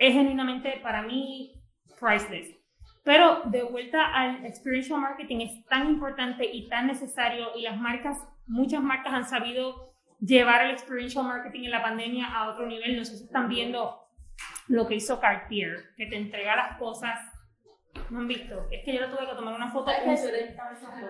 es 0.00 0.14
genuinamente 0.14 0.80
para 0.82 1.02
mí 1.02 1.52
priceless. 2.00 2.56
Pero 3.04 3.42
de 3.44 3.62
vuelta 3.62 4.12
al 4.14 4.44
experiential 4.46 5.00
marketing 5.00 5.40
es 5.40 5.66
tan 5.66 5.88
importante 5.88 6.44
y 6.50 6.68
tan 6.68 6.86
necesario 6.86 7.48
y 7.56 7.62
las 7.62 7.78
marcas, 7.78 8.18
muchas 8.46 8.82
marcas 8.82 9.12
han 9.12 9.28
sabido 9.28 9.92
llevar 10.18 10.64
el 10.64 10.72
experiential 10.72 11.24
marketing 11.24 11.64
en 11.64 11.70
la 11.70 11.82
pandemia 11.82 12.26
a 12.26 12.48
otro 12.48 12.66
nivel. 12.66 12.96
No 12.96 13.04
sé 13.04 13.18
si 13.18 13.24
están 13.24 13.48
viendo 13.48 14.00
lo 14.68 14.86
que 14.86 14.94
hizo 14.96 15.20
Cartier, 15.20 15.92
que 15.96 16.06
te 16.06 16.16
entrega 16.16 16.56
las 16.56 16.78
cosas. 16.78 17.18
¿No 18.08 18.20
han 18.20 18.28
visto? 18.28 18.68
Es 18.70 18.84
que 18.84 18.94
yo 18.94 19.00
le 19.00 19.08
tuve 19.08 19.28
que 19.28 19.34
tomar 19.34 19.54
una 19.54 19.70
foto. 19.70 19.90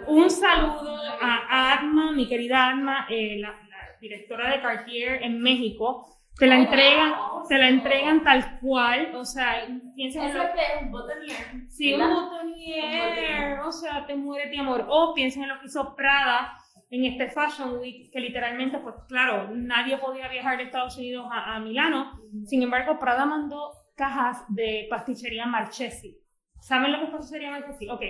Un, 0.09 0.17
un 0.17 0.31
saludo 0.31 0.97
a 1.21 1.79
Adma, 1.79 2.13
mi 2.13 2.29
querida 2.29 2.71
Adma, 2.71 3.07
eh, 3.09 3.39
la, 3.39 3.51
la 3.51 3.99
directora 4.01 4.51
de 4.51 4.61
Cartier 4.61 5.23
en 5.23 5.41
México 5.41 6.20
te 6.41 6.47
la 6.47 6.57
entregan, 6.57 7.13
te 7.49 7.59
la 7.59 7.69
entregan 7.69 8.25
tal 8.25 8.59
cual, 8.61 9.15
o 9.15 9.25
sea, 9.27 9.67
piensa 9.95 10.27
en 10.27 10.39
lo 10.39 10.45
que 10.55 10.61
es 10.61 10.83
un 10.83 10.91
botonier. 10.91 11.37
Sí, 11.69 11.93
un 11.93 12.15
botonier, 12.15 13.61
o 13.61 13.71
sea, 13.71 14.07
te 14.07 14.17
muere 14.17 14.49
de 14.49 14.59
amor. 14.59 14.87
O 14.89 15.13
piensen 15.15 15.43
en 15.43 15.51
lo 15.51 15.61
que 15.61 15.67
hizo 15.67 15.95
Prada 15.95 16.57
en 16.89 17.05
este 17.05 17.29
Fashion 17.29 17.79
Week, 17.79 18.11
que 18.11 18.21
literalmente, 18.21 18.79
pues 18.79 18.95
claro, 19.07 19.51
nadie 19.53 19.99
podía 19.99 20.29
viajar 20.29 20.57
de 20.57 20.65
Estados 20.65 20.97
Unidos 20.97 21.29
a, 21.31 21.55
a 21.55 21.61
Milano. 21.61 22.19
Sin 22.47 22.63
embargo, 22.63 22.99
Prada 22.99 23.27
mandó 23.27 23.73
cajas 23.95 24.43
de 24.49 24.87
pasticcería 24.89 25.45
Marchesi. 25.45 26.17
¿Saben 26.59 26.91
lo 26.91 26.99
que 26.99 27.05
es 27.05 27.11
pasticcería 27.11 27.51
Marchesi? 27.51 27.87
Ok. 27.91 28.01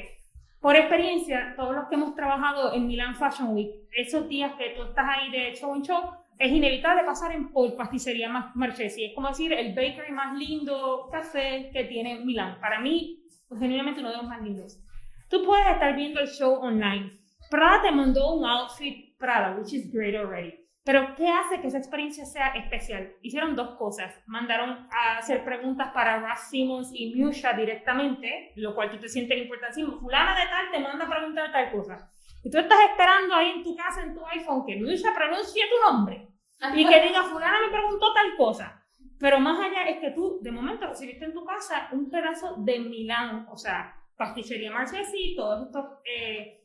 Por 0.60 0.76
experiencia, 0.76 1.54
todos 1.56 1.74
los 1.74 1.88
que 1.88 1.96
hemos 1.96 2.14
trabajado 2.14 2.74
en 2.74 2.86
Milan 2.86 3.16
Fashion 3.16 3.54
Week, 3.54 3.70
esos 3.92 4.28
días 4.28 4.52
que 4.52 4.70
tú 4.76 4.84
estás 4.84 5.06
ahí 5.08 5.30
de 5.30 5.54
show 5.54 5.74
en 5.74 5.82
show, 5.82 6.20
es 6.40 6.50
inevitable 6.50 7.04
pasar 7.04 7.32
en 7.32 7.52
por 7.52 7.76
pasticcería 7.76 8.30
Marchesi. 8.54 9.04
Es 9.04 9.14
como 9.14 9.28
decir 9.28 9.52
el 9.52 9.74
bakery 9.74 10.10
más 10.10 10.34
lindo 10.38 11.06
café 11.12 11.68
que 11.70 11.84
tiene 11.84 12.24
Milán. 12.24 12.58
Para 12.60 12.80
mí, 12.80 13.22
pues, 13.46 13.60
genuinamente 13.60 14.00
uno 14.00 14.10
de 14.10 14.16
los 14.16 14.26
más 14.26 14.40
lindos. 14.40 14.82
Tú 15.28 15.44
puedes 15.44 15.66
estar 15.66 15.94
viendo 15.94 16.18
el 16.18 16.28
show 16.28 16.54
online. 16.54 17.12
Prada 17.50 17.82
te 17.82 17.92
mandó 17.92 18.34
un 18.34 18.46
outfit 18.46 19.18
Prada, 19.18 19.54
which 19.58 19.74
is 19.74 19.92
great 19.92 20.16
already. 20.16 20.54
Pero, 20.82 21.14
¿qué 21.14 21.28
hace 21.28 21.60
que 21.60 21.66
esa 21.66 21.76
experiencia 21.76 22.24
sea 22.24 22.54
especial? 22.54 23.12
Hicieron 23.20 23.54
dos 23.54 23.76
cosas. 23.76 24.18
Mandaron 24.26 24.88
a 24.90 25.18
hacer 25.18 25.44
preguntas 25.44 25.90
para 25.92 26.20
Russ 26.20 26.48
Simmons 26.48 26.90
y 26.94 27.16
Musha 27.16 27.52
directamente, 27.52 28.52
lo 28.56 28.74
cual 28.74 28.90
tú 28.90 28.96
te 28.96 29.10
sientes 29.10 29.36
importantísimo. 29.36 30.00
Fulana 30.00 30.34
de 30.40 30.46
tal 30.46 30.70
te 30.72 30.80
manda 30.80 31.04
a 31.04 31.10
preguntar 31.10 31.52
tal 31.52 31.70
cosa. 31.70 32.10
Y 32.42 32.50
tú 32.50 32.58
estás 32.58 32.78
esperando 32.90 33.34
ahí 33.34 33.50
en 33.50 33.62
tu 33.62 33.76
casa, 33.76 34.02
en 34.02 34.14
tu 34.14 34.24
iPhone, 34.26 34.64
que 34.66 34.76
Musha 34.76 35.14
pronuncie 35.14 35.64
tu 35.68 35.92
nombre 35.92 36.28
y 36.74 36.86
que 36.86 37.00
diga, 37.02 37.22
fulana 37.24 37.58
me 37.66 37.72
preguntó 37.72 38.12
tal 38.12 38.36
cosa. 38.36 38.84
Pero 39.18 39.38
más 39.38 39.58
allá 39.60 39.84
es 39.84 39.98
que 39.98 40.10
tú, 40.10 40.38
de 40.40 40.50
momento, 40.50 40.86
recibiste 40.86 41.26
en 41.26 41.34
tu 41.34 41.44
casa 41.44 41.88
un 41.92 42.10
pedazo 42.10 42.56
de 42.58 42.78
Milán, 42.78 43.46
o 43.50 43.56
sea, 43.56 43.94
pasticcería 44.16 44.72
Marchesi, 44.72 45.34
todos 45.36 45.66
estos, 45.66 45.84
eh, 46.04 46.62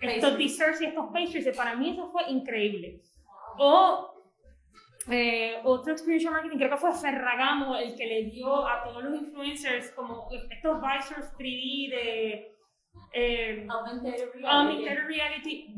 estos 0.00 0.38
desserts 0.38 0.80
y 0.80 0.86
estos 0.86 1.06
pastries, 1.12 1.46
y 1.46 1.52
para 1.52 1.74
mí 1.74 1.90
eso 1.90 2.10
fue 2.10 2.22
increíble. 2.30 3.02
O 3.58 4.14
eh, 5.10 5.60
otro 5.64 5.92
experiential 5.92 6.32
marketing, 6.32 6.56
creo 6.56 6.70
que 6.70 6.76
fue 6.78 6.94
Ferragamo 6.94 7.76
el 7.76 7.94
que 7.94 8.06
le 8.06 8.24
dio 8.24 8.66
a 8.66 8.82
todos 8.82 9.04
los 9.04 9.14
influencers 9.14 9.90
como 9.90 10.28
estos 10.50 10.80
visors 10.80 11.32
3D 11.38 11.90
de 11.90 12.55
eh, 13.12 13.66
Augmented 13.68 14.32
reality. 14.32 14.46
augmented 14.46 15.06
reality. 15.06 15.74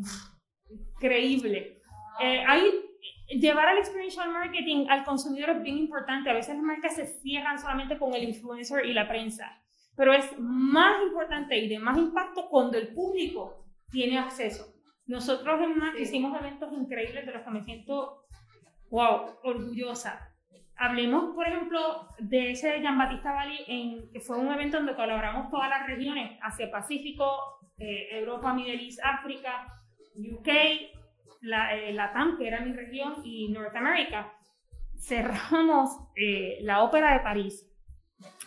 Increíble. 0.71 1.83
Eh, 2.21 2.45
hay 2.47 2.89
llevar 3.29 3.69
al 3.69 3.79
experiential 3.79 4.31
marketing 4.31 4.87
al 4.89 5.05
consumidor 5.05 5.51
es 5.51 5.63
bien 5.63 5.79
importante. 5.79 6.31
A 6.31 6.35
veces 6.35 6.55
las 6.55 6.65
marcas 6.65 6.97
se 6.97 7.07
cierran 7.07 7.59
solamente 7.59 7.99
con 7.99 8.15
el 8.15 8.25
influencer 8.25 8.87
y 8.87 8.93
la 8.93 9.09
prensa, 9.09 9.63
pero 9.97 10.13
es 10.13 10.27
más 10.39 11.03
importante 11.03 11.57
y 11.57 11.69
de 11.69 11.79
más 11.79 11.99
impacto 11.99 12.49
cuando 12.49 12.79
el 12.79 12.95
público 12.95 13.67
tiene 13.91 14.19
acceso. 14.19 14.75
Nosotros 15.07 15.61
en 15.63 15.79
MAC 15.79 15.99
hicimos 16.01 16.39
eventos 16.39 16.73
increíbles 16.73 17.25
de 17.25 17.33
los 17.33 17.43
que 17.43 17.51
me 17.51 17.63
siento, 17.65 18.27
wow, 18.91 19.39
orgullosa. 19.43 20.35
Hablemos, 20.81 21.35
por 21.35 21.47
ejemplo, 21.47 22.09
de 22.21 22.53
ese 22.53 22.81
Jean 22.81 22.97
Batista 22.97 23.33
Valley, 23.33 23.65
en, 23.67 24.13
que 24.13 24.21
fue 24.21 24.39
un 24.39 24.53
evento 24.53 24.77
donde 24.77 24.95
colaboramos 24.95 25.51
todas 25.51 25.69
las 25.69 25.87
regiones, 25.87 26.39
Asia 26.41 26.71
Pacífico, 26.71 27.59
eh, 27.79 28.09
Europa, 28.13 28.55
Middle 28.55 28.85
East, 28.85 29.01
África, 29.03 29.67
UK, 30.17 30.49
la, 31.41 31.75
eh, 31.75 31.93
Latam, 31.93 32.39
que 32.39 32.47
era 32.47 32.61
mi 32.61 32.73
región, 32.73 33.15
y 33.25 33.49
Norteamérica, 33.49 34.33
cerramos 34.97 35.91
eh, 36.15 36.59
la 36.63 36.83
Ópera 36.85 37.13
de 37.13 37.21
París 37.21 37.65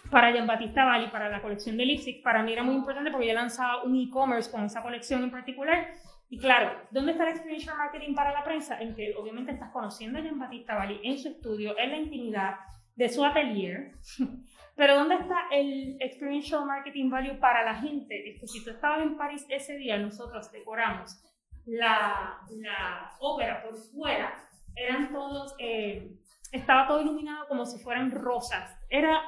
para 0.10 0.32
Jean-Baptiste 0.32 0.82
Valli, 0.82 1.08
para 1.08 1.30
la 1.30 1.42
colección 1.42 1.76
de 1.76 1.86
lipstick. 1.86 2.24
Para 2.24 2.44
mí 2.44 2.54
era 2.54 2.64
muy 2.64 2.76
importante 2.76 3.12
porque 3.12 3.28
yo 3.28 3.34
lanzaba 3.34 3.84
un 3.84 3.96
e-commerce 3.96 4.52
con 4.52 4.64
esa 4.64 4.82
colección 4.82 5.24
en 5.24 5.32
particular. 5.32 5.88
Y 6.32 6.40
claro, 6.40 6.88
¿dónde 6.92 7.12
está 7.12 7.26
el 7.26 7.32
experiential 7.32 7.78
marketing 7.78 8.16
para 8.16 8.32
la 8.32 8.42
prensa? 8.42 8.80
En 8.80 8.96
que 8.96 9.14
obviamente 9.18 9.52
estás 9.52 9.70
conociendo 9.72 10.18
a 10.18 10.22
Jean-Baptiste 10.22 10.74
Valli 10.74 11.02
en 11.04 11.20
su 11.20 11.28
estudio, 11.28 11.78
en 11.78 11.92
la 11.92 11.98
intimidad 11.98 12.56
de 12.96 13.10
su 13.10 13.26
atelier. 13.26 13.92
Pero 14.78 14.96
¿dónde 14.96 15.16
está 15.16 15.36
el 15.52 15.98
experiential 16.00 16.66
marketing 16.66 17.10
value 17.10 17.38
para 17.38 17.66
la 17.66 17.76
gente? 17.76 18.30
Es 18.30 18.40
que 18.40 18.48
si 18.48 18.64
tú 18.64 18.70
estabas 18.70 19.02
en 19.02 19.18
París 19.18 19.46
ese 19.50 19.76
día, 19.76 19.98
nosotros 19.98 20.50
decoramos 20.54 21.22
la, 21.66 22.40
la 22.50 23.12
ópera 23.20 23.62
por 23.62 23.76
fuera, 23.76 24.34
eran 24.74 25.12
todos, 25.12 25.54
eh, 25.60 26.16
estaba 26.54 26.88
todo 26.88 27.02
iluminado 27.02 27.46
como 27.50 27.66
si 27.66 27.78
fueran 27.84 28.10
rosas. 28.10 28.74
Era, 28.90 29.22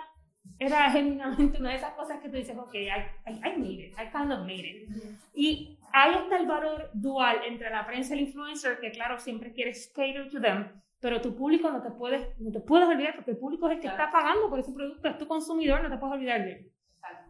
era 0.57 0.89
genuinamente 0.89 1.59
una 1.59 1.71
de 1.71 1.75
esas 1.75 1.91
cosas 1.95 2.21
que 2.21 2.29
tú 2.29 2.37
dices, 2.37 2.57
ok, 2.57 2.73
I, 2.75 2.87
I, 3.27 3.41
I 3.45 3.57
made 3.57 3.87
it, 3.87 3.93
I 3.99 4.09
kind 4.09 4.31
of 4.31 4.45
made 4.45 4.65
it. 4.65 4.89
Y 5.33 5.77
ahí 5.93 6.15
está 6.15 6.37
el 6.37 6.47
valor 6.47 6.89
dual 6.93 7.37
entre 7.47 7.69
la 7.69 7.85
prensa 7.85 8.13
y 8.15 8.19
el 8.19 8.27
influencer, 8.27 8.79
que 8.79 8.91
claro, 8.91 9.17
siempre 9.19 9.53
quieres 9.53 9.91
cater 9.95 10.29
to 10.29 10.41
them, 10.41 10.81
pero 10.99 11.21
tu 11.21 11.35
público 11.35 11.71
no 11.71 11.81
te 11.81 11.91
puedes, 11.91 12.37
no 12.39 12.51
te 12.51 12.59
puedes 12.59 12.87
olvidar, 12.87 13.15
porque 13.15 13.31
el 13.31 13.37
público 13.37 13.67
es 13.67 13.75
el 13.75 13.79
que 13.79 13.87
está 13.87 14.09
pagando 14.11 14.49
por 14.49 14.59
ese 14.59 14.73
producto, 14.73 15.07
es 15.07 15.17
tu 15.17 15.27
consumidor, 15.27 15.81
no 15.81 15.89
te 15.89 15.97
puedes 15.97 16.15
olvidar 16.15 16.43
de 16.43 16.51
él. 16.51 16.71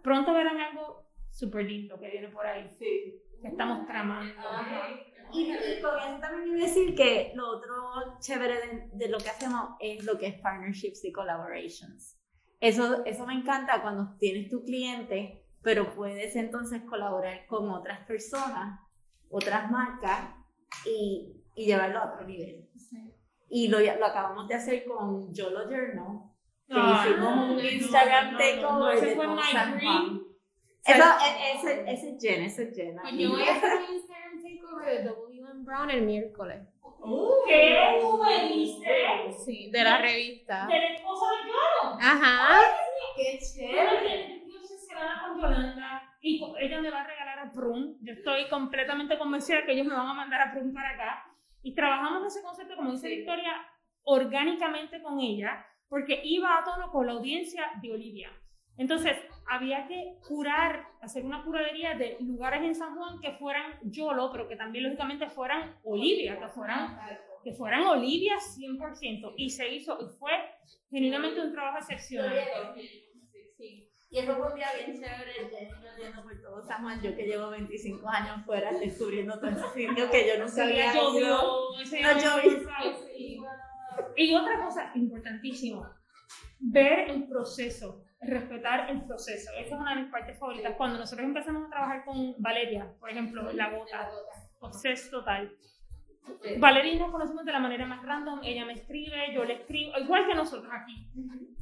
Pronto 0.02 0.34
verán 0.34 0.60
algo 0.60 1.06
súper 1.30 1.66
lindo 1.66 2.00
que 2.00 2.10
viene 2.10 2.30
por 2.30 2.46
ahí. 2.46 2.70
Sí. 2.70 3.22
que 3.42 3.48
estamos 3.48 3.86
tramando. 3.86 4.34
Y 5.34 5.48
con 5.48 5.58
eso 5.58 6.20
también 6.22 6.44
quiero 6.44 6.60
decir 6.60 6.96
que 6.96 7.32
lo 7.36 7.58
otro 7.58 8.20
chévere 8.20 8.56
de, 8.56 8.90
de, 8.94 9.10
lo 9.10 9.18
que 9.18 9.30
hacemos 9.30 9.72
es 9.80 10.06
lo 10.06 10.18
que 10.18 10.28
es 10.28 10.40
partnerships 10.40 11.04
y 11.04 11.12
collaborations. 11.12 12.20
Eso, 12.60 13.04
eso 13.04 13.26
me 13.26 13.34
encanta 13.34 13.82
cuando 13.82 14.16
tienes 14.20 14.50
tu 14.50 14.64
cliente, 14.64 15.43
pero 15.64 15.96
puedes 15.96 16.36
entonces 16.36 16.82
colaborar 16.84 17.46
con 17.48 17.70
otras 17.70 18.06
personas, 18.06 18.82
otras 19.30 19.72
marcas 19.72 20.36
y, 20.86 21.42
y 21.56 21.66
llevarlo 21.66 22.00
a 22.00 22.14
otro 22.14 22.28
nivel. 22.28 22.68
Y 23.50 23.68
lo, 23.68 23.80
lo 23.80 24.06
acabamos 24.06 24.48
de 24.48 24.56
hacer 24.56 24.84
con 24.86 25.34
Yolo 25.34 25.70
Journal, 25.70 26.24
que 26.68 26.74
Ay, 26.76 27.12
hicimos 27.12 27.36
no, 27.36 27.46
un 27.46 27.56
no, 27.56 27.64
Instagram 27.64 28.26
no, 28.26 28.32
no, 28.32 28.38
takeover 28.38 28.80
no, 28.80 28.92
ese 28.92 29.06
de 29.06 29.16
fue 29.16 29.26
San. 29.52 29.80
Juan. 29.80 30.22
Eso, 30.86 31.04
ese, 31.56 31.94
ese 31.94 32.10
es 32.10 32.22
Jen, 32.22 32.44
ese 32.44 32.64
es 32.64 32.76
Jen. 32.76 32.98
Pues 33.02 33.14
yo 33.14 33.30
voy 33.30 33.44
a 33.44 33.56
hacer 33.56 33.72
un 33.78 33.96
Instagram 33.96 34.42
takeover 34.42 34.98
de 34.98 35.04
W 35.04 35.34
Brown 35.64 35.90
el 35.92 36.02
miércoles. 36.02 36.68
¿Qué? 37.48 38.00
¿Tú 38.02 38.18
me 38.18 38.48
diste? 38.50 39.34
Sí, 39.46 39.70
de 39.72 39.84
la 39.84 39.98
revista. 39.98 40.68
De 40.68 40.80
la 40.80 40.88
esposa 40.94 41.26
de 41.32 41.50
Yolo. 41.50 41.98
Ajá. 42.00 42.60
¡Qué 43.16 43.40
Yo 43.40 44.43
obsesionada 45.04 45.28
con 45.28 45.42
Yolanda 45.42 46.18
y 46.22 46.42
ella 46.60 46.82
me 46.82 46.90
va 46.90 47.02
a 47.02 47.08
regalar 47.08 47.40
a 47.40 47.52
Prun. 47.52 47.98
Yo 48.02 48.14
estoy 48.14 48.48
completamente 48.50 49.18
convencida 49.18 49.66
que 49.66 49.74
ellos 49.74 49.88
me 49.88 49.96
van 49.96 50.08
a 50.08 50.14
mandar 50.14 50.42
a 50.42 50.52
Prun 50.52 50.74
para 50.74 50.92
acá. 50.92 51.26
Y 51.62 51.76
trabajamos 51.76 52.26
ese 52.26 52.44
concepto, 52.44 52.76
como 52.76 52.92
dice 52.92 53.10
Victoria, 53.10 53.54
orgánicamente 54.04 55.02
con 55.02 55.20
ella, 55.20 55.66
porque 55.88 56.22
iba 56.24 56.58
a 56.58 56.64
tono 56.64 56.92
con 56.92 57.08
la 57.08 57.14
audiencia 57.14 57.72
de 57.82 57.92
Olivia. 57.92 58.30
Entonces, 58.78 59.18
había 59.48 59.86
que 59.88 60.18
curar, 60.28 60.88
hacer 61.02 61.26
una 61.26 61.44
curaduría 61.44 61.96
de 61.96 62.18
lugares 62.22 62.64
en 62.64 62.76
San 62.76 62.96
Juan 62.96 63.20
que 63.20 63.34
fueran 63.34 63.74
Yolo, 63.84 64.32
pero 64.32 64.48
que 64.48 64.56
también 64.56 64.86
lógicamente 64.86 65.30
fueran 65.30 65.78
Olivia, 65.84 66.40
que 66.40 66.48
fueran, 66.48 66.98
que 67.44 67.54
fueran 67.54 67.84
Olivia 67.84 68.36
100%. 68.38 69.34
Y 69.38 69.50
se 69.50 69.68
hizo, 69.74 69.98
y 70.02 70.18
fue 70.18 70.32
genuinamente 70.90 71.42
un 71.42 71.52
trabajo 71.52 71.78
excepcional. 71.80 72.34
Y 74.14 74.20
eso 74.20 74.36
fue 74.36 74.48
un 74.48 74.54
día 74.54 74.68
bien 74.78 74.94
chévere, 74.94 75.34
yendo 75.98 76.22
por 76.22 76.40
todo 76.40 76.62
San 76.62 76.84
Juan, 76.84 77.02
yo 77.02 77.16
que 77.16 77.24
llevo 77.26 77.50
25 77.50 78.08
años 78.08 78.46
fuera 78.46 78.72
descubriendo 78.72 79.40
todo 79.40 79.50
ese 79.50 79.68
sitio 79.74 80.12
que 80.12 80.28
yo 80.28 80.36
llovió, 80.94 81.38
No 81.72 81.84
día 81.84 82.18
llovió. 82.20 82.96
sí. 83.08 83.40
Y 84.16 84.36
otra 84.36 84.64
cosa 84.64 84.92
importantísima, 84.94 86.00
ver 86.60 87.10
el 87.10 87.28
proceso, 87.28 88.04
respetar 88.22 88.92
el 88.92 89.04
proceso. 89.04 89.52
Esa 89.58 89.76
es 89.76 89.82
una 89.82 89.96
de 89.96 90.04
mis 90.04 90.12
partes 90.12 90.38
favoritas. 90.38 90.76
Cuando 90.78 91.00
nosotros 91.00 91.26
empezamos 91.26 91.66
a 91.66 91.70
trabajar 91.72 92.06
con 92.06 92.36
Valeria, 92.38 92.94
por 93.00 93.10
ejemplo, 93.10 93.52
la 93.52 93.72
gota, 93.72 94.12
obses 94.60 95.10
total. 95.10 95.52
Valeria 96.58 96.94
y 96.94 97.00
nos 97.00 97.12
conocemos 97.12 97.46
de 97.46 97.52
la 97.52 97.60
manera 97.60 97.86
más 97.86 98.04
random, 98.04 98.42
ella 98.44 98.66
me 98.66 98.74
escribe, 98.74 99.34
yo 99.34 99.44
le 99.44 99.54
escribo, 99.54 99.98
igual 99.98 100.28
que 100.28 100.36
nosotros 100.36 100.72
aquí. 100.74 101.08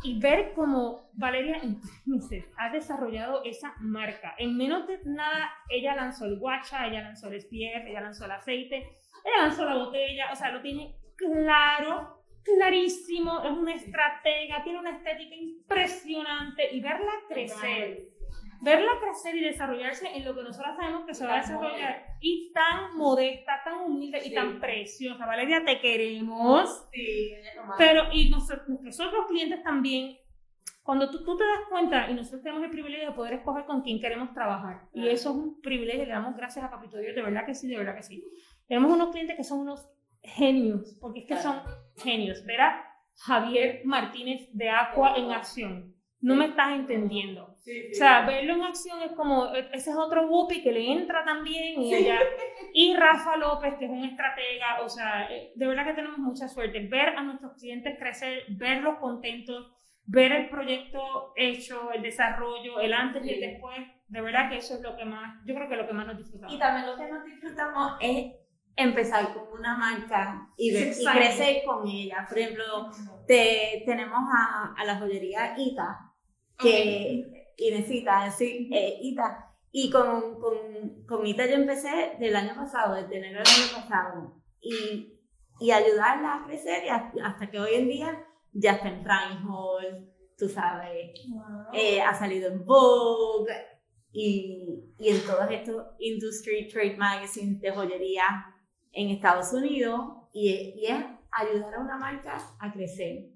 Y 0.04 0.20
ver 0.20 0.54
cómo 0.56 1.10
Valeria 1.14 1.58
en 1.58 1.80
tres 1.80 2.08
meses 2.08 2.46
ha 2.58 2.70
desarrollado 2.72 3.44
esa 3.44 3.74
marca. 3.80 4.36
En 4.38 4.58
menos 4.58 4.88
de 4.88 5.00
nada, 5.06 5.52
ella 5.70 5.96
lanzó 5.96 6.26
el 6.26 6.40
guacha, 6.40 6.88
ella 6.88 7.02
lanzó 7.02 7.28
el 7.30 7.42
SPF, 7.42 7.88
ella 7.88 8.02
lanzó 8.02 8.26
el 8.26 8.32
aceite, 8.32 8.78
ella 9.24 9.44
lanzó 9.44 9.66
la 9.66 9.76
botella, 9.76 10.32
o 10.32 10.36
sea, 10.36 10.52
lo 10.52 10.62
tiene 10.62 10.96
claro, 11.16 12.24
clarísimo, 12.44 13.44
es 13.44 13.52
una 13.52 13.76
estratega, 13.76 14.64
tiene 14.64 14.80
una 14.80 14.98
estética 14.98 15.36
impresionante 15.36 16.76
y 16.76 16.82
verla 16.82 17.12
crecer 17.28 18.11
verla 18.62 18.92
crecer 19.02 19.36
y 19.36 19.42
desarrollarse 19.42 20.08
en 20.16 20.24
lo 20.24 20.36
que 20.36 20.44
nosotros 20.44 20.76
sabemos 20.76 21.06
que 21.06 21.14
se 21.14 21.26
va 21.26 21.36
a 21.36 21.38
desarrollar 21.38 22.06
y 22.20 22.52
tan 22.54 22.96
modesta, 22.96 23.62
tan 23.64 23.82
humilde 23.82 24.22
y 24.24 24.34
tan 24.34 24.60
preciosa. 24.60 25.26
Valeria, 25.26 25.64
te 25.66 25.80
queremos. 25.80 26.88
Sí, 26.94 27.34
pero 27.78 28.12
y 28.12 28.30
nosotros, 28.30 28.68
nuestros 28.68 29.28
clientes 29.28 29.64
también, 29.64 30.18
cuando 30.84 31.10
tú, 31.10 31.24
tú, 31.24 31.38
te 31.38 31.44
das 31.44 31.62
cuenta 31.70 32.10
y 32.10 32.14
nosotros 32.14 32.44
tenemos 32.44 32.64
el 32.64 32.72
privilegio 32.72 33.10
de 33.10 33.16
poder 33.16 33.34
escoger 33.34 33.66
con 33.66 33.82
quién 33.82 34.00
queremos 34.00 34.34
trabajar. 34.34 34.88
Y 34.94 35.08
eso 35.08 35.32
es 35.32 35.36
un 35.36 35.62
privilegio, 35.62 36.06
le 36.06 36.12
damos 36.12 36.36
gracias 36.36 36.64
a 36.64 36.72
Papito 36.72 36.98
Dios, 36.98 37.16
de 37.16 37.22
verdad 37.22 37.46
que 37.46 37.56
sí, 37.56 37.68
de 37.68 37.78
verdad 37.78 37.96
que 37.96 38.04
sí. 38.04 38.24
Tenemos 38.68 38.92
unos 38.92 39.10
clientes 39.10 39.36
que 39.36 39.44
son 39.44 39.60
unos 39.60 39.90
genios, 40.22 40.98
porque 41.02 41.22
es 41.22 41.26
que 41.28 41.38
son 41.38 41.62
genios. 41.98 42.46
Verá 42.46 42.88
Javier 43.16 43.82
Martínez 43.86 44.50
de 44.54 44.70
Aqua 44.70 45.16
en 45.16 45.32
acción 45.32 46.02
no 46.22 46.36
me 46.36 46.46
estás 46.46 46.74
entendiendo. 46.74 47.51
O 47.62 47.94
sea, 47.94 48.26
verlo 48.26 48.56
en 48.56 48.64
acción 48.64 49.02
es 49.04 49.12
como, 49.12 49.54
ese 49.54 49.92
es 49.92 49.96
otro 49.96 50.28
Whoopi 50.28 50.64
que 50.64 50.72
le 50.72 50.92
entra 50.92 51.24
también 51.24 51.80
y 51.80 51.94
ella, 51.94 52.20
y 52.74 52.96
Rafa 52.96 53.38
López, 53.38 53.76
que 53.78 53.86
es 53.86 53.92
un 53.92 54.04
estratega, 54.04 54.82
o 54.84 54.90
sea, 54.90 55.28
eh, 55.30 55.52
de 55.56 55.68
verdad 55.68 55.86
que 55.86 55.94
tenemos 55.94 56.18
mucha 56.18 56.48
suerte. 56.48 56.88
Ver 56.88 57.10
a 57.10 57.24
nuestros 57.24 57.54
clientes 57.54 57.98
crecer, 58.00 58.46
verlos 58.50 58.98
contentos, 59.00 59.74
ver 60.06 60.32
el 60.32 60.50
proyecto 60.50 61.34
hecho, 61.36 61.92
el 61.92 62.02
desarrollo, 62.02 62.80
el 62.80 62.94
antes 62.94 63.24
y 63.26 63.30
el 63.30 63.42
después, 63.42 63.78
de 64.08 64.22
verdad 64.22 64.50
que 64.50 64.58
eso 64.58 64.76
es 64.76 64.82
lo 64.82 64.98
que 64.98 65.06
más, 65.06 65.40
yo 65.46 65.54
creo 65.54 65.70
que 65.70 65.76
lo 65.76 65.88
que 65.88 65.94
más 65.94 66.08
nos 66.08 66.18
disfrutamos. 66.18 66.56
Y 66.56 66.58
también 66.58 66.88
lo 66.88 66.98
que 66.98 67.08
nos 67.12 67.24
disfrutamos 67.24 67.94
es 68.02 68.34
empezar 68.76 69.34
con 69.34 69.60
una 69.60 69.78
marca 69.78 70.50
y, 70.58 70.74
crecer 70.74 71.64
con 71.64 71.88
ella. 71.88 72.26
Por 72.28 72.40
ejemplo, 72.40 72.90
te, 73.28 73.84
tenemos 73.86 74.20
a, 74.34 74.74
a 74.76 74.84
la 74.84 74.98
joyería 74.98 75.54
Ita, 75.58 76.12
que 76.58 77.41
Inesita, 77.58 78.30
sí, 78.32 78.70
eh, 78.74 79.00
Ita. 79.02 79.48
Y 79.72 79.90
con, 79.90 80.40
con, 80.40 81.06
con 81.08 81.26
Ita 81.26 81.46
yo 81.48 81.56
empecé 81.56 82.18
del 82.20 82.36
año 82.36 82.56
pasado, 82.56 82.96
desde 82.96 83.18
enero 83.18 83.40
del 83.40 83.48
año 83.48 83.82
pasado, 83.82 84.42
y, 84.60 85.18
y 85.60 85.72
ayudarla 85.72 86.36
a 86.36 86.46
crecer 86.46 86.84
y 86.86 87.20
hasta 87.20 87.50
que 87.50 87.60
hoy 87.60 87.76
en 87.76 87.88
día 87.88 88.26
ya 88.52 88.74
está 88.74 88.90
en 88.90 89.04
Prime 89.04 89.42
Hall, 89.48 90.12
tú 90.38 90.50
sabes, 90.50 91.12
eh, 91.74 92.02
ha 92.02 92.14
salido 92.14 92.52
en 92.52 92.66
Vogue 92.66 93.54
y, 94.12 94.94
y 94.98 95.10
en 95.10 95.22
todos 95.26 95.50
estos 95.50 95.86
industry 96.00 96.68
trade 96.68 96.98
magazines 96.98 97.62
de 97.62 97.72
joyería 97.72 98.24
en 98.92 99.10
Estados 99.10 99.54
Unidos 99.54 100.02
y, 100.34 100.50
y 100.50 100.86
es 100.88 101.06
ayudar 101.32 101.76
a 101.76 101.80
una 101.80 101.98
marca 101.98 102.38
a 102.60 102.74
crecer. 102.74 103.31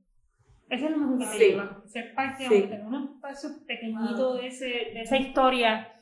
Eso 0.70 0.86
es 0.86 0.92
lo 0.92 0.98
mejor 0.98 1.20
que 1.20 1.38
lleva. 1.38 1.82
Ser 1.86 2.14
parte, 2.16 2.48
sí. 2.48 2.62
tener 2.64 2.86
un 2.86 3.16
espacio 3.16 3.50
pequeñito 3.68 4.36
de, 4.36 4.48
ese, 4.48 4.66
de 4.66 5.02
esa 5.02 5.18
historia. 5.18 5.94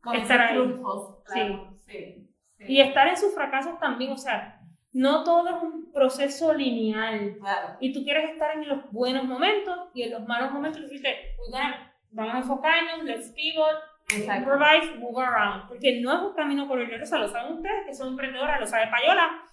Con 0.00 0.16
estar 0.16 0.40
ahí. 0.40 0.56
Triunfos, 0.56 1.22
claro. 1.24 1.76
sí. 1.86 2.24
Sí, 2.56 2.64
Y 2.66 2.80
estar 2.80 3.06
en 3.06 3.16
sus 3.16 3.34
fracasos 3.34 3.78
también, 3.78 4.10
o 4.10 4.16
sea, 4.16 4.60
no 4.92 5.22
todo 5.22 5.48
es 5.48 5.62
un 5.62 5.92
proceso 5.92 6.52
lineal. 6.52 7.36
Claro. 7.38 7.76
Y 7.80 7.92
tú 7.92 8.02
quieres 8.02 8.30
estar 8.30 8.56
en 8.56 8.68
los 8.68 8.90
buenos 8.90 9.24
momentos 9.24 9.90
y 9.94 10.02
en 10.02 10.10
los 10.10 10.26
malos 10.26 10.50
momentos 10.50 10.88
dices, 10.90 11.14
vamos 12.10 12.34
a 12.34 12.38
enfocarnos, 12.38 13.04
let's 13.04 13.32
pivot, 13.32 13.76
improvise, 14.12 14.98
move 14.98 15.22
around. 15.22 15.68
Porque 15.68 16.00
no 16.00 16.12
es 16.12 16.20
un 16.22 16.34
camino 16.34 16.66
por 16.66 16.80
el 16.80 17.06
sea, 17.06 17.18
lo 17.18 17.28
saben 17.28 17.54
ustedes 17.54 17.86
que 17.86 17.94
son 17.94 18.08
emprendedoras, 18.08 18.58
lo 18.58 18.66
sabe 18.66 18.90
Payola 18.90 19.44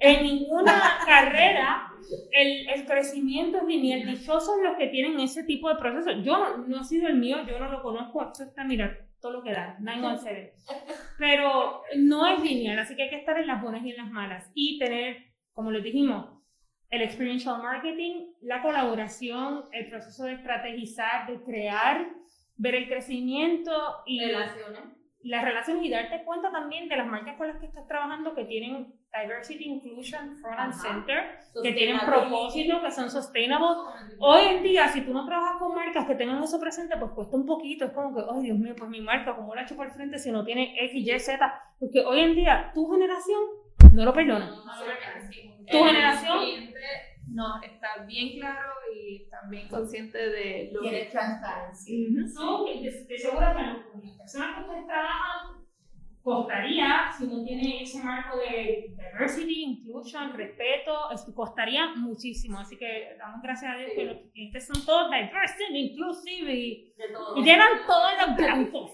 en 0.00 0.22
ninguna 0.22 0.98
carrera 1.06 1.90
el, 2.32 2.68
el, 2.68 2.86
crecimiento 2.86 3.58
es 3.58 3.64
lineal. 3.64 4.06
Dichosos 4.06 4.60
los 4.62 4.76
que 4.76 4.88
tienen 4.88 5.20
ese 5.20 5.44
tipo 5.44 5.68
de 5.68 5.76
proceso. 5.76 6.10
Yo 6.22 6.56
no, 6.66 6.80
ha 6.80 6.84
sido 6.84 7.08
el 7.08 7.16
mío, 7.16 7.38
yo 7.46 7.58
no 7.58 7.70
lo 7.70 7.82
conozco. 7.82 8.22
Esto 8.22 8.44
está, 8.44 8.64
mira, 8.64 8.98
todo 9.20 9.32
lo 9.32 9.42
que 9.42 9.52
da, 9.52 9.76
917. 9.80 10.54
Pero 11.18 11.82
no 11.96 12.26
es 12.26 12.42
lineal, 12.42 12.78
así 12.78 12.96
que 12.96 13.04
hay 13.04 13.10
que 13.10 13.18
estar 13.18 13.38
en 13.38 13.46
las 13.46 13.62
buenas 13.62 13.84
y 13.84 13.90
en 13.90 13.96
las 13.96 14.10
malas. 14.10 14.50
Y 14.54 14.78
tener, 14.78 15.18
como 15.52 15.70
les 15.70 15.84
dijimos, 15.84 16.40
el 16.90 17.02
experiential 17.02 17.62
marketing, 17.62 18.32
la 18.42 18.62
colaboración, 18.62 19.64
el 19.72 19.88
proceso 19.88 20.24
de 20.24 20.34
estrategizar, 20.34 21.26
de 21.28 21.40
crear, 21.44 22.08
ver 22.56 22.74
el 22.74 22.88
crecimiento 22.88 23.72
y 24.06 24.24
relaciones. 24.24 24.80
las 25.22 25.44
relaciones 25.44 25.84
y 25.84 25.90
darte 25.90 26.24
cuenta 26.24 26.50
también 26.50 26.88
de 26.88 26.96
las 26.96 27.06
marcas 27.06 27.36
con 27.36 27.46
las 27.46 27.58
que 27.58 27.66
estás 27.66 27.86
trabajando 27.86 28.34
que 28.34 28.44
tienen 28.44 28.99
Diversity 29.12 29.64
Inclusion 29.64 30.36
Front 30.40 30.58
and 30.58 30.74
Center, 30.74 31.38
que 31.62 31.72
tienen 31.72 31.98
propósito, 32.06 32.80
que 32.80 32.90
son 32.90 33.10
sustainable. 33.10 33.66
Hoy 34.18 34.42
en 34.42 34.62
día, 34.62 34.86
si 34.88 35.00
tú 35.00 35.12
no 35.12 35.26
trabajas 35.26 35.58
con 35.58 35.74
marcas 35.74 36.06
que 36.06 36.14
tengan 36.14 36.42
eso 36.42 36.60
presente, 36.60 36.96
pues 36.96 37.10
cuesta 37.12 37.36
un 37.36 37.46
poquito. 37.46 37.86
Es 37.86 37.92
como 37.92 38.14
que, 38.14 38.22
ay 38.30 38.42
Dios 38.44 38.58
mío, 38.58 38.74
pues 38.76 38.88
mi 38.88 39.00
marca, 39.00 39.34
¿cómo 39.34 39.54
la 39.54 39.62
he 39.62 39.64
hecho 39.64 39.76
por 39.76 39.86
el 39.86 39.92
frente 39.92 40.18
si 40.18 40.30
no 40.30 40.44
tiene 40.44 40.74
X, 40.86 40.94
Y, 40.94 41.18
Z? 41.18 41.62
Porque 41.78 42.00
hoy 42.00 42.20
en 42.20 42.34
día, 42.34 42.70
tu 42.72 42.88
generación 42.90 43.40
no 43.92 44.04
lo 44.04 44.12
perdona. 44.12 44.48
tu 45.70 45.84
generación. 45.84 46.70
No, 47.32 47.62
está 47.62 48.04
bien 48.06 48.40
claro 48.40 48.72
y 48.92 49.28
bien 49.50 49.68
consciente 49.68 50.18
de 50.18 50.70
lo 50.72 50.82
que 50.82 51.02
es 51.02 51.10
transparencia. 51.10 51.94
No, 52.34 52.64
de, 52.64 53.04
de 53.08 53.18
seguro 53.18 53.46
que 53.56 53.62
las 53.62 54.16
personas 54.18 54.56
que 54.56 54.60
ustedes 54.62 54.86
trabajan 54.86 55.59
costaría, 56.22 57.10
si 57.16 57.26
no 57.26 57.42
tiene 57.44 57.82
ese 57.82 58.02
marco 58.02 58.38
de 58.38 58.94
diversity, 58.96 59.62
inclusion, 59.64 60.34
respeto, 60.34 60.92
costaría 61.34 61.94
muchísimo. 61.96 62.58
Así 62.58 62.76
que 62.76 63.16
damos 63.18 63.42
gracias 63.42 63.74
a 63.74 63.78
Dios 63.78 63.90
que 63.94 64.04
los 64.04 64.16
clientes 64.32 64.66
son 64.66 64.84
todos 64.84 65.10
diverse, 65.10 65.64
inclusive 65.70 66.54
y, 66.54 66.94
y 67.36 67.42
llenan 67.42 67.86
todos 67.86 68.10
los 68.26 68.36
blancos. 68.36 68.90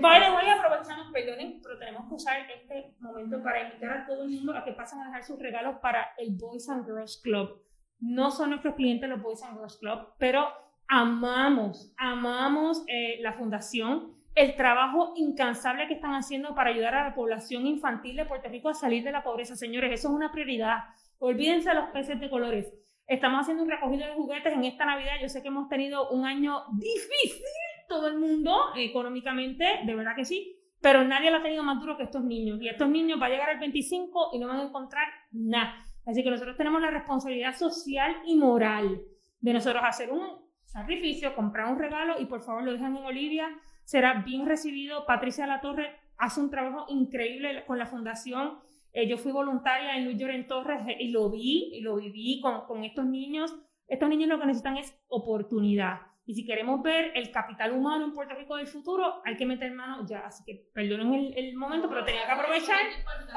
Vale, 0.00 0.30
voy 0.30 0.44
a 0.44 0.54
aprovecharnos, 0.54 1.12
perdonen, 1.12 1.60
pero 1.62 1.78
tenemos 1.78 2.08
que 2.08 2.14
usar 2.14 2.50
este 2.50 2.94
momento 3.00 3.42
para 3.42 3.64
invitar 3.64 3.98
a 3.98 4.06
todo 4.06 4.22
el 4.24 4.30
mundo 4.30 4.56
a 4.56 4.64
que 4.64 4.72
pasen 4.72 5.00
a 5.00 5.06
dejar 5.06 5.24
sus 5.24 5.38
regalos 5.38 5.76
para 5.80 6.14
el 6.18 6.36
Boys 6.36 6.68
and 6.68 6.84
Girls 6.86 7.20
Club. 7.22 7.62
No 8.00 8.30
son 8.30 8.50
nuestros 8.50 8.74
clientes 8.74 9.08
los 9.08 9.22
Boys 9.22 9.42
and 9.42 9.56
Girls 9.56 9.78
Club, 9.78 10.14
pero 10.18 10.48
amamos, 10.88 11.92
amamos 11.96 12.84
eh, 12.88 13.18
la 13.20 13.32
fundación 13.32 14.21
el 14.34 14.56
trabajo 14.56 15.12
incansable 15.16 15.86
que 15.86 15.94
están 15.94 16.14
haciendo 16.14 16.54
para 16.54 16.70
ayudar 16.70 16.94
a 16.94 17.08
la 17.08 17.14
población 17.14 17.66
infantil 17.66 18.16
de 18.16 18.24
Puerto 18.24 18.48
Rico 18.48 18.68
a 18.68 18.74
salir 18.74 19.04
de 19.04 19.12
la 19.12 19.22
pobreza. 19.22 19.56
Señores, 19.56 19.92
eso 19.92 20.08
es 20.08 20.14
una 20.14 20.32
prioridad. 20.32 20.78
Olvídense 21.18 21.68
de 21.68 21.74
los 21.74 21.90
peces 21.90 22.18
de 22.18 22.30
colores. 22.30 22.72
Estamos 23.06 23.42
haciendo 23.42 23.62
un 23.62 23.70
recogido 23.70 24.06
de 24.06 24.14
juguetes 24.14 24.52
en 24.52 24.64
esta 24.64 24.86
Navidad. 24.86 25.14
Yo 25.20 25.28
sé 25.28 25.42
que 25.42 25.48
hemos 25.48 25.68
tenido 25.68 26.08
un 26.10 26.24
año 26.24 26.64
difícil, 26.72 27.42
todo 27.88 28.08
el 28.08 28.18
mundo, 28.18 28.56
económicamente, 28.76 29.80
de 29.84 29.94
verdad 29.94 30.16
que 30.16 30.24
sí, 30.24 30.56
pero 30.80 31.04
nadie 31.04 31.30
lo 31.30 31.38
ha 31.38 31.42
tenido 31.42 31.62
más 31.62 31.78
duro 31.80 31.96
que 31.96 32.04
estos 32.04 32.24
niños. 32.24 32.60
Y 32.62 32.68
estos 32.68 32.88
niños 32.88 33.20
van 33.20 33.30
a 33.30 33.34
llegar 33.34 33.50
al 33.50 33.58
25 33.58 34.30
y 34.32 34.38
no 34.38 34.48
van 34.48 34.60
a 34.60 34.64
encontrar 34.64 35.06
nada. 35.30 35.76
Así 36.06 36.24
que 36.24 36.30
nosotros 36.30 36.56
tenemos 36.56 36.80
la 36.80 36.90
responsabilidad 36.90 37.54
social 37.54 38.16
y 38.26 38.36
moral 38.36 39.02
de 39.40 39.52
nosotros 39.52 39.82
hacer 39.84 40.10
un 40.10 40.42
sacrificio, 40.64 41.34
comprar 41.34 41.70
un 41.70 41.78
regalo 41.78 42.18
y 42.18 42.24
por 42.24 42.42
favor 42.42 42.64
lo 42.64 42.72
dejan 42.72 42.96
en 42.96 43.04
Olivia 43.04 43.48
será 43.84 44.22
bien 44.22 44.46
recibido. 44.46 45.06
Patricia 45.06 45.46
Latorre 45.46 45.96
hace 46.18 46.40
un 46.40 46.50
trabajo 46.50 46.86
increíble 46.88 47.64
con 47.66 47.78
la 47.78 47.86
fundación. 47.86 48.58
Eh, 48.92 49.08
yo 49.08 49.16
fui 49.16 49.32
voluntaria 49.32 49.96
en 49.96 50.04
Luis 50.04 50.18
Lloren 50.18 50.46
Torres 50.46 50.80
eh, 50.86 50.96
y 51.00 51.08
lo 51.08 51.30
vi 51.30 51.70
y 51.72 51.80
lo 51.80 51.96
viví 51.96 52.40
con, 52.40 52.66
con 52.66 52.84
estos 52.84 53.06
niños. 53.06 53.54
Estos 53.88 54.08
niños 54.08 54.28
lo 54.28 54.38
que 54.38 54.46
necesitan 54.46 54.76
es 54.76 54.96
oportunidad. 55.08 56.00
Y 56.24 56.34
si 56.34 56.46
queremos 56.46 56.82
ver 56.82 57.10
el 57.16 57.32
capital 57.32 57.72
humano 57.72 58.04
en 58.04 58.12
Puerto 58.12 58.34
Rico 58.34 58.56
del 58.56 58.68
futuro, 58.68 59.20
hay 59.24 59.36
que 59.36 59.44
meter 59.44 59.72
mano 59.72 60.06
ya. 60.06 60.20
Así 60.20 60.44
que 60.44 60.70
perdonen 60.72 61.12
el, 61.14 61.36
el 61.36 61.56
momento, 61.56 61.88
pero 61.88 62.04
tenía 62.04 62.24
que 62.24 62.32
aprovechar. 62.32 62.80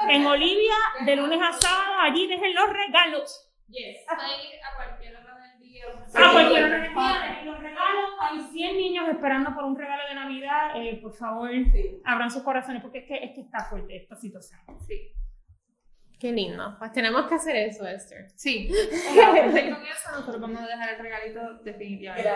En 0.08 0.24
Olivia, 0.24 0.74
de 1.04 1.16
lunes 1.16 1.40
a 1.42 1.52
sábado, 1.52 1.94
allí 2.02 2.28
dejen 2.28 2.54
los 2.54 2.68
regalos. 2.68 3.52
Yes, 3.68 4.06
a 4.08 4.16
cualquier 4.16 5.16
Ah, 6.14 6.30
pues 6.32 6.48
quiero 6.48 6.68
los 6.68 7.60
regalos. 7.60 8.10
Hay 8.20 8.40
100 8.40 8.76
niños 8.76 9.08
esperando 9.08 9.54
por 9.54 9.64
un 9.64 9.76
regalo 9.76 10.02
de 10.08 10.14
Navidad. 10.14 10.70
Eh, 10.76 10.98
por 11.02 11.14
favor, 11.14 11.50
abran 12.04 12.30
sus 12.30 12.42
corazones 12.42 12.82
porque 12.82 12.98
es 12.98 13.04
que, 13.06 13.16
es 13.24 13.34
que 13.34 13.40
está 13.42 13.64
fuerte 13.64 13.96
esta 13.96 14.16
situación. 14.16 14.60
Sí. 14.86 15.12
Qué 16.18 16.32
lindo. 16.32 16.76
Pues 16.78 16.92
tenemos 16.92 17.26
que 17.26 17.34
hacer 17.34 17.56
eso, 17.56 17.86
Esther. 17.86 18.30
Sí. 18.36 18.68
Con 18.68 19.56
eso 19.56 20.10
nosotros 20.12 20.40
vamos 20.40 20.62
a 20.62 20.66
dejar 20.66 20.94
el 20.94 20.98
regalito 20.98 21.58
definitivamente. 21.62 22.30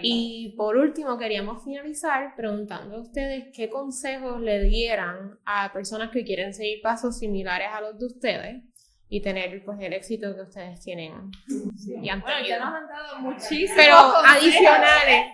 Y 0.00 0.54
por 0.56 0.76
último, 0.76 1.18
queríamos 1.18 1.62
finalizar 1.62 2.34
preguntando 2.36 2.96
a 2.96 3.00
ustedes 3.00 3.48
qué 3.54 3.68
consejos 3.68 4.40
le 4.40 4.62
dieran 4.62 5.38
a 5.44 5.70
personas 5.72 6.10
que 6.10 6.24
quieren 6.24 6.54
seguir 6.54 6.80
pasos 6.80 7.18
similares 7.18 7.68
a 7.72 7.82
los 7.82 7.98
de 7.98 8.06
ustedes 8.06 8.69
y 9.12 9.20
tener 9.20 9.62
pues 9.64 9.78
el 9.80 9.92
éxito 9.92 10.34
que 10.36 10.42
ustedes 10.42 10.80
tienen 10.80 11.30
y 12.00 12.08
han 12.08 12.20
Bueno, 12.20 12.46
ya 12.46 12.58
nos 12.60 12.74
han 12.74 12.86
dado 12.88 13.18
muchísimos 13.18 13.72
Pero 13.76 13.96
consejos. 13.96 14.24
adicionales. 14.36 15.26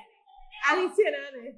Adicionales. 0.68 1.57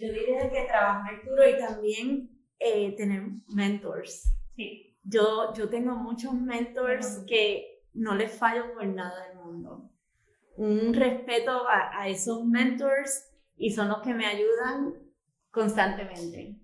Yo 0.00 0.12
diría 0.12 0.50
que 0.50 0.64
trabajar 0.64 1.24
duro 1.24 1.48
y 1.48 1.58
también 1.58 2.30
eh, 2.58 2.94
tener 2.96 3.22
mentors. 3.54 4.24
Sí. 4.56 4.98
Yo, 5.04 5.54
yo 5.54 5.68
tengo 5.68 5.94
muchos 5.94 6.34
mentors 6.34 7.24
que 7.28 7.84
no 7.94 8.14
les 8.16 8.32
fallo 8.36 8.74
por 8.74 8.84
nada 8.86 9.28
del 9.28 9.36
mundo. 9.38 9.90
Un 10.56 10.92
respeto 10.94 11.68
a, 11.68 12.00
a 12.00 12.08
esos 12.08 12.44
mentors 12.44 13.32
y 13.56 13.70
son 13.70 13.88
los 13.88 14.02
que 14.02 14.14
me 14.14 14.26
ayudan 14.26 14.94
constantemente. 15.50 16.56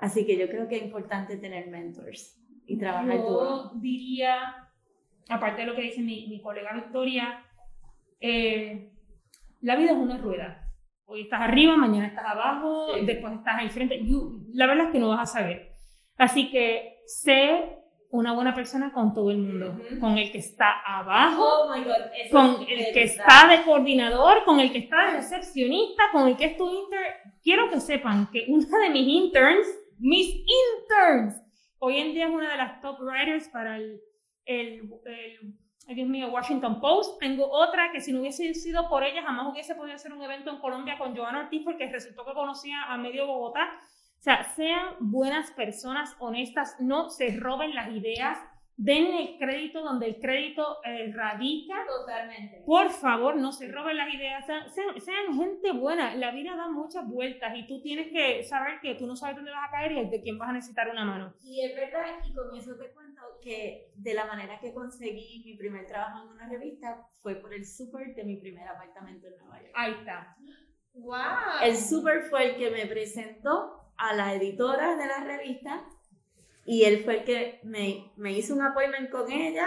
Así 0.00 0.26
que 0.26 0.36
yo 0.36 0.48
creo 0.48 0.66
que 0.66 0.76
es 0.78 0.82
importante 0.82 1.36
tener 1.36 1.68
mentors 1.68 2.36
y 2.66 2.78
trabajar 2.78 3.18
duro. 3.18 3.70
Yo 3.74 3.80
diría, 3.80 4.38
aparte 5.28 5.60
de 5.62 5.66
lo 5.66 5.76
que 5.76 5.82
dice 5.82 6.00
mi, 6.00 6.26
mi 6.28 6.40
colega 6.40 6.72
Victoria, 6.74 7.44
eh, 8.20 8.90
la 9.60 9.76
vida 9.76 9.90
es 9.92 9.96
una 9.98 10.18
rueda. 10.18 10.66
Hoy 11.06 11.22
estás 11.22 11.40
arriba, 11.42 11.76
mañana 11.76 12.06
estás 12.06 12.24
abajo, 12.24 12.94
Sí. 12.94 13.04
después 13.04 13.32
estás 13.34 13.58
al 13.60 13.70
frente. 13.70 14.00
You- 14.04 14.46
la 14.54 14.66
verdad 14.66 14.86
es 14.86 14.92
que 14.92 14.98
no 15.00 15.08
vas 15.08 15.20
a 15.30 15.38
saber. 15.40 15.72
Así 16.16 16.50
que 16.50 16.98
sé 17.06 17.76
una 18.12 18.32
buena 18.32 18.54
persona 18.54 18.92
con 18.92 19.12
todo 19.14 19.30
el 19.30 19.38
mundo, 19.38 19.78
con 20.00 20.18
el 20.18 20.32
que 20.32 20.38
está 20.38 20.80
abajo, 20.84 21.44
Oh 21.44 21.74
my 21.76 21.84
God, 21.84 21.94
con 22.32 22.62
es 22.68 22.88
el 22.88 22.92
que 22.94 23.02
está 23.04 23.46
de 23.48 23.62
coordinador, 23.64 24.44
con 24.44 24.58
el 24.60 24.72
que 24.72 24.78
está 24.78 25.06
de 25.10 25.16
recepcionista, 25.18 26.04
con 26.12 26.26
el 26.28 26.36
que 26.36 26.46
es 26.46 26.56
tu 26.56 26.68
intern. 26.68 27.14
Quiero 27.42 27.70
que 27.70 27.80
sepan 27.80 28.28
que 28.32 28.46
una 28.48 28.78
de 28.82 28.90
mis 28.90 29.06
interns, 29.06 29.66
mis 30.00 30.34
interns, 30.34 31.40
hoy 31.78 31.98
en 31.98 32.12
día 32.14 32.26
es 32.26 32.32
una 32.32 32.50
de 32.50 32.56
las 32.56 32.80
top 32.80 32.98
writers 33.00 33.48
para 33.48 33.76
el, 33.76 34.00
el, 34.44 34.90
el- 35.04 35.54
ay, 35.88 35.94
Dios 35.94 36.08
mío, 36.08 36.28
Washington 36.30 36.80
Post. 36.80 37.20
Tengo 37.20 37.50
otra 37.50 37.90
que 37.92 38.00
si 38.00 38.12
no 38.12 38.20
hubiese 38.20 38.52
sido 38.54 38.88
por 38.88 39.02
ella 39.04 39.22
jamás 39.22 39.46
hubiese 39.52 39.74
podido 39.74 39.94
hacer 39.96 40.12
un 40.12 40.22
evento 40.22 40.50
en 40.50 40.58
Colombia 40.58 40.98
con 40.98 41.16
Joana 41.16 41.40
Ortiz 41.40 41.62
porque 41.64 41.90
resultó 41.90 42.24
que 42.24 42.32
conocía 42.34 42.84
a 42.84 42.96
medio 42.96 43.26
Bogotá. 43.26 43.68
O 44.18 44.22
sea, 44.22 44.44
sean 44.54 44.96
buenas 45.00 45.50
personas, 45.52 46.14
honestas, 46.18 46.76
no 46.80 47.08
se 47.08 47.36
roben 47.38 47.74
las 47.74 47.90
ideas, 47.90 48.38
den 48.82 49.12
el 49.12 49.36
crédito 49.38 49.82
donde 49.82 50.06
el 50.06 50.18
crédito 50.20 50.78
eh, 50.84 51.12
radica. 51.14 51.74
Totalmente. 51.86 52.62
Por 52.64 52.88
favor, 52.90 53.36
no 53.36 53.52
se 53.52 53.70
roben 53.70 53.96
las 53.98 54.12
ideas, 54.14 54.46
sean, 54.46 54.64
sean- 54.72 55.36
gente 55.36 55.72
buena. 55.72 56.14
La 56.14 56.30
vida 56.30 56.56
da 56.56 56.68
muchas 56.70 57.06
vueltas 57.06 57.52
y 57.56 57.66
tú 57.66 57.82
tienes 57.82 58.10
que 58.10 58.42
saber 58.42 58.80
que 58.80 58.94
tú 58.94 59.06
no 59.06 59.14
sabes 59.16 59.36
dónde 59.36 59.50
vas 59.50 59.68
a 59.68 59.70
caer 59.70 59.92
y 59.92 60.08
de 60.08 60.22
quién 60.22 60.38
vas 60.38 60.48
a 60.48 60.52
necesitar 60.54 60.88
una 60.88 61.04
mano. 61.04 61.34
Y 61.42 61.62
es 61.62 61.74
verdad, 61.76 62.06
y 62.26 62.32
con 62.32 62.56
eso 62.56 62.74
te 62.78 62.90
cuento 62.94 63.20
que 63.42 63.90
de 63.96 64.14
la 64.14 64.24
manera 64.24 64.58
que 64.60 64.72
conseguí 64.72 65.42
mi 65.44 65.56
primer 65.58 65.86
trabajo 65.86 66.22
en 66.24 66.28
una 66.30 66.48
revista 66.48 67.06
fue 67.20 67.34
por 67.36 67.52
el 67.52 67.66
super 67.66 68.14
de 68.14 68.24
mi 68.24 68.36
primer 68.38 68.66
apartamento 68.66 69.26
en 69.26 69.36
Nueva 69.36 69.60
York. 69.60 69.72
Ahí 69.74 69.92
está. 69.92 70.36
¡Wow! 70.94 71.62
El 71.62 71.76
super 71.76 72.22
fue 72.22 72.50
el 72.50 72.56
que 72.56 72.70
me 72.70 72.86
presentó 72.86 73.92
a 73.98 74.14
la 74.14 74.32
editora 74.34 74.96
de 74.96 75.06
la 75.06 75.22
revista 75.24 75.84
y 76.64 76.84
él 76.84 77.02
fue 77.04 77.18
el 77.18 77.24
que 77.24 77.60
me, 77.64 78.12
me 78.16 78.32
hizo 78.32 78.54
un 78.54 78.62
appointment 78.62 79.10
con 79.10 79.30
ella 79.30 79.66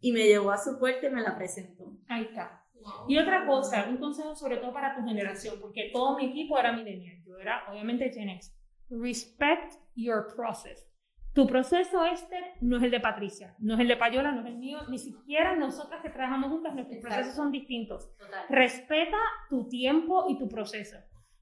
y 0.00 0.12
me 0.12 0.24
llevó 0.24 0.50
a 0.50 0.58
su 0.58 0.78
puerta 0.78 1.06
y 1.06 1.10
me 1.10 1.22
la 1.22 1.36
presentó. 1.36 1.92
Ahí 2.08 2.22
está. 2.24 2.62
Y 3.08 3.18
otra 3.18 3.46
cosa, 3.46 3.86
un 3.88 3.98
consejo 3.98 4.34
sobre 4.34 4.56
todo 4.56 4.72
para 4.72 4.96
tu 4.96 5.02
generación, 5.04 5.56
porque 5.60 5.90
todo 5.92 6.16
mi 6.16 6.26
equipo 6.26 6.58
era 6.58 6.72
millennial, 6.72 7.22
yo 7.24 7.38
era 7.38 7.62
obviamente 7.70 8.10
Gen 8.12 8.28
X. 8.30 8.56
Respect 8.90 9.74
your 9.94 10.26
process. 10.34 10.88
Tu 11.34 11.46
proceso, 11.46 12.04
Esther, 12.04 12.44
no 12.60 12.76
es 12.76 12.82
el 12.82 12.90
de 12.90 13.00
Patricia, 13.00 13.54
no 13.58 13.74
es 13.74 13.80
el 13.80 13.88
de 13.88 13.96
Payola, 13.96 14.32
no 14.32 14.40
es 14.42 14.46
el 14.48 14.58
mío, 14.58 14.80
ni 14.90 14.98
siquiera 14.98 15.56
nosotras 15.56 16.02
que 16.02 16.10
trabajamos 16.10 16.50
juntas, 16.50 16.74
nuestros 16.74 16.98
Exacto. 16.98 17.14
procesos 17.16 17.36
son 17.36 17.50
distintos. 17.52 18.14
Total. 18.18 18.44
Respeta 18.50 19.16
tu 19.48 19.66
tiempo 19.66 20.26
y 20.28 20.38
tu 20.38 20.46
proceso. 20.48 20.98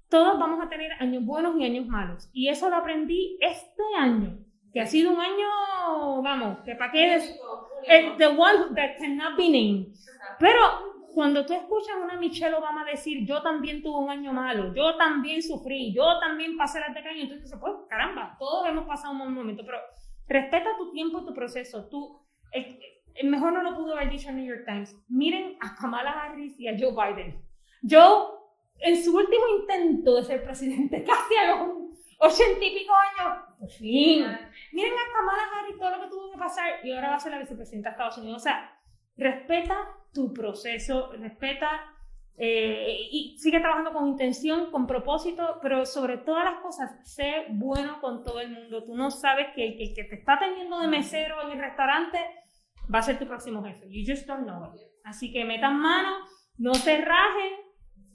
Todos 0.09 0.39
vamos 0.39 0.65
a 0.65 0.69
tener 0.69 0.93
años 1.01 1.25
buenos 1.25 1.57
y 1.59 1.65
años 1.65 1.87
malos. 1.87 2.31
Y 2.33 2.49
eso 2.49 2.71
lo 2.71 2.77
aprendí 2.77 3.37
este 3.41 3.83
año, 3.99 4.39
que 4.73 4.81
ha 4.81 4.87
sido 4.87 5.13
un 5.13 5.21
año, 5.21 6.23
vamos, 6.23 6.59
que 6.65 6.75
para 6.75 6.93
qué 6.93 7.15
es 7.17 7.41
el, 7.87 8.17
the 8.17 8.29
one 8.29 8.75
that 8.75 8.97
cannot 8.99 9.37
be 9.37 9.49
named. 9.49 9.87
Pero 10.39 10.61
cuando 11.15 11.45
tú 11.45 11.55
escuchas 11.55 11.97
a 11.97 12.05
una 12.05 12.17
Michelle 12.17 12.55
Obama 12.55 12.85
decir, 12.85 13.27
yo 13.27 13.43
también 13.43 13.83
tuve 13.83 13.99
un 13.99 14.11
año 14.11 14.33
malo, 14.33 14.73
yo 14.75 14.97
también 14.97 15.43
sufrí, 15.43 15.93
yo 15.93 16.19
también 16.21 16.57
pasé 16.57 16.81
las 16.81 16.95
de 16.95 17.03
caño, 17.03 17.23
entonces 17.23 17.45
dices, 17.45 17.59
pues 17.61 17.75
caramba, 17.89 18.37
todos 18.39 18.69
hemos 18.69 18.87
pasado 18.87 19.13
un 19.13 19.19
mal 19.19 19.31
momento, 19.31 19.63
pero 19.65 19.79
respeta 20.29 20.77
tu 20.77 20.93
tiempo 20.93 21.21
y 21.21 21.27
tu 21.27 21.35
proceso. 21.35 21.89
Tú, 21.89 22.25
el, 22.53 22.79
el 23.15 23.29
mejor 23.29 23.53
no 23.53 23.63
lo 23.63 23.77
pudo 23.77 23.95
haber 23.95 24.11
dicho 24.11 24.29
el 24.29 24.37
New 24.37 24.47
York 24.47 24.65
Times. 24.67 24.97
Miren 25.09 25.57
a 25.61 25.75
Kamala 25.75 26.11
Harris 26.13 26.59
y 26.59 26.69
a 26.69 26.77
Joe 26.79 26.93
Biden. 26.93 27.43
Joe, 27.83 28.39
en 28.79 29.03
su 29.03 29.17
último 29.17 29.45
intento 29.61 30.15
de 30.17 30.25
ser 30.25 30.45
presidente, 30.45 31.05
casi 31.07 31.35
a 31.37 31.57
los 31.57 31.90
ochenta 32.21 32.65
y 32.65 32.75
pico 32.79 32.93
años, 32.95 33.45
por 33.59 33.71
fin. 33.71 34.27
Miren 34.73 34.93
a 34.93 35.13
Kamala 35.13 35.43
Harris 35.53 35.79
todo 35.79 35.91
lo 35.97 36.03
que 36.03 36.11
tuvo 36.11 36.33
que 36.33 36.39
pasar 36.39 36.85
y 36.85 36.93
ahora 36.93 37.11
va 37.11 37.17
a 37.17 37.21
ser 37.21 37.33
la 37.33 37.39
vicepresidenta 37.39 37.89
de 37.89 37.93
Estados 37.93 38.19
Unidos. 38.19 38.37
O 38.37 38.45
sea, 38.45 38.79
respeta 39.17 39.89
tu 40.13 40.33
proceso, 40.33 41.13
respeta 41.13 41.69
eh, 42.37 43.09
y 43.11 43.37
sigue 43.39 43.61
trabajando 43.61 43.93
con 43.93 44.09
intención, 44.09 44.71
con 44.71 44.87
propósito, 44.87 45.59
pero 45.63 45.87
sobre 45.87 46.19
todas 46.19 46.45
las 46.45 46.61
cosas, 46.61 46.91
sé 47.05 47.47
bueno 47.51 48.01
con 48.01 48.23
todo 48.23 48.41
el 48.41 48.51
mundo. 48.51 48.85
Tú 48.85 48.95
no 48.95 49.11
sabes 49.11 49.49
que 49.55 49.67
el 49.67 49.81
el 49.81 49.95
que 49.95 50.05
te 50.05 50.17
está 50.17 50.35
atendiendo 50.35 50.79
de 50.81 50.89
mesero 50.89 51.43
en 51.43 51.53
el 51.53 51.59
restaurante 51.59 52.19
va 52.93 52.99
a 52.99 53.03
ser 53.03 53.19
tu 53.19 53.27
próximo 53.27 53.63
jefe. 53.63 53.87
You 53.89 54.05
just 54.07 54.27
don't 54.27 54.45
know. 54.45 54.73
Así 55.05 55.33
que 55.33 55.45
metan 55.45 55.79
mano, 55.79 56.17
no 56.59 56.75
se 56.75 57.01
rajen, 57.01 57.53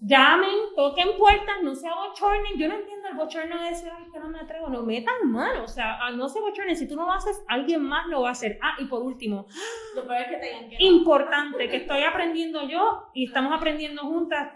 llamen, 0.01 0.55
toquen 0.75 1.17
puertas, 1.17 1.55
no 1.63 1.75
se 1.75 1.87
bochornen. 1.89 2.57
Yo 2.57 2.67
no 2.67 2.75
entiendo 2.75 3.07
el 3.07 3.17
bochorno 3.17 3.61
de 3.61 3.69
ese, 3.69 3.89
ay, 3.89 4.05
que 4.11 4.19
no 4.19 4.29
me 4.29 4.39
atrevo. 4.39 4.69
No 4.69 4.83
metan 4.83 5.29
mano, 5.29 5.63
o 5.63 5.67
sea, 5.67 5.97
no 6.11 6.29
se 6.29 6.39
bochornen. 6.39 6.75
Si 6.75 6.87
tú 6.87 6.95
no 6.95 7.05
lo 7.05 7.11
haces, 7.11 7.43
alguien 7.47 7.83
más 7.83 8.07
lo 8.07 8.21
va 8.21 8.29
a 8.29 8.31
hacer. 8.33 8.57
Ah, 8.61 8.75
y 8.79 8.85
por 8.85 9.01
último, 9.03 9.47
Lo 9.95 10.07
peor 10.07 10.21
es 10.21 10.27
que 10.27 10.77
que 10.77 10.83
importante 10.83 11.69
que 11.69 11.77
estoy 11.77 12.03
aprendiendo 12.03 12.67
yo 12.67 13.09
y 13.13 13.25
estamos 13.25 13.53
aprendiendo 13.53 14.03
juntas. 14.03 14.53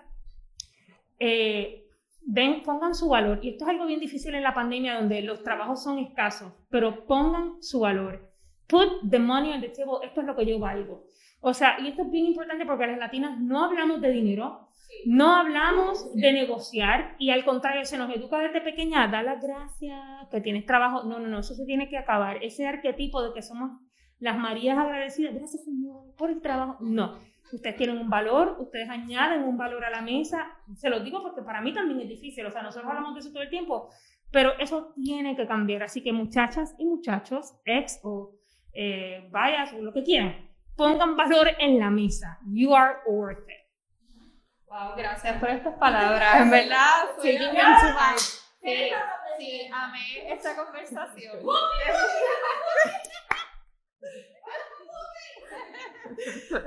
Eh, 1.19 1.87
den, 2.21 2.63
pongan 2.63 2.93
su 2.95 3.09
valor. 3.09 3.39
Y 3.41 3.49
esto 3.49 3.65
es 3.65 3.69
algo 3.69 3.85
bien 3.85 3.99
difícil 3.99 4.35
en 4.35 4.43
la 4.43 4.53
pandemia 4.53 4.95
donde 4.95 5.21
los 5.21 5.43
trabajos 5.43 5.83
son 5.83 5.99
escasos, 5.99 6.53
pero 6.69 7.05
pongan 7.05 7.61
su 7.61 7.81
valor. 7.81 8.29
Put 8.67 9.09
the 9.09 9.19
money 9.19 9.51
on 9.51 9.61
the 9.61 9.69
table. 9.69 9.97
Esto 10.03 10.21
es 10.21 10.27
lo 10.27 10.35
que 10.35 10.45
yo 10.45 10.59
valgo. 10.59 11.05
O 11.41 11.53
sea, 11.53 11.79
y 11.79 11.87
esto 11.87 12.03
es 12.03 12.11
bien 12.11 12.25
importante 12.25 12.65
porque 12.65 12.87
las 12.87 12.99
latinas 12.99 13.39
no 13.39 13.63
hablamos 13.63 14.01
de 14.01 14.11
dinero, 14.11 14.68
no 15.05 15.35
hablamos 15.35 16.13
de 16.15 16.33
negociar 16.33 17.15
y 17.19 17.29
al 17.29 17.45
contrario, 17.45 17.85
se 17.85 17.97
nos 17.97 18.13
educa 18.13 18.39
desde 18.39 18.61
pequeña, 18.61 19.07
da 19.07 19.23
las 19.23 19.41
gracias, 19.41 19.99
que 20.29 20.41
tienes 20.41 20.65
trabajo. 20.65 21.03
No, 21.03 21.19
no, 21.19 21.27
no, 21.27 21.39
eso 21.39 21.53
se 21.53 21.65
tiene 21.65 21.89
que 21.89 21.97
acabar. 21.97 22.43
Ese 22.43 22.67
arquetipo 22.67 23.21
de 23.23 23.33
que 23.33 23.41
somos 23.41 23.71
las 24.19 24.37
Marías 24.37 24.77
agradecidas, 24.77 25.33
gracias 25.33 25.63
Señor 25.63 26.15
por 26.17 26.29
el 26.29 26.41
trabajo. 26.41 26.77
No, 26.81 27.19
ustedes 27.53 27.77
tienen 27.77 27.97
un 27.97 28.09
valor, 28.09 28.57
ustedes 28.59 28.89
añaden 28.89 29.43
un 29.43 29.57
valor 29.57 29.85
a 29.85 29.89
la 29.89 30.01
mesa. 30.01 30.47
Se 30.75 30.89
los 30.89 31.03
digo 31.03 31.21
porque 31.21 31.41
para 31.41 31.61
mí 31.61 31.73
también 31.73 32.01
es 32.01 32.09
difícil, 32.09 32.45
o 32.45 32.51
sea, 32.51 32.61
nosotros 32.61 32.89
hablamos 32.89 33.13
de 33.13 33.21
eso 33.21 33.31
todo 33.31 33.43
el 33.43 33.49
tiempo, 33.49 33.89
pero 34.31 34.51
eso 34.59 34.93
tiene 34.95 35.35
que 35.35 35.47
cambiar. 35.47 35.83
Así 35.83 36.03
que 36.03 36.11
muchachas 36.11 36.75
y 36.77 36.85
muchachos, 36.85 37.55
ex 37.65 37.99
o 38.03 38.35
eh, 38.73 39.27
vayas 39.31 39.73
o 39.73 39.81
lo 39.81 39.93
que 39.93 40.03
quieran, 40.03 40.49
pongan 40.75 41.15
valor 41.15 41.47
en 41.59 41.79
la 41.79 41.89
mesa. 41.89 42.39
You 42.45 42.75
are 42.75 42.97
worth 43.07 43.47
it. 43.49 43.58
Wow, 44.69 44.95
gracias 44.95 45.39
por 45.39 45.49
estas 45.49 45.73
palabras. 45.79 46.41
En 46.41 46.51
verdad, 46.51 47.15
to 47.15 47.23
heart. 47.23 48.19
sí, 48.19 48.91
sí, 49.39 49.69
amé 49.73 50.33
esta 50.33 50.55
conversación. 50.55 51.39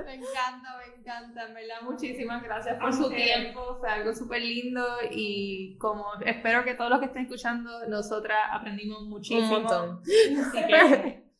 Me 0.05 0.15
encanta, 0.15 0.77
me 0.77 0.95
encanta, 0.99 1.45
en 1.45 1.53
verdad. 1.53 1.81
Muchísimas 1.83 2.41
gracias 2.43 2.79
por 2.79 2.91
su 2.93 3.09
tiempo. 3.09 3.77
Fue 3.79 3.89
algo 3.89 4.13
súper 4.13 4.41
lindo 4.41 4.83
y 5.11 5.77
como 5.77 6.05
espero 6.25 6.63
que 6.63 6.73
todos 6.73 6.89
los 6.89 6.99
que 6.99 7.05
estén 7.07 7.23
escuchando, 7.23 7.85
nosotras 7.87 8.39
aprendimos 8.51 9.03
Un 9.03 9.09
muchísimo. 9.09 9.59
montón. 9.59 10.01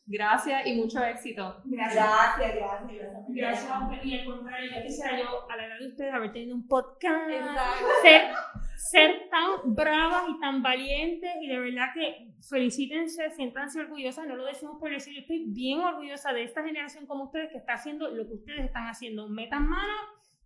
Gracias 0.06 0.68
y 0.68 0.76
mucho 0.76 1.04
éxito. 1.04 1.62
Gracias. 1.64 2.06
Gracias, 2.06 2.56
gracias, 2.56 2.92
gracias. 2.92 3.26
Gracias, 3.30 3.72
hombre. 3.72 4.02
y 4.04 4.20
al 4.20 4.26
contrario, 4.26 4.72
yo 4.76 4.82
quisiera 4.84 5.20
yo, 5.20 5.50
a 5.50 5.56
la 5.56 5.66
edad 5.66 5.80
de 5.80 5.88
ustedes, 5.88 6.14
haber 6.14 6.34
tenido 6.34 6.56
un 6.56 6.68
podcast, 6.68 7.30
Exacto. 7.30 7.86
ser, 8.02 8.22
ser 8.76 9.30
tan 9.30 9.74
bravas 9.74 10.26
y 10.30 10.40
tan 10.42 10.62
valientes 10.62 11.32
y 11.42 11.48
de 11.48 11.60
verdad 11.60 11.88
que 11.94 12.34
felicítense, 12.50 13.30
siéntanse 13.32 13.80
orgullosas, 13.80 14.28
no 14.28 14.36
lo 14.36 14.46
decimos 14.46 14.78
por 14.78 14.92
decir, 14.92 15.18
estoy 15.18 15.46
bien 15.48 15.80
orgullosa 15.80 16.34
de 16.34 16.44
esta 16.44 16.64
generación 16.64 17.06
como 17.06 17.26
ustedes 17.26 17.50
que 17.52 17.58
está 17.58 17.74
haciendo 17.74 18.10
lo 18.10 18.28
que 18.28 18.34
ustedes 18.34 18.66
están 18.66 18.88
haciendo, 18.88 19.30
metan 19.30 19.68
mano, 19.68 19.94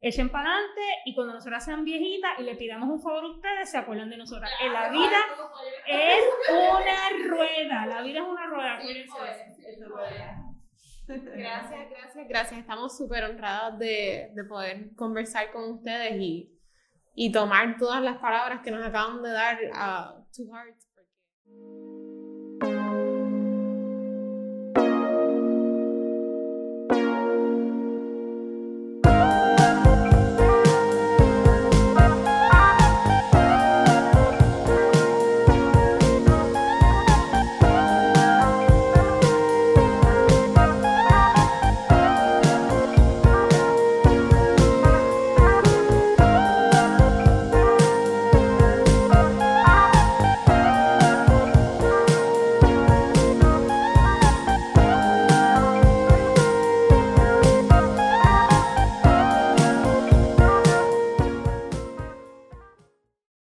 echen 0.01 0.29
para 0.29 0.51
adelante 0.51 0.81
y 1.05 1.15
cuando 1.15 1.33
nosotras 1.33 1.65
sean 1.65 1.83
viejitas 1.83 2.39
y 2.39 2.43
le 2.43 2.55
pidamos 2.55 2.89
un 2.89 3.01
favor 3.01 3.23
a 3.23 3.31
ustedes, 3.31 3.69
se 3.69 3.77
acuerdan 3.77 4.09
de 4.09 4.17
nosotras. 4.17 4.51
La 4.71 4.89
vida 4.89 5.17
es 5.87 6.23
una 6.49 7.27
rueda, 7.27 7.85
la 7.85 8.01
vida 8.01 8.19
es 8.19 8.25
una 8.25 8.45
rueda, 8.47 8.73
acuérdense 8.75 9.17
de 9.19 9.71
eso. 9.71 9.85
Gracias, 11.07 11.89
gracias, 11.89 12.27
gracias. 12.27 12.59
Estamos 12.59 12.97
súper 12.97 13.23
honradas 13.23 13.79
de, 13.79 14.31
de, 14.33 14.43
poder 14.43 14.93
conversar 14.95 15.51
con 15.51 15.71
ustedes 15.71 16.19
y, 16.19 16.51
y, 17.15 17.31
tomar 17.31 17.77
todas 17.77 18.01
las 18.01 18.17
palabras 18.17 18.59
que 18.61 18.71
nos 18.71 18.85
acaban 18.85 19.23
de 19.23 19.31
dar 19.31 19.57
a 19.73 20.15
uh, 20.17 20.25
Two 20.35 20.53
Hearts 20.53 20.86